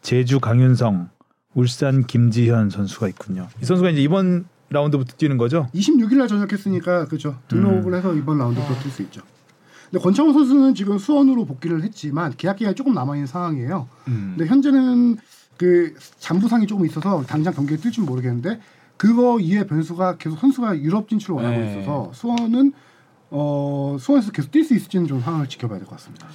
제주 0.02 0.40
강윤성, 0.40 1.10
울산 1.54 2.08
김지현 2.08 2.70
선수가 2.70 3.08
있군요. 3.10 3.48
이 3.62 3.66
선수가 3.66 3.92
이제 3.92 4.02
이번 4.02 4.46
라운드부터 4.70 5.16
뛰는 5.18 5.38
거죠? 5.38 5.68
26일 5.76 6.16
날 6.16 6.28
전역했으니까 6.28 7.06
그렇죠. 7.06 7.36
등록을 7.50 7.94
해서 7.94 8.14
이번 8.16 8.38
라운드부터 8.40 8.74
뛸 8.80 8.90
수 8.90 9.02
있죠. 9.04 9.22
근데 9.92 10.02
권창훈 10.02 10.34
선수는 10.34 10.74
지금 10.74 10.98
수원으로 10.98 11.44
복귀를 11.46 11.84
했지만 11.84 12.34
계약 12.38 12.56
기간이 12.56 12.76
조금 12.76 12.94
남아 12.94 13.16
있는 13.16 13.28
상황이에요. 13.28 13.88
음. 14.08 14.36
근데 14.38 14.50
현재는 14.50 15.18
그 15.58 15.94
잔부상이 16.20 16.66
조금 16.66 16.86
있어서 16.86 17.24
당장 17.28 17.54
경기에 17.54 17.78
뛸줄 17.78 18.06
모르겠는데 18.06 18.60
그거 18.96 19.40
이외 19.40 19.66
변수가 19.68 20.18
계속 20.18 20.40
선수가 20.40 20.80
유럽 20.80 21.10
진출을 21.10 21.36
원하고 21.36 21.58
네. 21.62 21.72
있어서 21.80 22.12
수원은 22.14 22.72
어 23.32 23.98
수원에서 24.00 24.32
계속 24.32 24.52
뛸 24.52 24.64
수 24.64 24.74
있을지는 24.76 25.08
좀 25.08 25.20
상황을 25.22 25.48
지켜봐야 25.48 25.78
될 25.80 25.88
것 25.88 25.96
같습니다. 25.98 26.28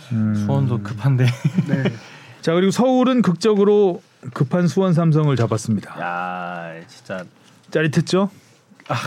수원도 0.44 0.82
급한데. 0.82 1.24
네. 1.68 1.82
자 2.42 2.52
그리고 2.54 2.70
서울은 2.70 3.22
극적으로 3.22 4.02
급한 4.34 4.68
수원 4.68 4.92
삼성을 4.92 5.34
잡았습니다. 5.34 5.98
야 6.00 6.72
진짜 6.86 7.24
짜릿했죠? 7.70 8.30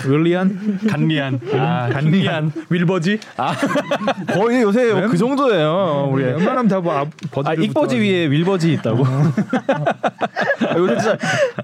윌리안, 0.07 0.79
간리안. 0.87 1.39
아, 1.53 1.89
간리안, 1.89 2.51
윌버지. 2.69 3.19
거의 4.27 4.61
요새 4.61 4.91
그 5.07 5.17
정도예요. 5.17 6.09
우리. 6.11 6.25
웬만하면 6.25 6.67
다뭐 6.67 7.07
아, 7.45 7.53
익버지 7.53 7.97
위에 7.97 8.29
윌버지 8.29 8.73
있다고. 8.73 9.03
아, 10.67 10.77
요새 10.77 10.95
진짜 10.97 11.17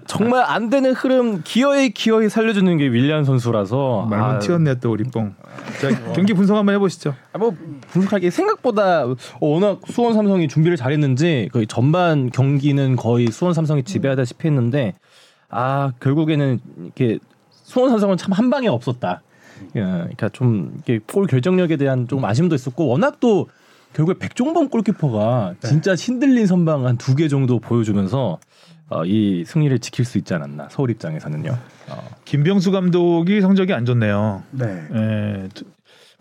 정말 0.07 0.43
안 0.47 0.69
되는 0.69 0.93
흐름 0.93 1.41
기어이 1.43 1.89
기어이 1.89 2.29
살려주는 2.29 2.77
게 2.77 2.85
윌리안 2.85 3.25
선수라서. 3.25 4.07
말문 4.09 4.29
아, 4.29 4.39
튀었네 4.39 4.75
또 4.79 4.91
우리 4.91 5.03
뽕. 5.03 5.35
자 5.81 5.89
경기 6.13 6.33
분석 6.33 6.55
한번 6.55 6.75
해보시죠. 6.75 7.15
아, 7.33 7.37
뭐 7.37 7.53
분석하기 7.91 8.31
생각보다 8.31 9.05
어, 9.05 9.15
워낙 9.41 9.81
수원 9.87 10.13
삼성이 10.13 10.47
준비를 10.47 10.77
잘했는지 10.77 11.49
거의 11.51 11.67
전반 11.67 12.29
경기는 12.29 12.95
거의 12.95 13.27
수원 13.27 13.53
삼성이 13.53 13.83
지배하다시피 13.83 14.47
했는데 14.47 14.95
아 15.49 15.91
결국에는 15.99 16.59
이렇게 16.83 17.19
수원 17.75 17.89
삼성은 17.91 18.15
참 18.15 18.31
한 18.31 18.49
방에 18.49 18.67
없었다. 18.69 19.21
예, 19.75 19.81
그러니까 19.81 20.29
좀 20.29 20.71
이렇게 20.87 20.99
골 21.11 21.27
결정력에 21.27 21.75
대한 21.75 22.07
좀 22.07 22.23
아쉬움도 22.23 22.55
있었고 22.55 22.87
워낙 22.87 23.19
또 23.19 23.49
결국에 23.93 24.17
백종범 24.17 24.69
골키퍼가 24.69 25.55
진짜 25.61 25.93
흔들린 25.93 26.47
선방 26.47 26.85
한 26.85 26.97
두 26.97 27.15
개 27.15 27.27
정도 27.27 27.59
보여주면서 27.59 28.39
어, 28.87 29.03
이 29.05 29.43
승리를 29.45 29.77
지킬 29.79 30.05
수 30.05 30.17
있지 30.17 30.33
않았나 30.33 30.69
서울 30.71 30.89
입장에서는요. 30.91 31.57
어. 31.89 32.09
김병수 32.23 32.71
감독이 32.71 33.41
성적이 33.41 33.73
안 33.73 33.85
좋네요. 33.85 34.43
네. 34.51 34.83
예, 34.93 35.49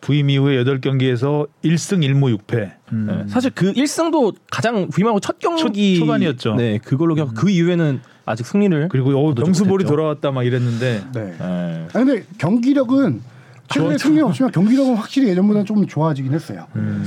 부임 0.01 0.31
이후에 0.31 0.65
8경기에서 0.65 1.47
1승 1.65 1.99
1무 2.05 2.37
6패. 2.39 2.73
음. 2.93 3.07
네, 3.09 3.29
사실 3.29 3.51
그 3.55 3.73
1승도 3.73 4.35
가장 4.51 4.89
부임하고 4.89 5.21
첫 5.21 5.39
경기 5.39 5.95
초- 5.97 6.01
초반이었죠. 6.05 6.55
네, 6.57 6.79
그걸로 6.79 7.15
그그 7.15 7.49
이후에는 7.51 8.01
아직 8.27 8.47
승리를 8.47 8.89
그리고 8.89 9.11
어, 9.11 9.33
못했죠. 9.33 9.64
돌아왔다 9.89 10.31
막 10.33 10.45
이랬는데 10.45 11.05
네. 11.12 11.25
네. 11.25 11.37
아 11.39 11.87
근데 11.93 12.25
경기력은 12.39 13.20
최근에 13.68 13.99
승리 13.99 14.20
없지만 14.20 14.53
경기력은 14.53 14.95
확실히 14.95 15.29
예전보다 15.29 15.64
좀 15.64 15.87
좋아지긴 15.87 16.33
했어요. 16.33 16.66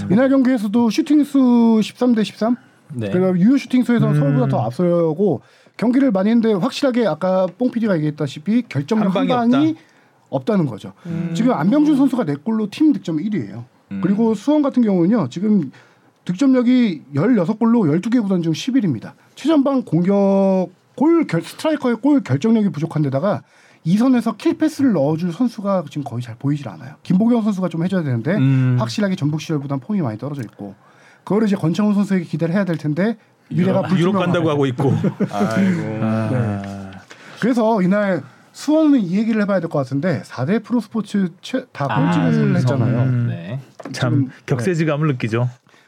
이날 0.09 0.29
경기에서도 0.29 0.89
슈팅 0.89 1.23
수 1.23 1.79
13 1.81 2.15
대 2.15 2.23
13. 2.23 2.55
네. 2.93 3.09
그러니까 3.09 3.39
유효 3.39 3.57
슈팅 3.57 3.83
수에서 3.83 4.13
서울보다 4.13 4.47
더 4.47 4.59
앞서고 4.59 5.41
경기를 5.75 6.11
많이 6.11 6.29
했는데 6.29 6.53
확실하게 6.53 7.05
아까 7.05 7.47
뽕 7.57 7.69
PD가 7.71 7.95
얘기했다시피 7.97 8.63
결정 8.69 8.99
한한 8.99 9.13
방이 9.13 9.27
방이 9.27 9.75
없다. 10.29 10.57
는 10.57 10.65
거죠. 10.65 10.93
지금 11.33 11.53
안병준 11.53 11.95
선수가 11.95 12.25
네 12.25 12.35
골로 12.35 12.69
팀 12.69 12.93
득점 12.93 13.17
1위예요. 13.17 13.63
그리고 14.01 14.33
수원 14.33 14.61
같은 14.61 14.83
경우는요. 14.83 15.29
지금 15.29 15.71
득점력이 16.25 17.03
16골로 17.15 18.01
12개 18.01 18.21
구단 18.21 18.41
중 18.41 18.51
10위입니다. 18.51 19.13
최전방 19.35 19.83
공격 19.83 20.69
골 20.97 21.27
결, 21.27 21.41
스트라이커의 21.43 21.97
골 21.97 22.21
결정력이 22.23 22.69
부족한 22.69 23.03
데다가 23.03 23.43
이선에서 23.83 24.35
kill 24.35 24.57
pass를 24.57 24.91
넣어줄 24.93 25.31
선수가 25.31 25.85
지금 25.89 26.03
거의 26.03 26.21
잘 26.21 26.35
보이질 26.37 26.67
않아요. 26.67 26.95
김보경 27.03 27.43
선수가 27.43 27.69
좀 27.69 27.85
해줘야 27.85 28.03
되는데 28.03 28.35
음. 28.35 28.75
확실하게 28.79 29.15
전북 29.15 29.39
시절보다는 29.39 29.79
폼이 29.79 30.01
많이 30.01 30.17
떨어져 30.17 30.41
있고 30.41 30.75
그거를 31.23 31.47
이제 31.47 31.55
권창훈 31.55 31.93
선수에게 31.93 32.25
기대를 32.25 32.53
해야 32.55 32.65
될 32.65 32.77
텐데 32.77 33.17
미래가 33.49 33.79
유럽, 33.91 33.99
유럽. 33.99 34.13
간다고 34.19 34.49
하고 34.49 34.65
있고. 34.65 34.89
아이고. 35.31 35.99
아, 36.01 36.91
그래서 37.39 37.81
이날 37.81 38.23
수원은 38.51 38.99
이 39.01 39.17
얘기를 39.17 39.41
해봐야 39.43 39.59
될 39.59 39.69
것 39.69 39.77
같은데 39.77 40.23
4대 40.23 40.63
프로스포츠 40.63 41.29
최, 41.41 41.63
다 41.71 41.85
아, 41.89 42.05
꼴찌를 42.11 42.33
삼성. 42.33 42.55
했잖아요. 42.55 43.03
음. 43.03 43.27
네. 43.29 43.59
참 43.93 44.29
격세지감을 44.47 45.07
느끼죠. 45.09 45.47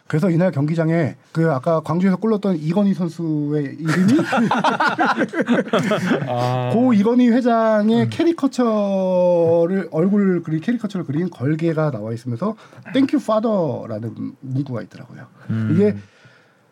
그래서 0.09 0.29
이날 0.31 0.51
경기장에 0.51 1.15
그 1.31 1.51
아까 1.51 1.81
광주에서 1.81 2.17
골랐던 2.17 2.57
이건희 2.57 2.95
선수의 2.95 3.77
이름이 3.79 4.13
고 6.73 6.93
이건희 6.93 7.29
회장의 7.29 8.09
캐리커처를 8.09 9.89
얼굴 9.91 10.41
그린 10.41 10.61
캐리커처를 10.61 11.05
그린 11.05 11.29
걸개가 11.29 11.91
나와 11.91 12.11
있으면서 12.11 12.55
Thank 12.91 13.19
you 13.19 13.42
father라는 13.42 14.33
문구가 14.41 14.81
있더라고요. 14.81 15.27
이게 15.73 15.95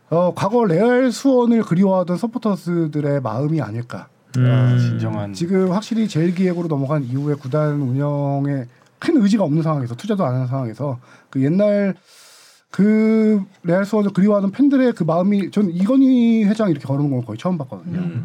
어, 0.10 0.34
과거 0.34 0.66
레알 0.66 1.12
수원을 1.12 1.62
그리워하던 1.62 2.18
서포터스들의 2.18 3.22
마음이 3.22 3.62
아닐까. 3.62 4.08
음. 4.38 4.78
진정한 4.80 5.34
지금 5.34 5.72
확실히 5.72 6.08
제일 6.08 6.34
기획으로 6.34 6.68
넘어간 6.68 7.04
이후에 7.04 7.36
구단 7.36 7.82
운영에 7.82 8.66
큰 8.98 9.22
의지가 9.22 9.44
없는 9.44 9.62
상황에서 9.62 9.94
투자도 9.94 10.26
안 10.26 10.34
하는 10.34 10.48
상황에서 10.48 10.98
그 11.30 11.44
옛날 11.44 11.94
그 12.70 13.42
레알 13.64 13.86
수원을 13.86 14.12
그리워하는 14.12 14.52
팬들의 14.52 14.94
그 14.94 15.04
마음이 15.04 15.52
전 15.52 15.70
이건희 15.70 16.44
회장 16.44 16.70
이렇게 16.70 16.86
걸어놓은 16.86 17.12
걸 17.12 17.26
거의 17.26 17.38
처음 17.38 17.58
봤거든요. 17.58 18.24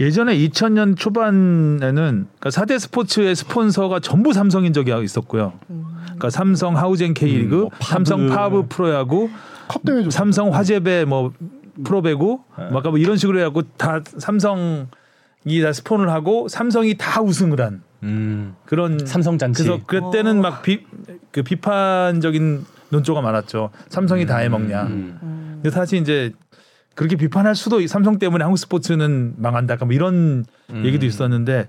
예전에 0.00 0.36
2000년 0.36 0.96
초반에는 0.96 1.78
그러니까 1.80 2.50
4대 2.50 2.78
스포츠의 2.78 3.36
스폰서가 3.36 4.00
전부 4.00 4.32
삼성인 4.32 4.72
적이 4.72 4.92
있었고요. 5.02 5.52
그러니까 6.04 6.30
삼성 6.30 6.76
하우젠 6.76 7.14
K리그, 7.14 7.54
뭐 7.54 7.68
파브. 7.70 7.84
삼성 7.84 8.26
파브 8.26 8.66
프로야구, 8.68 9.30
컵 9.68 9.82
삼성 10.10 10.52
화재배 10.52 11.04
뭐 11.04 11.32
프로배구, 11.84 12.40
막뭐 12.56 12.98
이런 12.98 13.16
식으로 13.16 13.38
해갖고 13.40 13.62
다 13.76 14.00
삼성이 14.18 14.86
다 15.62 15.72
스폰을 15.72 16.10
하고 16.10 16.48
삼성이 16.48 16.96
다 16.98 17.22
우승을 17.22 17.60
한 17.60 17.82
음. 18.02 18.54
그런 18.66 19.06
삼성 19.06 19.38
잔치. 19.38 19.62
그래서 19.62 19.80
그때는 19.86 20.40
막 20.40 20.62
비 20.62 20.84
그 21.30 21.42
비판적인 21.42 22.64
논조가 22.94 23.20
많았죠. 23.20 23.70
삼성이 23.88 24.24
다 24.26 24.38
해먹냐. 24.38 24.82
음. 24.84 25.60
근데 25.62 25.70
사실 25.70 26.00
이제 26.00 26.32
그렇게 26.94 27.16
비판할 27.16 27.54
수도 27.56 27.80
있- 27.80 27.88
삼성 27.88 28.18
때문에 28.18 28.44
한국 28.44 28.56
스포츠는 28.58 29.34
망한다. 29.36 29.76
뭐 29.84 29.92
이런 29.92 30.44
음. 30.70 30.82
얘기도 30.84 31.06
있었는데 31.06 31.68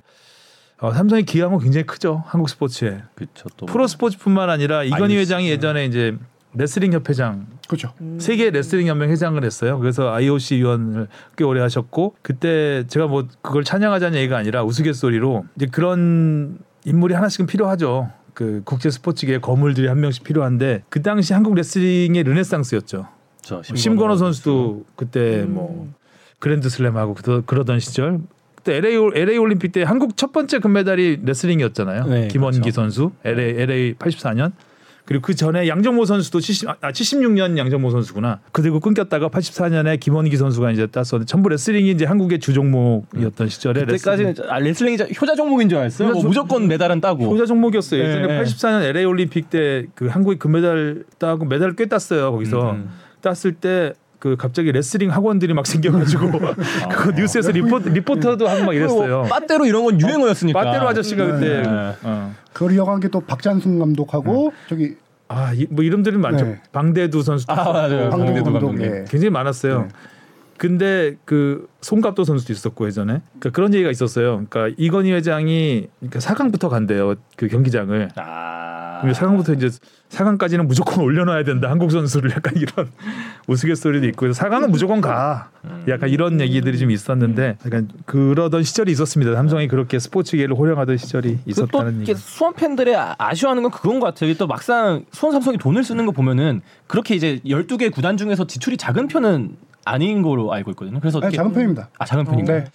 어, 0.80 0.92
삼성이 0.94 1.24
기여한 1.24 1.54
건 1.54 1.62
굉장히 1.64 1.86
크죠. 1.86 2.24
한국 2.28 2.50
스포츠에. 2.50 3.02
그렇죠. 3.16 3.50
또 3.58 3.66
프로 3.66 3.88
스포츠뿐만 3.88 4.50
아니라 4.50 4.84
이건희. 4.84 5.16
회장이 5.18 5.50
예전에 5.50 5.86
이제 5.86 6.16
레슬링 6.54 6.94
협회장 6.94 7.48
그렇죠. 7.68 7.92
세계 8.20 8.50
레슬링 8.50 8.88
연맹 8.88 9.10
회장을 9.10 9.44
했어요. 9.44 9.78
그래서 9.80 10.14
IOC 10.14 10.58
위원을 10.58 11.08
꽤 11.38 11.44
오래 11.44 11.60
하셨고 11.62 12.16
그때 12.22 12.86
제가 12.88 13.08
뭐 13.08 13.28
그걸 13.42 13.64
찬양하자는 13.64 14.18
얘기가 14.20 14.38
아니라 14.38 14.64
우스갯소리로 14.64 15.46
이제 15.56 15.66
그런 15.66 16.60
인물이 16.86 17.14
하나씩은 17.14 17.48
필요하죠. 17.48 18.10
그 18.36 18.62
국제 18.66 18.92
스포츠계의 18.92 19.40
거물들이 19.42 19.88
한 19.88 20.00
명씩 20.02 20.24
필요한데 20.26 20.84
그 20.90 21.02
당시 21.02 21.34
한국 21.34 21.56
레슬링의 21.56 22.22
르네상스였죠. 22.24 23.08
저 23.42 23.62
심권호 23.64 24.18
선수도 24.18 24.86
그때 24.96 25.44
뭐 25.48 25.92
그랜드슬램하고 26.40 27.14
그러- 27.16 27.42
그러던 27.42 27.80
시절 27.80 28.20
그때 28.56 28.76
LA, 28.78 28.98
올- 28.98 29.18
LA 29.18 29.38
올림픽 29.38 29.72
때 29.72 29.84
한국 29.84 30.18
첫 30.18 30.32
번째 30.34 30.60
금메달이 30.60 31.22
레슬링이었잖아요. 31.24 32.06
네, 32.08 32.28
김원기 32.28 32.60
그렇죠. 32.60 32.76
선수 32.76 33.12
LA, 33.24 33.44
LA 33.62 33.94
84년 33.94 34.52
그리고 35.06 35.22
그 35.22 35.36
전에 35.36 35.68
양정모 35.68 36.06
선수도 36.06 36.40
70, 36.40 36.68
아 36.82 36.92
76년 36.92 37.58
양정모 37.60 37.92
선수구나. 37.92 38.40
그리고 38.52 38.80
끊겼다가 38.80 39.30
84년에 39.30 40.00
김원기 40.00 40.36
선수가 40.36 40.72
이제 40.72 40.88
땄었는데 40.88 41.26
전부 41.26 41.48
레슬링이 41.50 41.92
이제 41.92 42.06
한국의 42.06 42.40
주 42.40 42.54
종목이었던 42.54 43.48
시절에 43.50 43.86
그때까지는 43.86 44.34
아, 44.50 44.58
레슬링이 44.60 44.98
자- 44.98 45.06
효자 45.06 45.36
종목인 45.36 45.70
줄 45.70 45.78
알았어요. 45.78 46.08
효자 46.08 46.14
뭐 46.14 46.22
종- 46.22 46.30
무조건 46.30 46.68
메달은 46.68 47.02
따고. 47.02 47.26
효자 47.26 47.46
종목이었어요. 47.46 48.04
예전에 48.04 48.28
네. 48.28 48.42
84년 48.44 48.82
LA 48.84 49.06
올림픽 49.06 49.50
때 49.52 49.86
그 49.94 50.08
한국이 50.08 50.40
금메달 50.40 51.04
따고 51.20 51.46
메달을 51.46 51.76
꽤 51.76 51.86
땄어요. 51.86 52.32
거기서 52.32 52.72
음. 52.72 52.90
땄을 53.22 53.54
때 53.54 53.94
그 54.20 54.36
갑자기 54.38 54.72
레슬링 54.72 55.12
학원들이 55.12 55.54
막 55.54 55.66
생겨가지고 55.68 56.32
그 56.92 57.12
뉴스에서 57.12 57.52
리포, 57.52 57.80
리포터도 57.80 58.48
하고 58.48 58.66
막 58.66 58.74
이랬어요. 58.76 59.20
뭐 59.20 59.28
빠떼로 59.28 59.66
이런 59.66 59.84
건 59.86 60.00
유행어였으니까. 60.02 60.60
빠떼로 60.62 60.88
아저씨가 60.88 61.26
그때 61.26 61.62
네. 61.62 61.96
어. 62.04 62.34
그걸 62.54 62.72
이어간 62.74 63.00
게 63.00 63.08
또 63.10 63.20
박장순 63.22 63.80
감독하고 63.80 64.52
저기 64.68 64.96
아, 65.28 65.52
이, 65.54 65.66
뭐 65.70 65.84
이름들이 65.84 66.18
많죠. 66.18 66.46
네. 66.46 66.62
방대두 66.72 67.22
선수도 67.24 67.54
아 67.54 67.72
맞아요. 67.72 68.10
방대두 68.10 68.44
감독. 68.52 68.80
예. 68.82 69.06
굉장히 69.08 69.30
많았어요. 69.32 69.82
네. 69.84 69.88
근데 70.58 71.16
그 71.26 71.68
손갑도 71.82 72.24
선수도 72.24 72.54
있었고 72.54 72.88
예전에 72.88 73.20
그러니까 73.40 73.50
그런 73.52 73.74
얘기가 73.74 73.92
있었어요. 73.92 74.46
그러니까 74.50 74.74
이건희 74.78 75.12
회장이 75.12 75.88
그러니까 76.00 76.20
4강부터 76.20 76.70
간대요 76.70 77.16
그 77.36 77.48
경기장을. 77.48 78.10
아. 78.16 78.75
근데 79.02 79.14
4강부터 79.14 79.56
이제 79.56 79.70
4강까지는 80.10 80.66
무조건 80.66 81.00
올려놔야 81.04 81.44
된다 81.44 81.70
한국 81.70 81.92
선수를 81.92 82.32
약간 82.32 82.54
이런 82.56 82.90
우스갯소리도 83.48 84.08
있고 84.08 84.28
4강은 84.28 84.70
무조건 84.70 85.02
가 85.02 85.50
약간 85.88 86.10
이런 86.10 86.40
얘기들이 86.40 86.78
좀 86.78 86.92
있었는데 86.92 87.58
약간 87.66 87.90
그러던 88.06 88.64
시절이 88.64 88.92
있었습니다 88.92 89.34
삼성이 89.36 89.68
그렇게 89.68 90.00
스포츠계를 90.00 90.56
호령하던 90.56 90.98
시절이 90.98 91.36
또 91.36 91.40
있었다는 91.46 92.02
얘기 92.02 92.16
수원 92.16 92.54
팬들의 92.54 92.96
아- 92.96 93.16
아쉬워하는 93.18 93.64
건 93.64 93.72
그건 93.72 94.00
것 94.00 94.08
같아요. 94.08 94.34
또 94.36 94.48
막상 94.48 95.06
수원 95.12 95.34
삼성이 95.34 95.58
돈을 95.58 95.84
쓰는 95.84 96.06
거 96.06 96.12
보면은 96.12 96.62
그렇게 96.88 97.16
이제 97.16 97.40
12개 97.46 97.92
구단 97.92 98.18
중에서 98.18 98.46
지출이 98.48 98.78
작은 98.78 99.08
편은 99.08 99.56
아닌 99.86 100.22
걸로 100.22 100.52
알고 100.52 100.72
있거든요. 100.72 101.00
그래서 101.00 101.20
아니, 101.22 101.36
작은 101.36 101.54
편입니다. 101.54 101.90
아 102.00 102.06
작은 102.06 102.26
편인가? 102.26 102.54
네. 102.54 102.66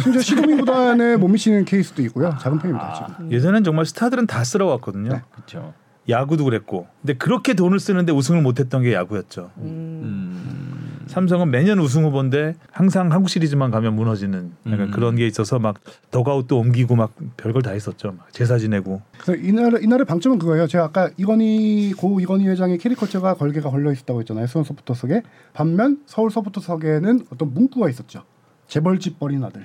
심지어 0.00 0.20
시도민 0.20 0.58
구단에 0.58 1.16
못 1.16 1.28
미치는 1.28 1.64
케이스도 1.64 2.02
있고요. 2.02 2.36
작은 2.40 2.58
편입니다. 2.58 3.08
지금. 3.16 3.32
예전엔 3.32 3.64
정말 3.64 3.86
스타들은 3.86 4.26
다 4.26 4.44
쓸어왔거든요 4.44 5.12
네. 5.12 5.20
그렇죠. 5.32 5.74
야구도 6.08 6.44
그랬고 6.44 6.86
근데 7.00 7.14
그렇게 7.14 7.54
돈을 7.54 7.78
쓰는데 7.78 8.12
우승을 8.12 8.42
못했던 8.42 8.82
게 8.82 8.92
야구였죠 8.92 9.52
음. 9.58 11.04
삼성은 11.06 11.50
매년 11.50 11.78
우승 11.78 12.04
후보인데 12.04 12.56
항상 12.72 13.12
한국 13.12 13.28
시리즈만 13.28 13.70
가면 13.70 13.94
무너지는 13.94 14.52
약간 14.66 14.88
음. 14.88 14.90
그런 14.90 15.14
게 15.14 15.26
있어서 15.28 15.60
막 15.60 15.78
더가웃도 16.10 16.58
옮기고 16.58 16.96
막 16.96 17.12
별걸 17.36 17.62
다 17.62 17.70
했었죠 17.70 18.14
막 18.18 18.32
제사 18.32 18.58
지내고 18.58 19.00
그래서 19.18 19.40
이날 19.40 19.80
이날의 19.82 20.04
방점은 20.06 20.38
그거예요. 20.38 20.66
제가 20.66 20.84
아까 20.84 21.10
이건희 21.16 21.92
고 21.96 22.18
이건희 22.18 22.48
회장의 22.48 22.78
캐리커처가 22.78 23.34
걸개가 23.34 23.70
걸려 23.70 23.92
있었다고 23.92 24.20
했잖아요. 24.20 24.46
수원 24.48 24.64
서포터석에 24.64 25.22
반면 25.52 26.02
서울 26.06 26.30
서포터석에는 26.32 27.26
어떤 27.30 27.54
문구가 27.54 27.88
있었죠. 27.88 28.24
재벌집 28.66 29.20
버린 29.20 29.44
아들. 29.44 29.64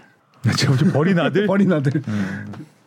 제가 0.56 0.76
좀 0.78 0.92
버린 0.92 1.20
아들 1.20 1.48
버린 1.48 1.72
아들. 1.72 2.02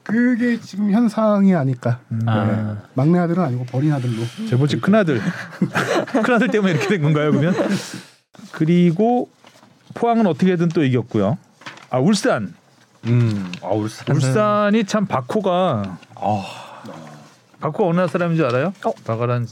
그게 0.02 0.58
지금 0.60 0.90
현상이 0.90 1.54
아닐까. 1.54 2.00
아. 2.26 2.44
네. 2.46 2.76
막내 2.94 3.18
아들은 3.18 3.42
아니고 3.42 3.64
버린 3.66 3.92
아들로. 3.92 4.22
제bol지 4.48 4.80
큰 4.80 4.94
아들 4.94 5.20
큰 6.24 6.34
아들 6.34 6.48
때문에 6.48 6.72
이렇게 6.72 6.88
된 6.88 7.02
건가요 7.02 7.30
그러면 7.30 7.54
그리고 8.52 9.28
포항은 9.94 10.26
어떻게든 10.26 10.68
또 10.70 10.82
이겼고요 10.84 11.38
아 11.90 11.98
울산 11.98 12.54
음. 13.06 13.50
아 13.62 13.68
울산. 13.68 14.14
울산이 14.14 14.84
참 14.84 15.06
바코가 15.06 15.98
아. 16.16 16.42
바코가 17.60 17.90
어느 17.90 18.08
사람인 18.08 18.36
줄 18.36 18.46
알아요? 18.46 18.72
어. 18.84 18.92
바가란 19.04 19.46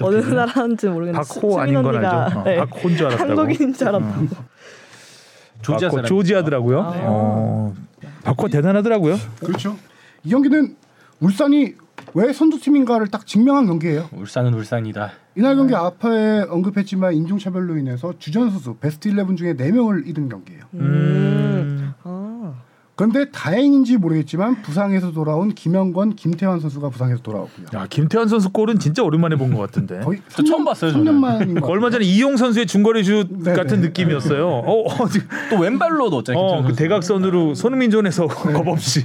어느 0.00 0.16
나라인지 0.16 0.86
모르겠는데 0.88 1.18
바코 1.26 1.60
아닌 1.60 1.82
건 1.82 1.96
알죠 2.04 2.38
어, 2.40 2.44
네. 2.44 2.56
바코인 2.56 2.96
줄 2.96 3.06
알았다고 3.06 3.30
한국인인 3.40 3.74
줄 3.74 3.88
알았다고. 3.88 4.26
조지아 5.62 5.88
바코. 5.90 6.02
조지아더라고요 6.02 6.78
어, 7.04 7.74
바코가 8.24 8.48
대단하더라고요 8.48 9.16
그렇죠. 9.40 9.76
이 10.24 10.30
경기는 10.30 10.76
울산이 11.20 11.74
왜 12.14 12.32
선두팀인가를 12.32 13.08
딱 13.08 13.26
증명한 13.26 13.66
경기예요. 13.66 14.08
울산은 14.12 14.52
울산이다. 14.54 15.12
이날 15.36 15.56
경기 15.56 15.74
앞에 15.74 16.42
언급했지만 16.50 17.14
인종차별로 17.14 17.76
인해서 17.78 18.12
주전 18.18 18.50
선수 18.50 18.74
베스트 18.74 19.08
11 19.08 19.36
중에 19.36 19.54
4명을 19.54 20.06
잃은 20.06 20.28
경기예요. 20.28 20.64
음. 20.74 21.94
아. 22.02 22.31
그런데 22.94 23.30
다행인지 23.30 23.96
모르겠지만 23.96 24.60
부상에서 24.62 25.12
돌아온 25.12 25.54
김영권, 25.54 26.14
김태환 26.14 26.60
선수가 26.60 26.90
부상에서 26.90 27.22
돌아왔고요. 27.22 27.66
야 27.74 27.86
김태환 27.88 28.28
선수 28.28 28.50
골은 28.50 28.78
진짜 28.78 29.02
오랜만에 29.02 29.36
본 29.36 29.52
것 29.54 29.60
같은데 29.60 30.00
거의 30.00 30.20
저 30.28 30.42
처음 30.44 30.64
봤어요, 30.64 30.90
3년 30.92 30.94
저는. 31.06 31.14
만인 31.20 31.60
것 31.60 31.68
얼마 31.70 31.86
같아요. 31.86 32.00
전에 32.00 32.04
이용 32.04 32.36
선수의 32.36 32.66
중거리 32.66 33.02
슛 33.02 33.28
네, 33.30 33.54
같은 33.54 33.80
네. 33.80 33.88
느낌이었어요. 33.88 34.46
어, 34.46 34.86
어, 34.88 35.06
또 35.50 35.58
왼발로 35.58 36.10
넣었잖아요. 36.10 36.42
어, 36.42 36.62
그. 36.62 36.74
대각선으로 36.74 37.54
손흥민 37.54 37.90
존에서 37.90 38.26
겁 38.26 38.68
없이 38.68 39.04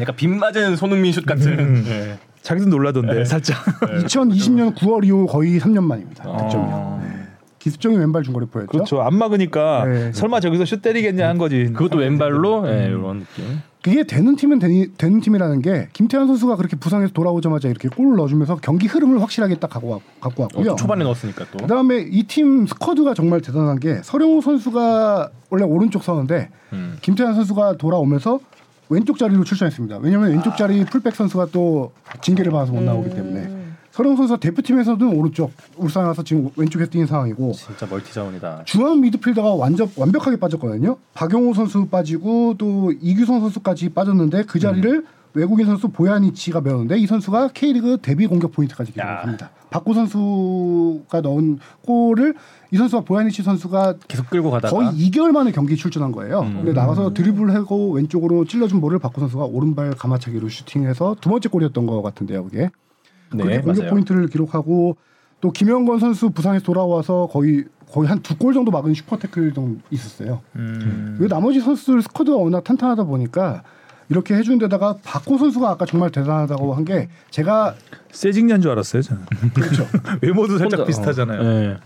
약간 0.00 0.14
빗 0.16 0.28
맞은 0.28 0.76
손흥민 0.76 1.12
슛 1.12 1.26
같은. 1.26 1.58
음. 1.58 1.84
네. 1.84 2.18
자기도 2.42 2.68
놀라던데 2.68 3.24
살짝. 3.24 3.62
2020년 4.04 4.74
9월 4.76 5.04
이후 5.04 5.26
거의 5.26 5.58
3년 5.60 5.82
만입니다. 5.84 6.22
득점이요. 6.24 7.17
어. 7.58 7.60
네. 7.60 7.64
기습적인 7.68 7.98
왼발 7.98 8.22
중거리포였죠. 8.22 8.68
그렇죠. 8.70 9.00
안 9.02 9.14
막으니까 9.16 9.84
네. 9.86 10.12
설마 10.12 10.40
저기서 10.40 10.64
슛 10.64 10.80
때리겠냐 10.82 11.28
한 11.28 11.38
거지. 11.38 11.64
그것도 11.72 11.98
왼발로 11.98 12.68
예, 12.68 12.86
이런 12.86 13.20
느낌. 13.20 13.58
그게 13.82 14.04
되는 14.04 14.34
팀은 14.36 14.58
되니, 14.58 14.88
되는 14.98 15.20
팀이라는 15.20 15.62
게 15.62 15.88
김태환 15.92 16.26
선수가 16.26 16.56
그렇게 16.56 16.76
부상해서 16.76 17.12
돌아오자마자 17.12 17.68
이렇게 17.68 17.88
골을 17.88 18.16
넣어주면서 18.16 18.56
경기 18.56 18.86
흐름을 18.86 19.22
확실하게 19.22 19.56
딱 19.56 19.70
갖고, 19.70 19.88
와- 19.88 19.98
갖고 20.20 20.42
어, 20.42 20.44
왔고요. 20.46 20.70
또 20.70 20.76
초반에 20.76 21.04
넣었으니까 21.04 21.46
또. 21.52 21.58
그다음에 21.58 22.00
이 22.10 22.24
팀 22.26 22.66
스쿼드가 22.66 23.14
정말 23.14 23.40
대단한 23.40 23.78
게 23.80 24.00
서령우 24.02 24.42
선수가 24.42 25.30
원래 25.50 25.64
오른쪽 25.64 26.02
서는데 26.02 26.50
음. 26.72 26.96
김태환 27.02 27.34
선수가 27.34 27.76
돌아오면서 27.78 28.40
왼쪽 28.90 29.18
자리로 29.18 29.44
출전했습니다. 29.44 29.98
왜냐하면 29.98 30.30
왼쪽 30.32 30.56
자리 30.56 30.84
풀백 30.84 31.14
선수가 31.14 31.48
또 31.52 31.92
징계를 32.20 32.50
받아서 32.52 32.72
못 32.72 32.82
나오기 32.82 33.10
때문에 33.10 33.57
설영우 33.98 34.14
선수가 34.14 34.38
대표팀에서는 34.38 35.08
오른쪽, 35.08 35.50
울산에 35.76 36.06
와서 36.06 36.22
지금 36.22 36.50
왼쪽에 36.54 36.86
뛰는 36.86 37.08
상황이고 37.08 37.50
진짜 37.54 37.84
멀티 37.84 38.14
자원이다. 38.14 38.62
중앙 38.64 39.00
미드필더가 39.00 39.54
완전 39.54 39.90
완벽하게 39.96 40.36
빠졌거든요. 40.36 40.98
박용우 41.14 41.52
선수 41.54 41.84
빠지고 41.86 42.54
또 42.58 42.92
이규성 42.92 43.40
선수까지 43.40 43.88
빠졌는데 43.88 44.44
그 44.44 44.60
자리를 44.60 45.04
외국인 45.34 45.66
선수 45.66 45.88
보야니치가 45.88 46.60
메웠는데 46.60 46.96
이 46.96 47.08
선수가 47.08 47.48
K리그 47.48 47.98
데뷔 48.00 48.28
공격 48.28 48.52
포인트까지 48.52 48.92
야. 48.98 49.04
기록합니다. 49.04 49.50
바코 49.70 49.94
선수가 49.94 51.20
넣은 51.20 51.58
골을 51.82 52.34
이 52.70 52.76
선수와 52.76 53.02
보야니치 53.02 53.42
선수가 53.42 53.94
계속 54.06 54.30
끌고 54.30 54.52
가다가 54.52 54.76
거의 54.76 54.90
2개월 54.90 55.32
만에 55.32 55.50
경기 55.50 55.74
출전한 55.74 56.12
거예요. 56.12 56.42
음. 56.42 56.54
근데 56.58 56.72
나가서 56.72 57.14
드리블하고 57.14 57.94
왼쪽으로 57.94 58.44
찔러준 58.44 58.80
볼을 58.80 59.00
바코 59.00 59.20
선수가 59.22 59.44
오른발 59.46 59.90
감아차기로 59.96 60.48
슈팅해서 60.48 61.16
두 61.20 61.30
번째 61.30 61.48
골이었던 61.48 61.84
것 61.86 62.00
같은데요, 62.00 62.44
그게. 62.44 62.70
그렇게 63.30 63.48
네, 63.48 63.60
공격 63.60 63.78
맞아요. 63.82 63.90
포인트를 63.90 64.28
기록하고 64.28 64.96
또 65.40 65.50
김영권 65.52 65.98
선수 66.00 66.30
부상에서 66.30 66.64
돌아와서 66.64 67.28
거의 67.30 67.64
거의 67.90 68.08
한 68.08 68.20
두 68.22 68.36
골 68.36 68.52
정도 68.54 68.70
막은 68.70 68.92
슈퍼 68.94 69.18
태클 69.18 69.54
정도 69.54 69.80
있었어요. 69.90 70.40
음. 70.56 71.16
그 71.18 71.28
나머지 71.28 71.60
선수들 71.60 72.02
squad가 72.02 72.36
워낙 72.36 72.62
탄탄하다 72.64 73.04
보니까 73.04 73.62
이렇게 74.10 74.34
해준 74.34 74.58
데다가 74.58 74.96
바코 75.04 75.36
선수가 75.38 75.68
아까 75.70 75.86
정말 75.86 76.10
대단하다고 76.10 76.74
한 76.74 76.84
게 76.84 77.08
제가 77.30 77.74
세징냐인 78.10 78.60
줄 78.60 78.70
알았어요 78.72 79.02
저는. 79.02 79.22
그렇죠. 79.54 79.86
외모도 80.22 80.58
살짝 80.58 80.80
혼자- 80.80 80.84
비슷하잖아요. 80.86 81.42
네. 81.42 81.76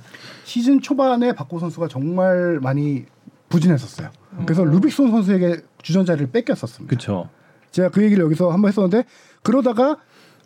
시즌 0.44 0.80
초반에 0.80 1.32
바코 1.34 1.58
선수가 1.60 1.88
정말 1.88 2.58
많이 2.60 3.04
부진했었어요. 3.48 4.08
그래서 4.46 4.64
루빅손 4.64 5.10
선수에게 5.10 5.60
주전 5.82 6.04
자리를 6.06 6.30
뺏겼었습니다. 6.30 6.88
그렇죠. 6.90 7.28
제가 7.70 7.90
그 7.90 8.02
얘기를 8.02 8.24
여기서 8.24 8.50
한번 8.50 8.68
했었는데 8.70 9.04
그러다가 9.42 9.98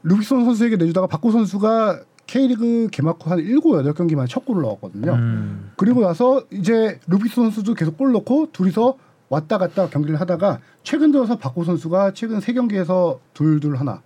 루빅손 0.07 0.45
선수에게 0.45 0.77
내주다가 0.77 1.07
박호 1.09 1.31
선수가 1.33 2.01
K리그 2.27 2.89
개막 2.91 3.19
후 3.25 3.31
한 3.31 3.39
7, 3.39 3.57
8경기 3.61 4.15
만에 4.17 4.27
첫 4.29 4.45
골을 4.45 4.63
넣었거든요. 4.63 5.13
음. 5.13 5.71
그리고 5.77 6.01
나서 6.01 6.43
이제 6.53 6.99
루빅손 7.09 7.45
선수도 7.45 7.75
계속 7.75 7.97
골 7.97 8.13
넣고 8.13 8.49
둘이서 8.53 8.97
왔다 9.29 9.59
갔다 9.59 9.89
경기를 9.89 10.21
하다가 10.21 10.61
최근 10.85 11.11
들어서 11.11 11.37
박호 11.37 11.65
선수가 11.65 12.13
최근 12.15 12.41
세 12.41 12.53
경기에서 12.53 13.19
둘둘 13.35 13.77
하나 13.77 14.01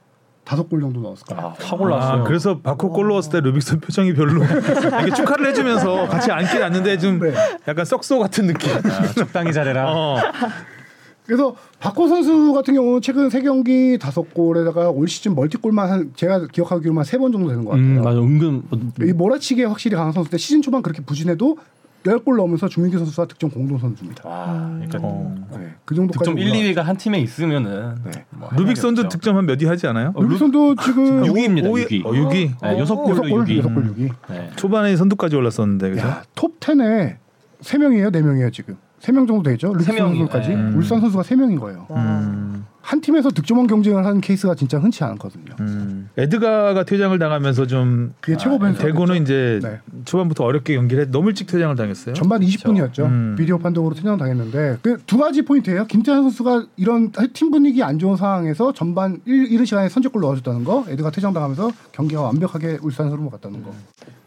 다섯 0.44 0.68
골 0.68 0.80
정도 0.80 1.00
넣었을 1.00 1.26
거예요. 1.26 1.48
아, 1.48 1.54
확 1.60 1.80
올랐어요. 1.80 2.22
아, 2.22 2.24
그래서 2.24 2.58
바코 2.60 2.90
골 2.90 3.08
넣었을 3.08 3.30
때 3.32 3.40
루빅슨 3.40 3.80
표정이 3.80 4.14
별로 4.14 4.42
이렇게 5.04 5.10
축하를 5.14 5.46
해주면서 5.48 6.08
같이 6.08 6.32
앉긴 6.32 6.62
앉는데 6.62 6.98
좀 6.98 7.20
네. 7.20 7.32
약간 7.68 7.84
썩소 7.84 8.18
같은 8.18 8.46
느낌. 8.46 8.70
아, 8.74 9.06
적당히 9.12 9.52
잘해라. 9.52 9.92
어. 9.94 10.16
그래서 11.30 11.54
박호 11.78 12.08
선수 12.08 12.52
같은 12.52 12.74
경우는 12.74 13.00
최근 13.02 13.30
세 13.30 13.40
경기 13.40 13.96
다섯 14.00 14.34
골에다가 14.34 14.90
올 14.90 15.06
시즌 15.06 15.36
멀티골만 15.36 15.88
한 15.88 16.10
제가 16.16 16.48
기억하기로만 16.48 17.04
세 17.04 17.18
번 17.18 17.30
정도 17.30 17.48
되는 17.50 17.64
것 17.64 17.70
같아요. 17.70 17.86
음, 17.86 18.02
맞아. 18.02 18.18
은근 18.18 18.62
이 19.06 19.12
몰아치기에 19.12 19.66
확실히 19.66 19.94
강한 19.96 20.12
선수인데 20.12 20.38
시즌 20.38 20.60
초반 20.60 20.82
그렇게 20.82 21.02
부진해도 21.02 21.56
10골 22.02 22.36
넣으면서 22.38 22.66
주민규 22.66 22.98
선수와 22.98 23.26
득점 23.28 23.50
공동 23.50 23.78
선수입니다. 23.78 24.26
와, 24.28 24.70
그러니까 24.74 24.98
어. 25.02 25.34
네, 25.52 25.68
그 25.84 25.94
정도까지 25.94 26.30
득점 26.34 26.38
1, 26.38 26.74
2위가 26.74 26.82
한 26.82 26.96
팀에 26.96 27.20
있으면은 27.20 27.94
네. 28.10 28.24
뭐 28.30 28.48
루빅선도 28.56 29.02
할 29.02 29.08
득점 29.10 29.36
한 29.36 29.46
몇위 29.46 29.66
하지 29.66 29.86
않아요? 29.86 30.12
어, 30.16 30.22
루비선도 30.22 30.76
지금 30.76 31.22
6위입니다. 31.22 31.70
오- 31.70 31.76
6위. 31.76 32.04
어, 32.06 32.10
6위. 32.10 32.50
네, 32.60 32.78
여섯 32.80 32.94
여섯 32.94 32.94
골로 32.96 33.20
골, 33.20 33.44
6위. 33.44 33.58
여섯 33.58 33.68
골 33.72 33.84
6위. 33.94 34.10
네. 34.30 34.50
초반에 34.56 34.96
선두까지 34.96 35.36
올랐었는데 35.36 35.90
그죠? 35.90 36.00
야, 36.08 36.22
톱 36.34 36.58
10에 36.58 37.16
세 37.60 37.76
명이에요, 37.78 38.10
네 38.10 38.20
명이에요 38.22 38.50
지금. 38.50 38.76
세 39.00 39.12
명 39.12 39.26
정도 39.26 39.42
되죠. 39.42 39.72
명이- 39.72 40.18
선수까지 40.18 40.48
네. 40.50 40.54
울산 40.76 41.00
선수가 41.00 41.22
세 41.22 41.34
명인 41.34 41.58
거예요. 41.58 41.86
음, 41.90 42.66
한 42.82 43.00
팀에서 43.00 43.30
득점왕 43.30 43.66
경쟁을 43.66 44.04
하는 44.04 44.20
케이스가 44.20 44.54
진짜 44.54 44.78
흔치 44.78 45.02
않거든요. 45.04 45.54
음. 45.60 46.08
에드가가 46.18 46.84
퇴장을 46.84 47.18
당하면서 47.18 47.66
좀 47.66 48.12
그게 48.20 48.36
최고 48.36 48.58
벤 48.58 48.74
대구는 48.74 49.22
이제 49.22 49.58
네. 49.62 49.78
초반부터 50.04 50.44
어렵게 50.44 50.74
연기를 50.74 51.04
했. 51.04 51.10
너무 51.10 51.28
일찍 51.28 51.46
퇴장을 51.46 51.74
당했어요. 51.76 52.14
전반 52.14 52.40
20분이었죠. 52.42 53.04
음. 53.06 53.34
비디오 53.38 53.58
판독으로 53.58 53.94
퇴장 53.94 54.18
당했는데 54.18 54.78
그 54.82 54.98
두 55.06 55.16
가지 55.18 55.42
포인트예요. 55.42 55.86
김태환 55.86 56.22
선수가 56.22 56.66
이런 56.76 57.10
팀 57.32 57.50
분위기 57.50 57.82
안 57.82 57.98
좋은 57.98 58.16
상황에서 58.16 58.72
전반 58.72 59.20
1, 59.24 59.50
이른 59.50 59.64
시간에 59.64 59.88
선제골 59.88 60.20
넣어줬다는 60.20 60.64
거, 60.64 60.84
에드가 60.88 61.10
퇴장 61.10 61.32
당하면서 61.32 61.70
경기가 61.92 62.22
완벽하게 62.22 62.78
울산 62.82 63.08
흐름을 63.08 63.30
갔다는 63.30 63.62
거. 63.62 63.72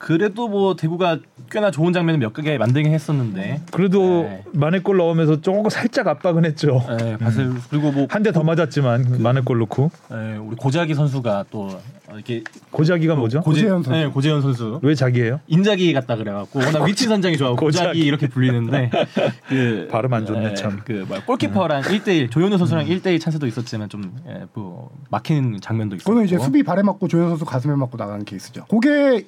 그래도 0.08 0.50
뭐 0.50 0.76
대구가 0.76 1.20
꽤나 1.50 1.72
좋은 1.72 1.94
장면을 1.94 2.20
몇 2.20 2.34
개 2.34 2.58
만들긴 2.58 2.92
했었는데. 2.92 3.62
그래도 3.72 4.24
네. 4.24 4.44
만회골 4.52 4.98
넣으면서 4.98 5.40
조금 5.40 5.70
살짝 5.70 6.08
압박은 6.10 6.44
했죠. 6.44 6.84
네, 7.00 7.16
바슬 7.18 7.54
그리고 7.70 7.92
뭐 7.94 8.06
한 8.10 8.22
대 8.22 8.34
더 8.34 8.44
맞았지만 8.44 9.22
만회골 9.22 9.60
넣고 9.60 9.92
네, 10.12 10.38
우리 10.38 10.58
고자기 10.58 10.94
선수가 10.94 11.46
또 11.52 11.70
이렇게 12.14 12.44
고자기가 12.72 13.16
뭐죠? 13.16 13.40
고재 13.42 13.62
현 13.68 13.82
선수. 13.82 13.92
네, 13.92 14.08
고재현 14.08 14.42
선수. 14.42 14.80
왜 14.84 14.94
자기예요? 14.94 15.40
인자기 15.48 15.94
같다 15.94 16.18
그래갖고 16.18 16.60
워낙 16.60 16.84
위치 16.88 17.06
선정이 17.06 17.38
좋아하고 17.38 17.56
고자기. 17.58 17.86
고자기 17.88 18.00
이렇게 18.02 18.28
불리는데 18.28 18.90
그 19.48 19.88
발음 19.90 20.14
안 20.14 20.26
좋네, 20.26 20.50
예, 20.52 20.54
참. 20.56 20.82
그 20.84 21.06
뭐야, 21.08 21.24
골키퍼랑 21.26 21.84
1대1 21.84 22.30
조현우 22.30 22.58
선수랑 22.58 22.88
1대1 22.88 23.22
찬스도 23.22 23.48
있었지만 23.48 23.88
좀 23.88 24.14
예, 24.28 24.46
뭐 24.54 24.92
막히는 25.12 25.62
장면도 25.62 25.96
있었고. 25.96 26.10
그거는 26.12 26.28
이제 26.28 26.38
수비 26.40 26.62
발에 26.62 26.82
맞고 26.84 27.08
조현 27.08 27.30
선수 27.30 27.46
가슴에 27.46 27.74
맞고 27.76 27.96
나가는 27.98 28.26
케이스죠. 28.26 28.66
그게 28.70 29.26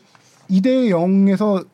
2대 0.50 0.90
0에서 0.90 1.66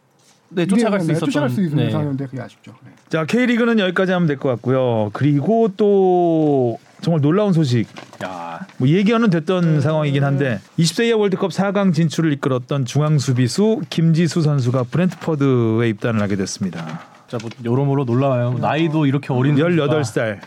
네, 0.49 0.65
쫓아갈 0.65 0.99
수 0.99 1.11
있었던 1.11 1.29
쫓아갈 1.29 1.49
수 1.49 1.61
있는 1.61 1.77
네. 1.77 1.89
상황인데 1.91 2.25
그게 2.25 2.41
아쉽죠. 2.41 2.73
네. 2.85 2.91
자 3.09 3.25
K리그는 3.25 3.79
여기까지 3.79 4.11
하면 4.11 4.27
될 4.27 4.37
것 4.37 4.49
같고요. 4.49 5.09
그리고 5.13 5.69
또 5.77 6.77
정말 7.01 7.21
놀라운 7.21 7.53
소식. 7.53 7.87
야, 8.23 8.59
뭐 8.77 8.87
예견은 8.87 9.29
됐던 9.29 9.81
상황이긴 9.81 10.23
한데 10.23 10.59
20세 10.77 11.05
이하 11.07 11.17
월드컵 11.17 11.51
4강 11.51 11.93
진출을 11.93 12.33
이끌었던 12.33 12.85
중앙 12.85 13.17
수비수 13.17 13.81
김지수 13.89 14.41
선수가 14.41 14.83
브렌트퍼드에 14.91 15.87
입단을 15.89 16.21
하게 16.21 16.35
됐습니다. 16.35 16.99
진짜 17.27 17.41
뭐 17.41 17.49
여러모로 17.71 18.03
놀라워요. 18.03 18.57
나이도 18.59 19.05
이렇게 19.05 19.33
어린 19.33 19.55
18살. 19.55 20.39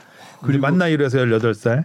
그리고 0.42 0.60
만 0.62 0.76
나이로 0.76 1.02
해서 1.04 1.18
18살. 1.18 1.84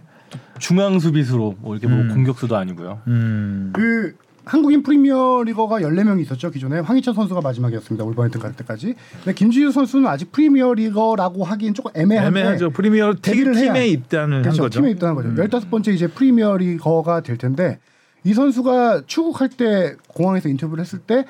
중앙 0.58 0.98
수비수로 1.00 1.56
뭐 1.58 1.74
이렇게 1.74 1.88
뭐 1.88 2.02
음. 2.02 2.08
공격수도 2.08 2.54
아니고요. 2.56 3.00
음. 3.06 3.70
그 3.74 4.14
한국인 4.44 4.82
프리미어리거가 4.82 5.80
14명이 5.80 6.20
있었죠. 6.22 6.50
기존에 6.50 6.80
황희찬 6.80 7.14
선수가 7.14 7.40
마지막이었습니다. 7.40 8.04
올버햄튼 8.04 8.40
갈 8.40 8.54
때까지. 8.56 8.94
근데 9.24 9.34
김지수 9.34 9.72
선수는 9.72 10.06
아직 10.08 10.32
프리미어리거라고 10.32 11.44
하기엔 11.44 11.74
조금 11.74 11.90
애매한데 11.94 12.40
애매하죠. 12.40 12.70
프리미어 12.70 13.14
데뷔를 13.14 13.56
해야 13.56 13.72
팀에 13.72 13.88
입단을 13.88 14.36
한 14.36 14.42
그렇죠. 14.42 14.62
거죠. 14.62 14.80
팀에 14.80 14.90
입단한 14.92 15.14
거죠. 15.14 15.28
음. 15.28 15.36
15번째 15.36 15.88
이제 15.94 16.08
프리미어리거가 16.08 17.20
될 17.22 17.36
텐데 17.36 17.78
이 18.24 18.34
선수가 18.34 19.02
출국할 19.06 19.48
때 19.50 19.96
공항에서 20.08 20.48
인터뷰를 20.48 20.82
했을 20.82 20.98
때 20.98 21.24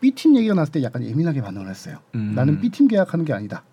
B팀 0.00 0.36
얘기가 0.36 0.54
났을 0.54 0.72
때 0.72 0.82
약간 0.82 1.04
예민하게 1.04 1.40
반응을 1.42 1.68
했어요. 1.68 1.98
음. 2.14 2.32
나는 2.34 2.60
B팀 2.60 2.88
계약하는 2.88 3.24
게 3.24 3.32
아니다. 3.32 3.64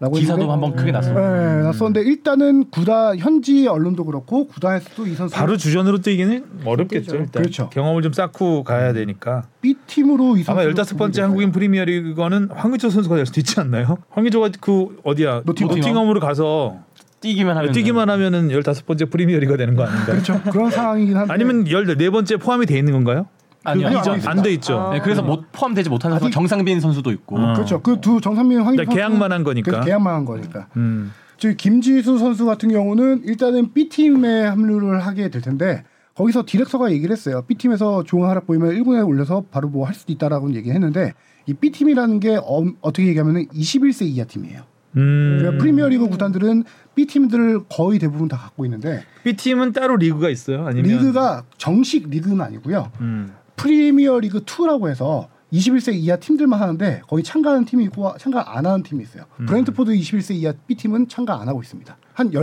라고 0.00 0.14
기사도 0.16 0.42
했는데 0.42 0.52
한번 0.52 0.76
크게 0.76 0.92
났어요. 0.92 1.14
네, 1.14 1.62
났었는데 1.64 2.02
일단은 2.02 2.70
구단 2.70 3.18
현지 3.18 3.66
언론도 3.66 4.04
그렇고 4.04 4.46
구단에서도 4.46 5.06
이 5.08 5.14
선수 5.14 5.34
바로 5.34 5.56
주전으로 5.56 5.98
뛰기는 5.98 6.44
어렵겠죠. 6.64 7.16
일단 7.16 7.42
그렇죠. 7.42 7.68
경험을 7.70 8.02
좀 8.02 8.12
쌓고 8.12 8.62
가야 8.62 8.92
되니까. 8.92 9.48
B 9.60 9.74
팀으로 9.88 10.36
이 10.36 10.44
선수 10.44 10.60
아마 10.60 10.70
15번째 10.70 11.20
한국인 11.22 11.50
프리미어리거는 11.50 12.50
황의조 12.52 12.90
선수가 12.90 13.16
될 13.16 13.26
수도 13.26 13.40
있지 13.40 13.58
않나요? 13.58 13.98
황의조가 14.10 14.50
그 14.60 15.00
어디야? 15.02 15.42
노팅엄. 15.44 15.74
노팅엄으로 15.74 16.20
가서 16.20 16.78
뛰기만 17.20 17.56
하면 17.56 17.72
뛰기만 17.72 18.08
하면은 18.08 18.48
15번째 18.50 19.10
프리미어리가 19.10 19.56
되는 19.56 19.74
거 19.74 19.82
아닌가? 19.82 20.06
그렇죠. 20.06 20.40
그런 20.52 20.70
상황이긴 20.70 21.16
한데 21.16 21.32
아니면 21.32 21.64
14번째 21.64 22.40
포함이 22.40 22.66
돼 22.66 22.78
있는 22.78 22.92
건가요? 22.92 23.26
아니요. 23.68 23.86
아니요, 23.88 24.00
이전. 24.00 24.20
안 24.26 24.42
돼 24.42 24.52
있죠. 24.54 24.90
네, 24.92 25.00
그래서 25.00 25.22
못 25.22 25.44
포함되지 25.52 25.90
못하는 25.90 26.14
선수가 26.16 26.26
아직- 26.28 26.34
정상빈 26.34 26.80
선수도 26.80 27.10
있고. 27.12 27.38
어. 27.38 27.52
그렇죠. 27.54 27.80
그 27.82 28.00
두 28.00 28.20
정상민 28.20 28.60
황희 28.60 28.76
그러니까 28.76 28.94
계약만 28.94 29.32
한 29.32 29.44
거니까. 29.44 29.80
계약만 29.80 30.14
한 30.14 30.24
거니까. 30.24 30.66
음. 30.76 31.12
즉 31.38 31.56
김지수 31.56 32.18
선수 32.18 32.46
같은 32.46 32.70
경우는 32.70 33.22
일단은 33.24 33.72
B 33.72 33.88
팀에 33.88 34.42
합류를 34.46 35.00
하게 35.06 35.30
될 35.30 35.40
텐데 35.40 35.84
거기서 36.16 36.44
디렉터가 36.46 36.90
얘기를 36.90 37.12
했어요. 37.12 37.42
B 37.46 37.54
팀에서 37.54 38.02
좋은 38.02 38.26
활약 38.28 38.46
보이면 38.46 38.70
1군에 38.74 39.06
올려서 39.06 39.44
바로 39.52 39.68
뭐 39.68 39.86
할 39.86 39.94
수도 39.94 40.12
있다라고 40.12 40.52
얘기를 40.54 40.74
했는데 40.74 41.12
이 41.46 41.54
B 41.54 41.70
팀이라는 41.70 42.18
게 42.18 42.36
어떻게 42.42 43.06
얘기하면은 43.06 43.46
21세 43.48 44.06
이하 44.06 44.24
팀이에요. 44.26 44.62
음. 44.96 45.36
그러니까 45.38 45.62
프리미어리그 45.62 46.08
구단들은 46.08 46.64
B 46.96 47.06
팀들을 47.06 47.60
거의 47.68 48.00
대부분 48.00 48.26
다 48.26 48.36
갖고 48.36 48.64
있는데 48.64 49.04
B 49.22 49.34
팀은 49.34 49.72
따로 49.72 49.96
리그가 49.96 50.30
있어요? 50.30 50.66
아니면 50.66 50.90
리그가 50.90 51.44
정식 51.56 52.08
리그는 52.10 52.40
아니고요. 52.40 52.90
음. 53.00 53.32
프리미어 53.58 54.20
리그 54.20 54.44
2라고 54.44 54.88
해서 54.88 55.28
21세 55.52 55.94
이하 55.94 56.16
팀들만 56.16 56.60
하는데 56.60 57.00
거의 57.08 57.24
참가하는 57.24 57.64
팀이 57.64 57.84
있고 57.84 58.12
참가 58.18 58.56
안 58.56 58.66
하는 58.66 58.82
팀이 58.82 59.02
있어요. 59.02 59.24
음. 59.40 59.46
브렌트포드 59.46 59.92
21세 59.92 60.34
이하 60.34 60.52
B팀은 60.66 61.08
참가 61.08 61.40
안 61.40 61.48
하고 61.48 61.62
있습니다. 61.62 61.96
한 62.12 62.32
10, 62.32 62.34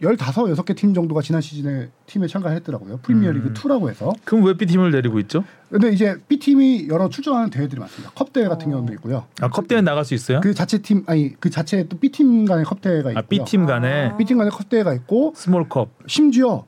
15, 0.00 0.46
6개 0.54 0.74
팀 0.74 0.92
정도가 0.94 1.22
지난 1.22 1.40
시즌에 1.40 1.90
팀에 2.06 2.26
참가했더라고요. 2.26 2.98
프리미어 3.02 3.30
리그 3.32 3.48
음. 3.48 3.54
2라고 3.54 3.88
해서. 3.88 4.12
그럼 4.24 4.44
왜 4.44 4.54
B 4.56 4.66
팀을 4.66 4.90
데리고 4.90 5.20
있죠? 5.20 5.44
근데 5.70 5.90
이제 5.90 6.16
B팀이 6.26 6.88
여러 6.88 7.08
출전하는 7.08 7.50
대회들이 7.50 7.78
많습니다. 7.78 8.10
컵 8.16 8.32
대회 8.32 8.48
같은 8.48 8.70
경우도 8.70 8.92
있고요. 8.94 9.26
아 9.40 9.48
컵대회 9.48 9.82
나갈 9.82 10.04
수 10.04 10.14
있어요? 10.14 10.40
그 10.40 10.52
자체 10.52 10.78
팀 10.78 11.04
아니 11.06 11.34
그 11.38 11.50
자체 11.50 11.86
또 11.88 11.96
B팀 11.98 12.46
간의 12.46 12.64
컵 12.64 12.80
대회가 12.80 13.10
있고요. 13.10 13.18
아 13.18 13.22
B 13.22 13.44
팀 13.44 13.66
간에 13.66 14.12
B팀 14.18 14.38
간의 14.38 14.50
컵 14.50 14.68
대회가 14.68 14.92
있고 14.94 15.32
small 15.36 15.68
cup. 15.68 15.90
심지어 16.08 16.64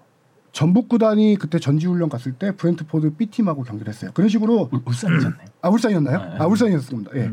전북 0.53 0.89
구단이 0.89 1.37
그때 1.41 1.59
전지훈련 1.59 2.09
갔을 2.09 2.33
때 2.33 2.55
브렌트포드 2.55 3.15
B 3.17 3.27
팀하고 3.27 3.63
경기를 3.63 3.93
했어요. 3.93 4.11
그런 4.15 4.29
식으로 4.29 4.69
울- 4.71 4.81
울산이잖아요. 4.85 5.39
아 5.63 5.69
울산이었나요? 5.69 6.19
네. 6.19 6.37
아 6.39 6.47
울산이었습니다. 6.47 7.11
예. 7.17 7.31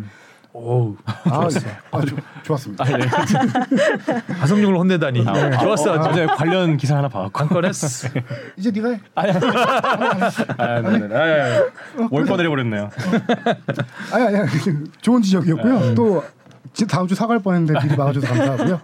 오 0.54 0.96
아, 1.26 1.48
아, 1.92 2.02
조- 2.02 2.16
좋았습니다. 2.44 2.84
아, 2.84 2.88
네. 2.98 3.06
하성룡을 4.40 4.76
혼내다니 4.78 5.24
좋았어. 5.62 5.94
어, 5.94 6.10
어제 6.10 6.26
관련 6.26 6.76
기사 6.78 6.98
하나 6.98 7.08
봐갖고. 7.08 7.40
한건 7.40 7.66
했어. 7.66 8.08
이제 8.58 8.72
네가 8.72 8.90
해. 8.90 9.00
아, 10.58 10.82
네네. 10.82 11.16
아, 11.16 11.64
월권 12.10 12.40
해버렸네요. 12.40 12.90
아니 14.12 14.26
아니 14.38 14.50
좋은 15.02 15.22
지적이었고요. 15.22 15.94
또 15.94 16.24
지- 16.74 16.88
다음 16.88 17.06
주 17.08 17.14
사과할 17.16 17.44
뻔했는데 17.44 17.80
미리 17.84 17.96
막아줘서 17.96 18.26
감사하고요. 18.28 18.82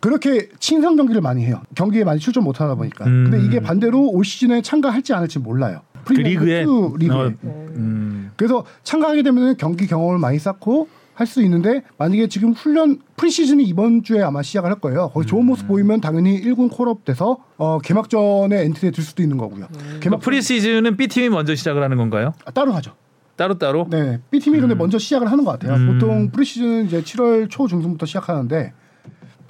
그렇게 0.00 0.48
친선 0.58 0.96
경기를 0.96 1.20
많이 1.20 1.44
해요. 1.44 1.62
경기에 1.74 2.04
많이 2.04 2.18
출전 2.18 2.44
못 2.44 2.60
하다 2.60 2.74
보니까. 2.74 3.04
음. 3.06 3.30
근데 3.30 3.44
이게 3.44 3.60
반대로 3.60 4.08
올 4.08 4.24
시즌에 4.24 4.62
참가할지 4.62 5.12
안 5.12 5.20
할지 5.20 5.38
몰라요. 5.38 5.80
그 6.04 6.14
리그에 6.14 6.64
프리미어 6.64 6.94
리그에. 6.98 7.16
어, 7.16 7.32
음, 7.76 8.30
그래서 8.36 8.64
참가하게 8.82 9.22
되면 9.22 9.56
경기 9.58 9.86
경험을 9.86 10.18
많이 10.18 10.38
쌓고 10.38 10.88
할 11.14 11.26
수 11.26 11.42
있는데 11.42 11.82
만약에 11.98 12.28
지금 12.28 12.52
훈련 12.52 12.98
preseason이 13.18 13.62
이번 13.64 14.02
주에 14.02 14.22
아마 14.22 14.40
시작을 14.40 14.70
할 14.70 14.80
거예요. 14.80 15.10
거기 15.12 15.26
좋은 15.26 15.44
모습 15.44 15.68
보이면 15.68 16.00
당연히 16.00 16.40
1군 16.40 16.70
call-up 16.74 17.04
돼서 17.04 17.36
어, 17.58 17.78
개막전에 17.78 18.64
엔트리에 18.64 18.90
들 18.90 19.04
수도 19.04 19.22
있는 19.22 19.36
거고요. 19.36 19.66
그러니까 19.70 20.00
개막 20.00 20.20
preseason은 20.20 20.96
B 20.96 21.08
팀이 21.08 21.28
먼저 21.28 21.54
시작을 21.54 21.82
하는 21.82 21.98
건가요? 21.98 22.32
아, 22.46 22.50
따로 22.50 22.72
하죠. 22.72 22.92
따로 23.36 23.58
따로. 23.58 23.86
네, 23.90 24.18
B 24.30 24.38
팀이 24.38 24.60
근데 24.60 24.74
먼저 24.74 24.98
시작을 24.98 25.30
하는 25.30 25.44
것 25.44 25.52
같아요. 25.52 25.74
음. 25.76 25.92
보통 25.92 26.30
프리시즌 26.30 26.86
이제 26.86 27.02
7월 27.02 27.50
초 27.50 27.66
중순부터 27.66 28.06
시작하는데 28.06 28.72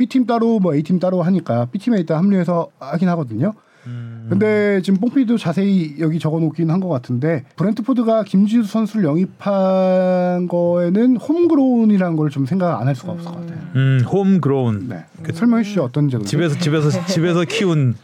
B 0.01 0.07
팀 0.07 0.25
따로 0.25 0.59
뭐 0.61 0.75
A 0.75 0.83
팀 0.83 0.99
따로 0.99 1.21
하니까 1.21 1.67
B 1.71 1.79
팀에 1.79 1.99
일단 1.99 2.17
합류해서 2.17 2.69
하긴 2.79 3.07
하거든요. 3.11 3.53
음. 3.87 4.27
근데 4.31 4.81
지금 4.83 4.99
뽕피도 4.99 5.37
자세히 5.37 5.97
여기 6.01 6.19
적어놓긴 6.19 6.71
한 6.71 6.81
것 6.81 6.89
같은데 6.89 7.45
브렌트포드가 7.57 8.25
김지수 8.25 8.63
선수를 8.65 9.05
영입한 9.05 10.49
거에는 10.49 11.17
homegrown이라는 11.19 12.17
걸 12.17 12.31
좀 12.31 12.47
생각 12.47 12.81
안 12.81 12.87
할 12.89 12.95
수가 12.95 13.13
없을 13.13 13.27
것 13.31 13.41
같아요. 13.41 13.59
음, 13.77 14.01
homegrown. 14.11 14.87
네, 14.89 15.05
그 15.23 15.35
설명해 15.35 15.65
주시죠 15.65 15.85
어떤 15.85 16.09
제도? 16.09 16.25
집에서 16.25 16.59
집에서 16.59 17.05
집에서 17.07 17.45
키운 17.45 17.95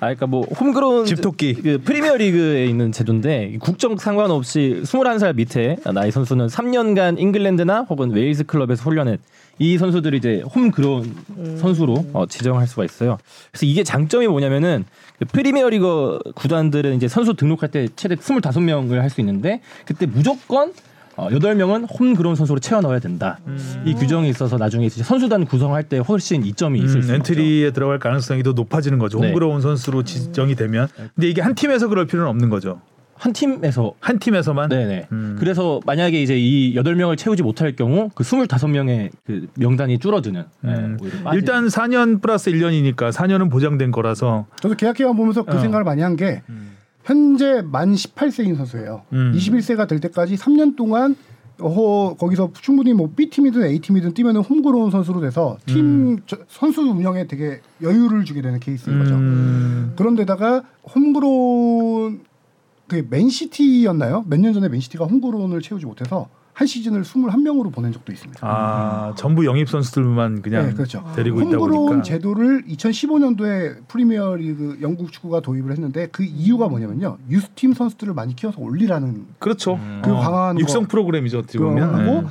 그러니까 0.14 0.26
뭐 0.26 0.42
homegrown 0.60 1.06
집토끼. 1.06 1.54
그 1.54 1.78
프리미어 1.82 2.16
리그에 2.16 2.66
있는 2.66 2.92
제도인데 2.92 3.56
국적 3.60 3.98
상관없이 4.02 4.80
21살 4.84 5.34
밑에 5.34 5.76
나이 5.94 6.10
선수는 6.10 6.46
3년간 6.48 7.18
잉글랜드나 7.18 7.86
혹은 7.88 8.10
웨일즈 8.10 8.44
클럽에서 8.44 8.82
훈련했 8.84 9.18
이 9.58 9.76
선수들이 9.78 10.18
이제 10.18 10.42
homegrown 10.54 11.14
선수로 11.60 12.06
어, 12.12 12.26
지정할 12.26 12.66
수가 12.66 12.84
있어요. 12.84 13.18
그래서 13.50 13.66
이게 13.66 13.82
장점이 13.84 14.26
뭐냐면은 14.28 14.84
그 15.18 15.24
프리미어리그 15.24 16.18
구단들은 16.34 16.94
이제 16.96 17.08
선수 17.08 17.34
등록할 17.34 17.70
때 17.70 17.88
최대 17.96 18.14
25명을 18.14 18.98
할 18.98 19.08
수 19.10 19.20
있는데 19.22 19.60
그때 19.86 20.04
무조건 20.06 20.72
어, 21.16 21.28
8명은 21.30 21.88
홈그라운 21.98 22.36
선수로 22.36 22.60
채워 22.60 22.80
넣어야 22.80 23.00
된다. 23.00 23.40
이 23.84 23.94
규정이 23.94 24.28
있어서 24.28 24.56
나중에 24.56 24.86
이제 24.86 25.02
선수단 25.02 25.46
구성할 25.46 25.82
때 25.88 25.98
훨씬 25.98 26.44
이점이 26.44 26.78
있을 26.78 26.98
음, 26.98 27.02
수. 27.02 27.12
엔트리에 27.14 27.72
들어갈 27.72 27.98
가능성이 27.98 28.44
더 28.44 28.52
높아지는 28.52 28.98
거죠. 29.00 29.18
네. 29.18 29.28
홈그로운 29.28 29.60
선수로 29.60 30.04
지정이 30.04 30.54
되면. 30.54 30.86
근데 31.16 31.28
이게 31.28 31.42
한 31.42 31.56
팀에서 31.56 31.88
그럴 31.88 32.06
필요는 32.06 32.30
없는 32.30 32.50
거죠. 32.50 32.80
한 33.18 33.32
팀에서 33.32 33.94
한 34.00 34.18
팀에서만. 34.18 34.68
네네. 34.68 35.08
음. 35.12 35.36
그래서 35.38 35.80
만약에 35.86 36.22
이제 36.22 36.36
이 36.38 36.74
여덟 36.76 36.94
명을 36.94 37.16
채우지 37.16 37.42
못할 37.42 37.74
경우 37.74 38.10
그 38.14 38.22
스물다섯 38.24 38.70
명의 38.70 39.10
그 39.26 39.48
명단이 39.56 39.98
줄어드는. 39.98 40.44
네, 40.62 40.70
음. 40.72 40.96
빠지는. 41.00 41.32
일단 41.34 41.66
4년 41.66 42.22
플러스 42.22 42.50
1년이니까 42.50 43.10
4년은 43.12 43.50
보장된 43.50 43.90
거라서 43.90 44.46
저도 44.60 44.74
계약 44.76 44.96
기간 44.96 45.16
보면서 45.16 45.42
그 45.44 45.56
어. 45.56 45.60
생각을 45.60 45.84
많이 45.84 46.02
한게 46.02 46.42
현재 47.04 47.62
만 47.64 47.94
18세인 47.94 48.56
선수예요. 48.56 49.02
음. 49.12 49.32
21세가 49.34 49.88
될 49.88 49.98
때까지 50.00 50.36
3년 50.36 50.76
동안 50.76 51.16
어, 51.60 52.14
거기서 52.16 52.52
충분히 52.60 52.92
뭐 52.92 53.10
B 53.16 53.30
팀이든 53.30 53.64
A 53.64 53.80
팀이든 53.80 54.14
뛰면은 54.14 54.42
홈그로운 54.42 54.92
선수로 54.92 55.20
돼서 55.20 55.58
팀 55.66 56.20
저- 56.26 56.36
선수 56.46 56.82
운영에 56.82 57.26
되게 57.26 57.60
여유를 57.82 58.24
주게 58.24 58.42
되는 58.42 58.60
케이스인 58.60 58.96
거죠. 59.00 59.14
음, 59.16 59.92
그런데다가 59.96 60.62
홈그로운 60.94 62.20
그 62.88 63.06
맨시티였나요? 63.08 64.24
몇 64.26 64.38
년 64.40 64.52
전에 64.52 64.68
맨시티가 64.68 65.04
홈그로운을 65.04 65.60
채우지 65.62 65.86
못해서 65.86 66.28
한 66.54 66.66
시즌을 66.66 67.02
21명으로 67.02 67.72
보낸 67.72 67.92
적도 67.92 68.10
있습니다. 68.12 68.40
아 68.44 69.12
전부 69.16 69.44
영입 69.46 69.68
선수들만 69.68 70.42
그냥 70.42 70.66
네, 70.66 70.72
그렇죠. 70.74 71.04
데리고 71.14 71.40
있다 71.42 71.56
보니까 71.56 72.02
제도를 72.02 72.64
2015년도에 72.64 73.86
프리미어리그 73.86 74.78
영국 74.82 75.12
축구가 75.12 75.40
도입을 75.40 75.70
했는데 75.70 76.08
그 76.10 76.24
이유가 76.24 76.66
뭐냐면요. 76.68 77.18
유스팀 77.30 77.74
선수들을 77.74 78.12
많이 78.14 78.34
키워서 78.34 78.60
올리라는 78.60 79.26
그렇죠. 79.38 79.78
그 80.02 80.10
어, 80.12 80.18
강한 80.20 80.58
육성 80.58 80.82
거 80.82 80.88
프로그램이죠 80.88 81.38
어떻게 81.38 81.58
보면. 81.60 82.04
네. 82.06 82.26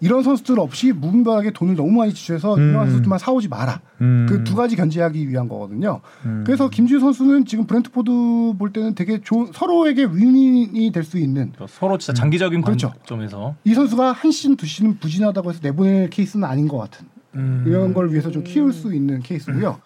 이런 0.00 0.22
선수들 0.22 0.60
없이 0.60 0.92
무분별하게 0.92 1.52
돈을 1.52 1.74
너무 1.74 1.90
많이 1.92 2.12
지출해서 2.12 2.54
음. 2.56 2.60
유명한 2.60 2.88
선수들만 2.88 3.18
사오지 3.18 3.48
마라. 3.48 3.80
음. 4.02 4.26
그두 4.28 4.54
가지 4.54 4.76
견제하기 4.76 5.26
위한 5.26 5.48
거거든요. 5.48 6.02
음. 6.26 6.42
그래서 6.44 6.68
김지우 6.68 7.00
선수는 7.00 7.46
지금 7.46 7.66
브렌트포드 7.66 8.10
볼 8.58 8.72
때는 8.74 8.94
되게 8.94 9.22
좋은 9.22 9.50
서로에게 9.54 10.04
윈윈이 10.04 10.92
될 10.92 11.06
수 11.06 11.18
있는 11.18 11.52
서로 11.68 11.96
진짜 11.98 12.12
장기적인 12.12 12.60
그렇죠. 12.62 12.90
관점에서 12.90 13.54
이 13.64 13.72
선수가 13.72 14.10
한 14.12 14.30
시즌 14.32 14.56
두 14.56 14.66
시즌 14.66 14.98
부진하다고 14.98 15.50
해서 15.50 15.60
내보낼 15.62 16.10
케이스는 16.10 16.46
아닌 16.46 16.66
것 16.68 16.76
같은 16.78 17.06
음. 17.36 17.64
이런 17.66 17.94
걸 17.94 18.10
위해서 18.10 18.30
좀 18.30 18.42
키울 18.44 18.72
수 18.72 18.92
있는 18.92 19.20
케이스고요. 19.20 19.80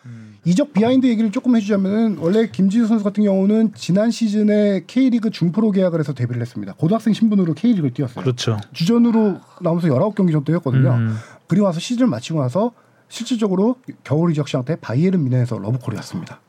이적 0.45 0.72
behind 0.73 1.07
얘기를 1.07 1.30
조금 1.30 1.55
해주자면은 1.57 2.18
원래 2.18 2.49
김지수 2.49 2.86
선수 2.86 3.05
같은 3.05 3.24
경우는 3.24 3.72
지난 3.74 4.11
시즌에 4.11 4.84
K리그 4.86 5.30
준프로 5.30 5.70
계약을 5.70 5.99
해서 5.99 6.14
데뷔를 6.14 6.41
했습니다. 6.41 6.72
고등학생 6.74 7.12
신분으로 7.12 7.55
K리그를 7.55 7.93
뛰었어요. 7.93 8.24
그렇죠. 8.24 8.59
주전으로 8.72 9.38
나오면서 9.61 9.88
19경기 9.88 10.32
정도 10.32 10.55
했거든요. 10.55 10.93
음. 10.93 11.16
그리고 11.47 11.66
와서 11.66 11.78
시즌을 11.78 12.07
마치고 12.09 12.41
나서 12.41 12.72
실질적으로 13.09 13.76
겨울 14.03 14.30
이적 14.30 14.49
시장 14.49 14.64
때 14.64 14.76
바이에른 14.76 15.22
뮌헨에서 15.25 15.59
러브콜이었습니다. 15.59 16.41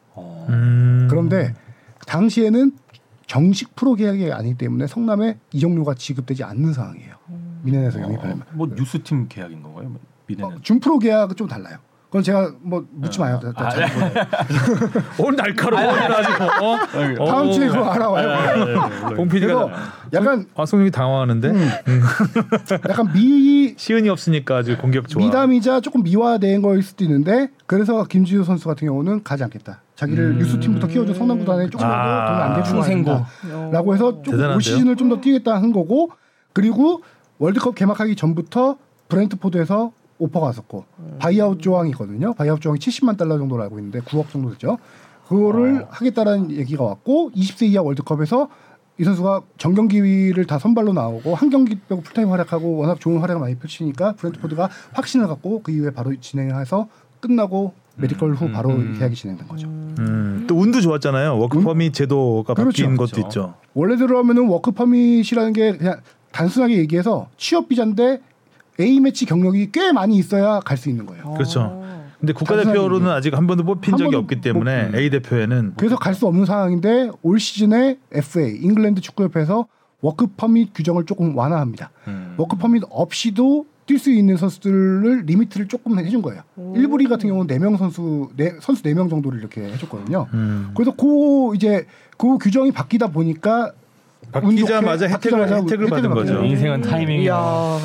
음. 0.49 1.07
그런데 1.09 1.53
당시에는 2.07 2.71
정식 3.27 3.75
프로 3.75 3.95
계약이 3.95 4.31
아니기 4.31 4.55
때문에 4.57 4.87
성남에 4.87 5.37
이적료가 5.51 5.95
지급되지 5.95 6.43
않는 6.43 6.73
상황이에요. 6.73 7.15
미넨에서 7.63 8.01
영입하려면. 8.01 8.43
뭐 8.53 8.67
뉴스팀 8.67 9.27
계약인 9.27 9.61
건가요? 9.63 9.89
뭐 9.89 9.99
미래는 10.27 10.55
어, 10.57 10.59
준프로 10.61 10.99
계약은 10.99 11.35
좀 11.35 11.47
달라요. 11.47 11.77
그건 12.12 12.24
제가 12.24 12.51
뭐 12.62 12.86
묻지 12.91 13.22
마요. 13.22 13.39
다- 13.41 13.53
다잘 13.53 13.88
몰라요. 13.93 14.12
오늘 15.18 15.36
날카로워 15.38 15.93
가지고 15.93 16.43
어? 16.43 16.78
어? 17.20 17.26
다음 17.26 17.51
주에 17.53 17.68
그거 17.70 17.86
알아와요. 17.89 19.16
봉 19.16 19.30
PD가 19.30 19.53
그래서 19.53 19.72
약간 20.12 20.45
화성룡이 20.53 20.91
당황하는데 20.91 21.53
약간 22.89 23.14
미 23.14 23.74
시은이 23.78 24.09
없으니까 24.09 24.57
아주 24.57 24.78
공격 24.78 25.07
좋아. 25.07 25.24
미담이자 25.24 25.80
조금 25.80 26.03
미화된 26.03 26.62
거일 26.62 26.84
수도 26.84 27.05
있는데 27.05 27.49
그래서 27.66 28.03
김지우 28.03 28.43
선수 28.43 28.68
같은 28.68 28.88
경우는 28.89 29.24
가지 29.24 29.45
않겠다. 29.45 29.80
자기를 29.95 30.38
유스팀부터 30.41 30.88
키워준 30.88 31.16
성남구단에 31.16 31.66
아, 31.66 32.26
돈을 32.26 32.41
안 32.43 32.55
대주고 32.55 32.82
충생고. 32.82 33.22
라고 33.72 33.93
해서 33.93 34.22
조금? 34.22 34.55
올 34.55 34.62
시즌을 34.62 34.97
좀 34.97 35.07
더 35.07 35.22
뛰겠다 35.22 35.55
한 35.55 35.72
거고 35.72 36.12
그리고 36.51 37.03
월드컵 37.38 37.76
개막하기 37.76 38.18
전부터 38.18 38.76
브렌트포드에서 39.07 39.91
오퍼가 40.22 40.47
왔었고 40.47 40.86
buyout 41.19 41.61
조항이거든요. 41.61 42.34
buyout 42.34 42.61
조항이 42.61 42.80
70만 42.80 43.17
달러 43.17 43.38
정도로 43.38 43.63
알고 43.63 43.80
있는데 43.80 43.99
9억 44.01 44.30
정도 44.30 44.51
됐죠. 44.51 44.78
그거를 45.28 45.86
하겠다라는 45.89 46.51
얘기가 46.51 46.84
왔고 46.84 47.32
20세 47.36 47.63
이하 47.67 47.82
월드컵에서 47.82 48.49
이 48.99 49.03
선수가 49.03 49.41
전경기를 49.57 50.45
다 50.45 50.59
선발로 50.59 50.93
나오고 50.93 51.34
한 51.34 51.49
경기 51.49 51.76
빼고 51.76 52.01
풀타임 52.01 52.30
활약하고 52.30 52.78
워낙 52.78 52.99
좋은 52.99 53.19
활약을 53.19 53.39
많이 53.39 53.55
펼치니까 53.55 54.13
브렌트포드가 54.13 54.69
확신을 54.93 55.28
갖고 55.28 55.63
그 55.63 55.72
이후에 55.72 55.89
바로 55.91 56.13
진행을 56.15 56.59
해서 56.59 56.88
끝나고 57.19 57.74
medical 57.95 58.34
후 58.34 58.51
바로 58.51 58.76
계약이 58.97 59.15
진행된 59.15 59.47
거죠. 59.47 59.67
음, 59.67 60.45
또 60.47 60.55
운도 60.55 60.82
좋았잖아요. 60.82 61.38
work 61.39 61.61
permit 61.61 61.93
제도가 61.93 62.53
그렇죠. 62.53 62.84
바뀐 62.84 62.97
것도 62.97 63.11
그렇죠. 63.11 63.28
있죠. 63.28 63.53
원래대로 63.74 64.17
하면은 64.19 64.47
work 64.47 64.72
permit이라는 64.72 65.53
게 65.53 65.78
그냥 65.78 66.01
단순하게 66.32 66.78
얘기해서 66.78 67.28
취업 67.38 67.69
비자인데 67.69 68.22
A 68.80 68.99
매치 68.99 69.26
경력이 69.26 69.72
꽤 69.72 69.91
많이 69.91 70.17
있어야 70.17 70.59
갈 70.59 70.78
수 70.78 70.89
있는 70.89 71.05
거예요. 71.05 71.34
그렇죠. 71.34 71.82
근데 72.19 72.34
국가대표로는 72.34 73.09
아직 73.09 73.36
한 73.36 73.47
번도 73.47 73.63
뽑힌 73.63 73.93
한 73.93 73.97
적이 73.97 74.11
번도 74.11 74.17
없기 74.19 74.41
때문에 74.41 74.89
못- 74.89 74.95
A 74.95 75.09
대표에는 75.09 75.74
그래서 75.78 75.95
갈 75.97 76.13
수 76.13 76.28
없는 76.28 76.45
상황인데 76.45 77.09
올 77.24 77.39
시즌에 77.39 77.97
FA 78.11 78.57
잉글랜드 78.61 79.01
축구협회에서 79.01 79.65
work 80.01 80.28
permit 80.38 80.72
규정을 80.76 81.05
조금 81.05 81.36
완화합니다. 81.36 81.89
음. 82.07 82.36
work 82.38 82.57
permit 82.57 82.84
없이도 82.89 83.65
뛸 83.88 83.97
수 83.99 84.11
있는 84.11 84.38
선수들을 84.38 85.24
limit를 85.26 85.67
조금 85.67 85.97
해준 85.99 86.22
거예요. 86.22 86.41
일부 86.76 86.97
리 86.97 87.07
같은 87.07 87.28
경우는 87.28 87.47
4명 87.57 87.78
선수 87.78 88.30
네, 88.38 88.53
선수 88.61 88.84
4명 88.84 89.09
정도를 89.09 89.39
이렇게 89.39 89.61
해줬거든요. 89.63 90.28
음. 90.34 90.72
그래서 90.76 90.93
그 90.95 91.55
이제 91.55 91.86
그 92.17 92.38
규정이 92.38 92.72
바뀌다 92.72 93.07
보니까 93.07 93.72
바뀌자마자 94.32 95.05
혜택을, 95.07 95.39
바뀌자마자 95.39 95.55
혜택을 95.57 95.88
받은 95.88 96.09
혜택을 96.11 96.15
거죠. 96.36 96.43
인생은 96.45 96.82
타이밍이야. 96.82 97.78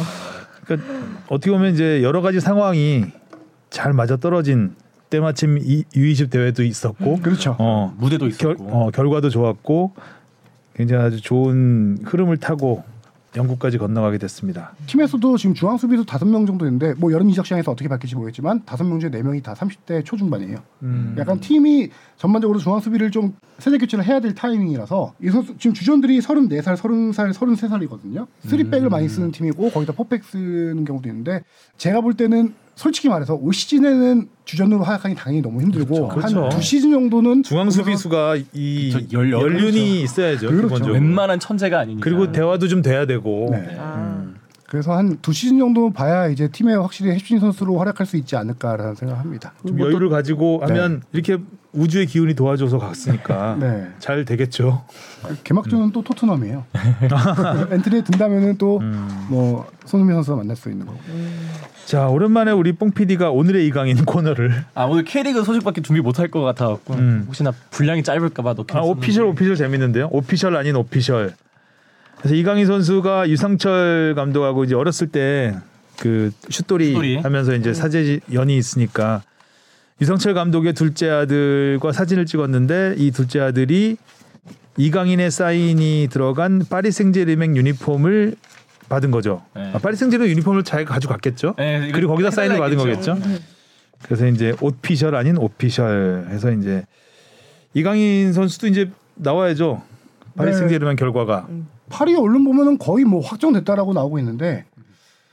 그러니까 0.66 0.92
어떻게 1.28 1.50
보면 1.50 1.72
이제 1.74 2.02
여러 2.02 2.20
가지 2.20 2.40
상황이 2.40 3.04
잘 3.70 3.92
맞아 3.92 4.16
떨어진 4.16 4.74
때마침 5.10 5.58
이, 5.58 5.84
U20 5.94 6.30
대회도 6.30 6.64
있었고 6.64 7.20
그렇죠. 7.20 7.56
어, 7.58 7.94
무대도 7.98 8.28
결, 8.36 8.52
있었고. 8.52 8.64
어, 8.68 8.90
결과도 8.90 9.30
좋았고 9.30 9.94
굉장히 10.74 11.04
아주 11.04 11.20
좋은 11.20 11.98
흐름을 12.04 12.38
타고 12.38 12.84
영국까지 13.36 13.78
건너가게 13.78 14.18
됐습니다. 14.18 14.72
팀에서도 14.86 15.36
지금 15.36 15.54
중앙 15.54 15.76
수비수 15.76 16.04
다섯 16.04 16.26
명 16.26 16.46
정도 16.46 16.64
있는데 16.66 16.94
뭐 16.94 17.12
여름 17.12 17.28
이적 17.30 17.46
시장에서 17.46 17.70
어떻게 17.70 17.88
바뀔지 17.88 18.16
모르겠지만 18.16 18.64
다섯 18.64 18.84
명 18.84 18.98
중에 18.98 19.10
네 19.10 19.22
명이 19.22 19.42
다 19.42 19.54
30대 19.54 20.04
초중반이에요. 20.04 20.58
음. 20.82 21.14
약간 21.18 21.38
팀이 21.40 21.90
전반적으로 22.16 22.58
중앙 22.58 22.80
수비를 22.80 23.10
좀 23.10 23.36
세대 23.58 23.78
교체를 23.78 24.04
해야 24.04 24.20
될 24.20 24.34
타이밍이라서 24.34 25.14
이 25.22 25.28
선수 25.30 25.56
지금 25.58 25.74
주전들이 25.74 26.20
34살, 26.20 26.76
30살, 26.76 27.32
33살이거든요. 27.32 28.26
쓰리백을 28.46 28.88
많이 28.88 29.08
쓰는 29.08 29.30
팀이고 29.30 29.70
거기다 29.70 29.92
포백 29.92 30.24
쓰는 30.24 30.84
경우도 30.84 31.08
있는데 31.08 31.42
제가 31.76 32.00
볼 32.00 32.14
때는 32.14 32.54
솔직히 32.76 33.08
말해서 33.08 33.34
올 33.34 33.52
시즌에는 33.54 34.28
주전으로 34.44 34.84
활약하기 34.84 35.14
당연히 35.14 35.40
너무 35.42 35.62
힘들고 35.62 36.08
그렇죠. 36.08 36.44
한두 36.44 36.60
시즌 36.60 36.92
정도는 36.92 37.42
중앙 37.42 37.70
수비수가 37.70 38.36
이저 38.52 39.00
열- 39.12 39.32
연륜이 39.32 40.02
있어야죠. 40.02 40.48
그렇죠. 40.48 40.84
웬만한 40.92 41.40
천재가 41.40 41.80
아니니까. 41.80 42.04
그리고 42.04 42.30
대화도 42.32 42.68
좀 42.68 42.82
돼야 42.82 43.06
되고. 43.06 43.48
네. 43.50 43.76
아, 43.80 44.22
그래서 44.68 44.92
한 44.94 45.16
두 45.22 45.32
시즌 45.32 45.58
정도 45.58 45.90
봐야 45.90 46.28
이제 46.28 46.48
팀에 46.48 46.74
확실히 46.74 47.12
핵심 47.12 47.38
선수로 47.38 47.78
활약할 47.78 48.06
수 48.06 48.18
있지 48.18 48.36
않을까라는 48.36 48.94
생각합니다. 48.94 49.54
좀 49.66 49.80
여유를 49.80 50.10
가지고 50.10 50.60
하면 50.64 51.02
이렇게 51.12 51.38
우주의 51.76 52.06
기운이 52.06 52.34
도와줘서 52.34 52.78
갔으니까 52.78 53.56
네. 53.60 53.86
잘 53.98 54.24
되겠죠. 54.24 54.84
개막전은 55.44 55.92
또 55.92 56.02
토트넘이에요. 56.02 56.64
엔트리에 57.70 58.02
든다면은 58.02 58.58
또 58.58 58.78
음. 58.78 59.26
뭐 59.28 59.66
손흥민 59.84 60.16
선수가 60.16 60.38
만날 60.38 60.56
수 60.56 60.70
있는 60.70 60.86
거고. 60.86 60.98
자 61.84 62.08
오랜만에 62.08 62.50
우리 62.50 62.72
뽕 62.72 62.90
PD가 62.90 63.30
오늘의 63.30 63.66
이강인 63.68 64.04
코너를 64.04 64.64
아 64.74 64.84
오늘 64.84 65.04
K리그 65.04 65.44
소식밖에 65.44 65.82
준비 65.82 66.00
못할 66.00 66.28
것 66.28 66.40
같아갖고 66.42 66.94
음. 66.94 67.24
혹시나 67.28 67.52
분량이 67.70 68.02
짧을까봐 68.02 68.54
넣긴 68.54 68.76
아 68.76 68.80
오피셜 68.80 69.24
오피셜 69.24 69.54
재밌는데요. 69.56 70.08
오피셜 70.10 70.56
아닌 70.56 70.74
오피셜. 70.74 71.34
그래서 72.18 72.34
이강인 72.34 72.66
선수가 72.66 73.28
유상철 73.28 74.14
감독하고 74.16 74.64
이제 74.64 74.74
어렸을 74.74 75.08
때 75.08 75.54
그 75.98 76.30
슛돌이, 76.50 76.88
슛돌이. 76.92 77.16
하면서 77.16 77.54
이제 77.54 77.72
사제 77.74 78.20
연이 78.32 78.56
있으니까 78.56 79.22
유상철 80.00 80.34
감독의 80.34 80.74
둘째 80.74 81.08
아들과 81.08 81.92
사진을 81.92 82.26
찍었는데 82.26 82.96
이 82.98 83.10
둘째 83.10 83.40
아들이 83.40 83.96
이강인의 84.76 85.30
사인이 85.30 86.08
들어간 86.10 86.62
파리 86.68 86.90
생제르맹 86.92 87.56
유니폼을 87.56 88.36
받은 88.90 89.10
거죠. 89.10 89.42
네. 89.54 89.70
아, 89.72 89.78
파리 89.78 89.96
생제르맹 89.96 90.30
유니폼을 90.32 90.64
잘 90.64 90.84
가지고 90.84 91.14
갔겠죠. 91.14 91.54
네, 91.56 91.90
그리고 91.92 92.12
거기다 92.12 92.30
사인을 92.30 92.58
받은. 92.58 92.76
거겠죠. 92.76 93.16
그래서 94.02 94.26
이제 94.26 94.54
오피셜 94.60 95.14
아닌 95.14 95.38
오피셜 95.38 96.26
해서 96.28 96.52
이제 96.52 96.84
이강인 97.72 98.34
선수도 98.34 98.66
이제 98.66 98.90
나와야죠. 99.14 99.82
파리 100.36 100.50
네. 100.50 100.56
생제르맹 100.58 100.96
결과가 100.96 101.48
파리 101.88 102.14
언론 102.14 102.44
보면은 102.44 102.76
거의 102.76 103.06
뭐 103.06 103.22
확정됐다라고 103.22 103.94
나오고 103.94 104.18
있는데 104.18 104.66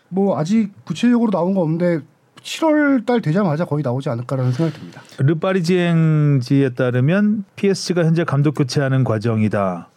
뭐 0.08 0.40
아직 0.40 0.72
구체적으로 0.86 1.32
나온 1.32 1.54
거 1.54 1.62
없는데 1.62 2.00
7월 2.44 3.06
달 3.06 3.22
되자마자 3.22 3.66
거의 3.66 3.84
나오지 3.84 4.10
않을까라는 4.10 4.52
생각이 4.52 4.78
듭니다. 4.78 5.02
르파리지앵지에 5.18 6.70
따르면 6.70 7.46
PSG가 7.56 8.04
현재 8.06 8.24
감독 8.24 8.54
교체하는 8.54 9.04
과정이다. 9.04 9.90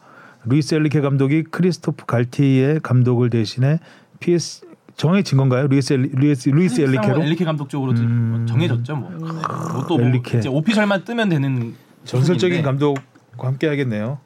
루이스 0.44 0.76
엘리케 0.76 1.00
감독이 1.00 1.42
크리스토프 1.42 2.06
갈티에 2.06 2.80
감독을 2.82 3.30
대신해 3.30 3.80
PS 4.20 4.64
정해진 4.96 5.36
건가요? 5.38 5.66
루이스 5.66 5.92
엘리, 5.92 6.10
루이스, 6.14 6.48
루이스 6.50 6.80
엘리케로 6.80 7.22
엘리케 7.24 7.44
감독 7.44 7.68
쪽으로 7.68 7.92
도 7.94 8.00
음. 8.02 8.46
정해졌죠 8.48 8.94
뭐. 8.96 9.10
뭐또 9.10 9.98
뭐 9.98 10.06
엘리케. 10.06 10.38
이제 10.38 10.48
오피셜만 10.48 11.04
뜨면 11.04 11.28
되는 11.28 11.74
전설적인. 12.04 12.62
감독과 12.62 13.48
함께 13.48 13.66
하겠네요. 13.66 14.20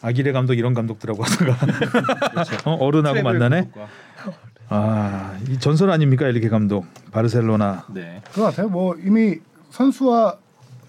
아기레 0.00 0.32
감독 0.32 0.54
이런 0.54 0.74
감독들하고 0.74 1.24
하다가 1.24 1.56
어, 2.70 2.74
어른하고 2.74 3.22
만나네. 3.22 3.56
감독과. 3.72 3.88
아, 4.70 5.36
이 5.48 5.58
전설 5.58 5.90
아닙니까 5.90 6.26
엘리케 6.26 6.48
감독 6.48 6.86
바르셀로나. 7.10 7.86
네. 7.94 8.22
그거 8.30 8.44
같아요. 8.44 8.68
뭐 8.68 8.94
이미 8.96 9.36
선수와 9.70 10.36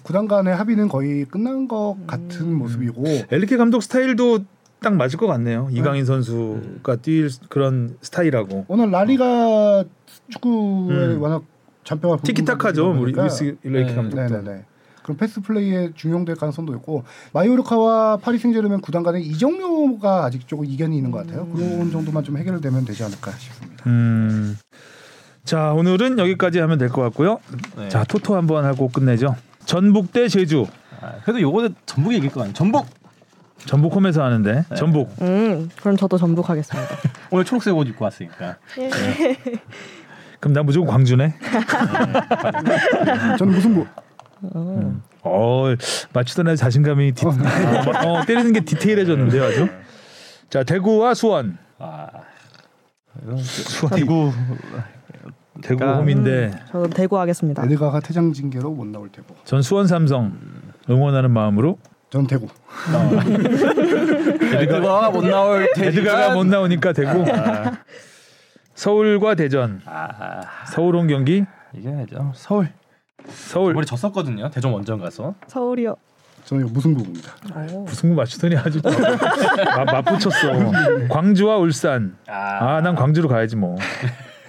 구단 0.04 0.28
간의 0.28 0.56
합의는 0.56 0.88
거의 0.88 1.26
끝난 1.26 1.68
것 1.68 1.96
같은 2.08 2.54
모습이고 2.54 3.04
엘리케 3.32 3.58
감독 3.58 3.82
스타일도 3.84 4.40
딱 4.82 4.96
맞을 4.96 5.20
것 5.20 5.28
같네요. 5.28 5.68
이강인 5.72 6.06
선수가 6.06 6.96
뛸 6.98 7.30
그런 7.50 7.98
스타일하고 8.02 8.66
오늘 8.68 8.92
라리가 8.92 9.84
축구에 10.30 10.96
음. 10.96 11.22
워낙 11.22 11.44
잔뼈가 11.84 12.22
티키타카죠. 12.24 12.92
우리 12.92 13.12
루이스 13.12 13.58
엘리케 13.64 13.90
네, 13.90 13.96
감독도. 13.96 14.16
네네네. 14.22 14.66
그럼 15.10 15.18
패스 15.18 15.42
플레이에 15.42 15.90
중용될 15.96 16.36
가능성도 16.36 16.76
있고 16.76 17.04
마요르카와 17.34 18.18
파리 18.18 18.38
생제르맹 18.38 18.80
구단 18.82 19.02
간의 19.02 19.24
이적료가 19.26 20.24
아직 20.26 20.48
조금 20.48 20.66
이견이 20.66 20.96
있는 20.96 21.10
것 21.10 21.26
같아요. 21.26 21.48
그런 21.48 21.90
정도만 21.92 22.24
좀 22.24 22.38
해결되면 22.38 22.86
되지 22.86 23.04
않을까 23.04 23.32
싶습니다. 23.32 23.84
음. 23.90 24.56
자 25.46 25.72
오늘은 25.74 26.20
여기까지 26.20 26.60
하면 26.60 26.78
될 26.78 26.90
것 26.90 27.02
같고요. 27.02 27.40
네. 27.76 27.90
자 27.90 28.04
토토 28.04 28.36
한번 28.36 28.66
하고 28.66 28.88
끝내죠. 28.90 29.36
전북 29.66 30.12
대 30.14 30.28
제주. 30.28 30.68
아, 31.02 31.14
그래도 31.24 31.42
요거는 31.42 31.74
전북이 31.88 32.18
이길 32.18 32.30
거 32.30 32.42
아니에요. 32.42 32.54
전북 32.54 32.86
전북 33.66 33.96
홈에서 33.96 34.24
하는데 34.24 34.64
전북. 34.78 35.10
음, 35.24 35.70
그럼 35.82 35.98
저도 35.98 36.20
전북 36.20 36.52
하겠습니다. 36.52 36.88
오늘 37.32 37.46
초록색 37.46 37.76
옷 37.76 37.88
입고 37.88 38.06
왔으니까. 38.06 38.58
그럼 40.40 40.54
나 40.54 40.62
무조건 40.62 40.88
광주네. 40.92 41.34
저는 43.40 43.54
무승 43.56 43.88
부. 44.42 44.94
어 45.24 45.66
맞추던 46.14 46.48
애 46.50 46.56
자신감이 46.56 47.12
디, 47.14 47.26
어, 47.26 47.30
어, 47.30 48.26
때리는 48.26 48.54
게 48.54 48.62
디테일해졌는데요 48.62 49.44
아주. 49.44 49.68
자 50.50 50.64
대구와 50.64 51.14
수원. 51.14 51.58
아, 51.78 52.08
수원 53.42 53.96
대구 54.00 54.32
대구 55.62 55.84
홈인데 55.84 56.52
저도 56.72 56.90
대구 56.90 57.20
하겠습니다. 57.20 57.64
에드가가 57.66 58.00
퇴장 58.00 58.32
징계로 58.34 58.72
못 58.72 58.88
나올 58.88 59.10
테고. 59.12 59.36
전 59.44 59.62
수원 59.62 59.88
삼성 59.88 60.38
응원하는 60.90 61.32
마음으로 61.32 61.78
전 62.10 62.26
대구. 62.26 62.48
에드가가 64.54 65.12
못 65.12 65.26
나올 65.26 65.70
에드가가 65.78 66.34
못 66.34 66.46
나오니까 66.46 66.94
대구. 66.94 67.26
서울과 68.74 69.36
대전. 69.36 69.82
아, 69.86 70.42
서울 70.68 70.96
홈 70.96 71.08
경기. 71.08 71.44
이겨야죠. 71.76 72.32
서울. 72.34 72.70
서울 73.28 73.72
이번에 73.72 73.86
졌었거든요. 73.86 74.50
대전 74.50 74.72
원정 74.72 75.00
가서. 75.00 75.36
서울이요. 75.48 75.96
저는 76.46 76.66
이거 76.66 76.74
무승부입니다. 76.74 77.32
거 78.10 78.16
맞추더니 78.16 78.56
아주 78.58 78.80
마- 78.84 79.86
맞붙였어. 79.86 80.72
광주와 81.10 81.58
울산. 81.58 82.16
아, 82.28 82.82
난 82.82 82.96
광주로 82.96 83.28
가야지 83.30 83.56
뭐. 83.56 83.78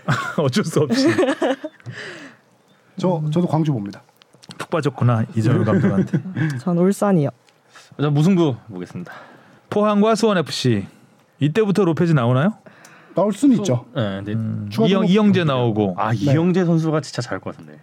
어쩔 0.39 0.65
수 0.65 0.81
없이 0.81 1.09
저 2.97 3.23
저도 3.33 3.47
광주 3.47 3.73
봅니다. 3.73 4.03
푹 4.59 4.71
빠졌구나 4.71 5.25
이정효 5.37 5.65
감독한테. 5.65 6.19
전 6.59 6.79
울산이요. 6.79 7.29
저 8.01 8.11
무승부 8.11 8.57
보겠습니다. 8.69 9.13
포항과 9.69 10.15
수원 10.15 10.39
FC. 10.39 10.87
이때부터 11.39 11.85
로페즈 11.85 12.13
나오나요? 12.13 12.55
나올 13.15 13.33
수는 13.33 13.57
있죠. 13.59 13.87
네, 13.95 14.23
추가 14.71 14.87
이영 14.87 15.07
이영재 15.07 15.45
나오고. 15.45 15.95
아 15.99 16.13
이영재 16.13 16.65
선수가 16.65 17.01
진짜 17.01 17.23
잘할 17.23 17.41
것 17.41 17.57
같은데. 17.57 17.79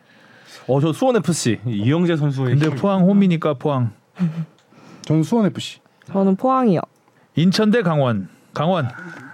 어 0.68 0.80
저 0.82 0.92
수원 0.92 1.16
FC 1.16 1.60
이영재 1.66 2.18
선수의 2.18 2.58
근데 2.58 2.70
포항 2.76 3.02
홈이니까 3.04 3.54
포항. 3.54 3.92
저는 5.04 5.24
수원 5.24 5.46
FC. 5.46 5.80
저는 6.12 6.36
포항이요. 6.36 6.82
인천 7.36 7.72
대 7.72 7.82
강원. 7.82 8.28
강원 8.54 8.90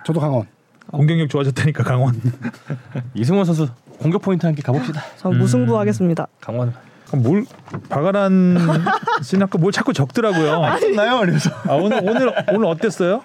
저도 0.06 0.20
강원. 0.20 0.46
공격력 0.92 1.30
좋아졌다니까 1.30 1.84
강원. 1.84 2.22
이승원 3.16 3.46
선수 3.46 3.68
공격 4.00 4.22
포인트 4.22 4.46
함께 4.46 4.62
가봅시다. 4.62 5.02
전 5.18 5.38
무승부 5.38 5.78
하겠습니다. 5.80 6.28
강원. 6.40 6.74
뭘 7.16 7.46
박아란 7.90 8.58
씨는 9.22 9.44
아까 9.44 9.58
뭘 9.60 9.72
자꾸 9.72 9.94
적더라고요. 9.94 10.62
나요 10.96 11.20
그래서. 11.20 11.50
아 11.68 11.74
오늘 11.76 12.00
오늘 12.04 12.34
오늘 12.52 12.66
어땠어요? 12.66 13.22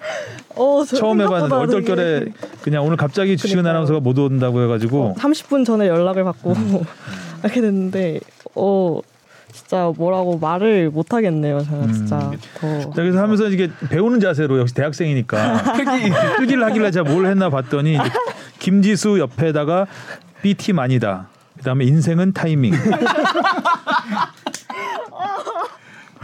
어, 0.55 0.83
저 0.85 0.95
처음 0.95 1.21
해봤는데 1.21 1.55
얼떨결에 1.55 2.19
되게 2.19 2.31
그냥 2.61 2.85
오늘 2.85 2.97
갑자기 2.97 3.35
주시은 3.35 3.57
그러니까요. 3.63 3.71
아나운서가 3.71 3.99
못 3.99 4.17
온다고 4.19 4.61
해가지고 4.63 5.15
30분 5.17 5.65
전에 5.65 5.87
연락을 5.87 6.23
받고 6.23 6.53
음. 6.53 6.81
하게 7.41 7.61
됐는데 7.61 8.19
어 8.55 8.99
진짜 9.51 9.91
뭐라고 9.95 10.37
말을 10.37 10.89
못 10.91 11.13
하겠네요. 11.13 11.63
제가 11.63 11.77
음. 11.77 11.93
진짜 11.93 12.31
더 12.59 12.79
자, 12.81 12.89
그래서 12.95 13.19
하면서 13.19 13.47
이게 13.49 13.69
배우는 13.89 14.19
자세로 14.19 14.59
역시 14.59 14.73
대학생이니까 14.75 15.73
필기 15.73 16.11
필기를 16.37 16.63
하길래 16.65 16.91
제가 16.91 17.09
뭘 17.09 17.25
했나 17.25 17.49
봤더니 17.49 17.97
김지수 18.59 19.19
옆에다가 19.19 19.87
B팀 20.41 20.77
아니다. 20.79 21.27
그다음에 21.57 21.83
인생은 21.85 22.31
타이밍. 22.33 22.73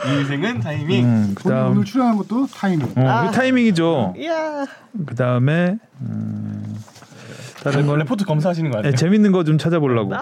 인생은 0.05 0.59
타이밍. 0.59 1.05
음, 1.05 1.35
그다음 1.35 1.71
오늘 1.71 1.85
출연한 1.85 2.17
것도 2.17 2.47
타이밍. 2.47 2.85
어, 2.95 3.25
그 3.27 3.31
타이밍이죠. 3.33 4.13
이야 4.17 4.65
그다음에 5.05 5.77
음, 6.01 6.75
다른 7.63 7.85
뭐거 7.85 7.97
레포트 7.99 8.25
검사하시는 8.25 8.69
거 8.71 8.77
예, 8.77 8.79
아니에요? 8.79 8.95
재밌는 8.95 9.31
거 9.31 9.43
좀 9.43 9.57
찾아보려고. 9.57 10.13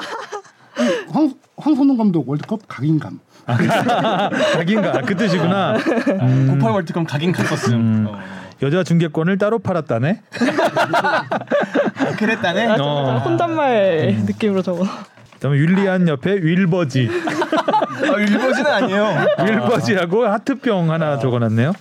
황, 1.11 1.33
황선홍 1.57 1.97
감독 1.97 2.27
월드컵 2.29 2.61
가긴 2.67 2.96
감. 2.96 3.19
각인가 3.45 5.01
그 5.01 5.15
뜻이구나. 5.15 5.75
음. 5.75 6.47
98 6.51 6.71
월드컵 6.71 7.07
가긴 7.07 7.31
갔었음. 7.31 7.73
음. 7.73 8.05
어. 8.09 8.19
여자 8.61 8.83
중계권을 8.83 9.37
따로 9.37 9.59
팔았다네. 9.59 10.21
그랬다네. 12.17 12.67
아, 12.67 12.75
어. 12.79 13.17
혼잣말 13.19 14.15
느낌으로 14.25 14.61
적어. 14.61 14.85
그다음에 15.33 15.57
윌리안 15.57 16.07
옆에 16.07 16.31
윌버지, 16.41 17.09
아, 17.11 18.17
윌버지는 18.17 18.71
아니에요. 18.71 19.25
윌버지하고 19.45 20.25
하트병 20.25 20.89
하나 20.89 21.19
적어놨네요. 21.19 21.73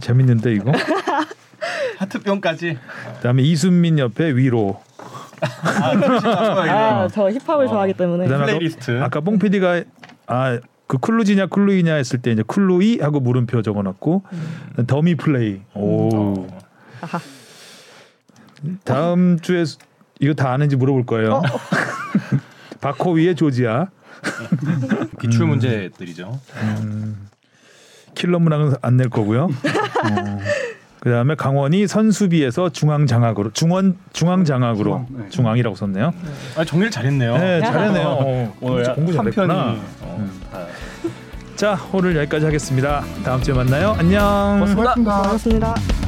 재밌는데 0.00 0.52
이거. 0.54 0.70
하트병까지. 1.98 2.78
그다음에 3.16 3.42
이순민 3.42 3.98
옆에 3.98 4.36
위로. 4.36 4.80
아, 5.42 7.08
저 7.12 7.30
힙합을 7.30 7.68
좋아하기 7.68 7.94
때문에. 7.94 8.26
플레이리스트. 8.26 8.92
아까, 8.96 9.04
아까 9.06 9.20
뽕 9.20 9.38
PD가 9.38 9.82
아 10.26 10.58
그 10.86 10.98
클루지냐 10.98 11.46
클루이냐 11.46 11.94
했을 11.94 12.20
때 12.20 12.32
이제 12.32 12.42
클루이 12.44 12.98
하고 13.00 13.20
물음표 13.20 13.62
적어놨고 13.62 14.24
더미 14.88 15.14
플레이. 15.14 15.60
오. 15.74 16.48
아하. 17.00 17.20
다음 18.82 19.38
주에 19.38 19.64
수- 19.64 19.78
이거 20.18 20.34
다 20.34 20.50
아는지 20.50 20.74
물어볼 20.74 21.06
거예요. 21.06 21.42
바코위의 22.80 23.36
조지아. 23.36 23.86
기출 25.20 25.46
문제들이죠. 25.46 26.40
킬러 28.16 28.40
문항은 28.40 28.74
안 28.82 28.96
낼 28.96 29.08
거고요. 29.10 29.44
어. 29.44 29.48
그다음에 31.00 31.34
강원이 31.34 31.86
선수비에서 31.86 32.68
중앙 32.70 33.06
장악으로 33.06 33.50
중원 33.52 33.96
중앙 34.12 34.44
장악으로 34.44 35.06
중앙, 35.08 35.22
네. 35.22 35.28
중앙이라고 35.30 35.74
썼네요. 35.76 36.12
아, 36.56 36.64
정리를 36.64 36.90
잘했네요. 36.90 37.38
네, 37.38 37.60
잘했네요. 37.60 38.06
어, 38.06 38.56
오늘 38.60 38.84
진짜 38.84 38.94
공부 38.94 39.10
한 39.12 39.16
잘했구나. 39.18 39.64
편이, 39.64 39.80
어, 40.02 40.28
다 40.52 40.66
자, 41.56 41.78
오늘 41.92 42.16
여기까지 42.16 42.44
하겠습니다. 42.46 43.02
다음 43.24 43.42
주에 43.42 43.54
만나요. 43.54 43.94
안녕. 43.98 44.60
고맙습니다. 44.60 44.94
고맙습니다. 44.94 45.99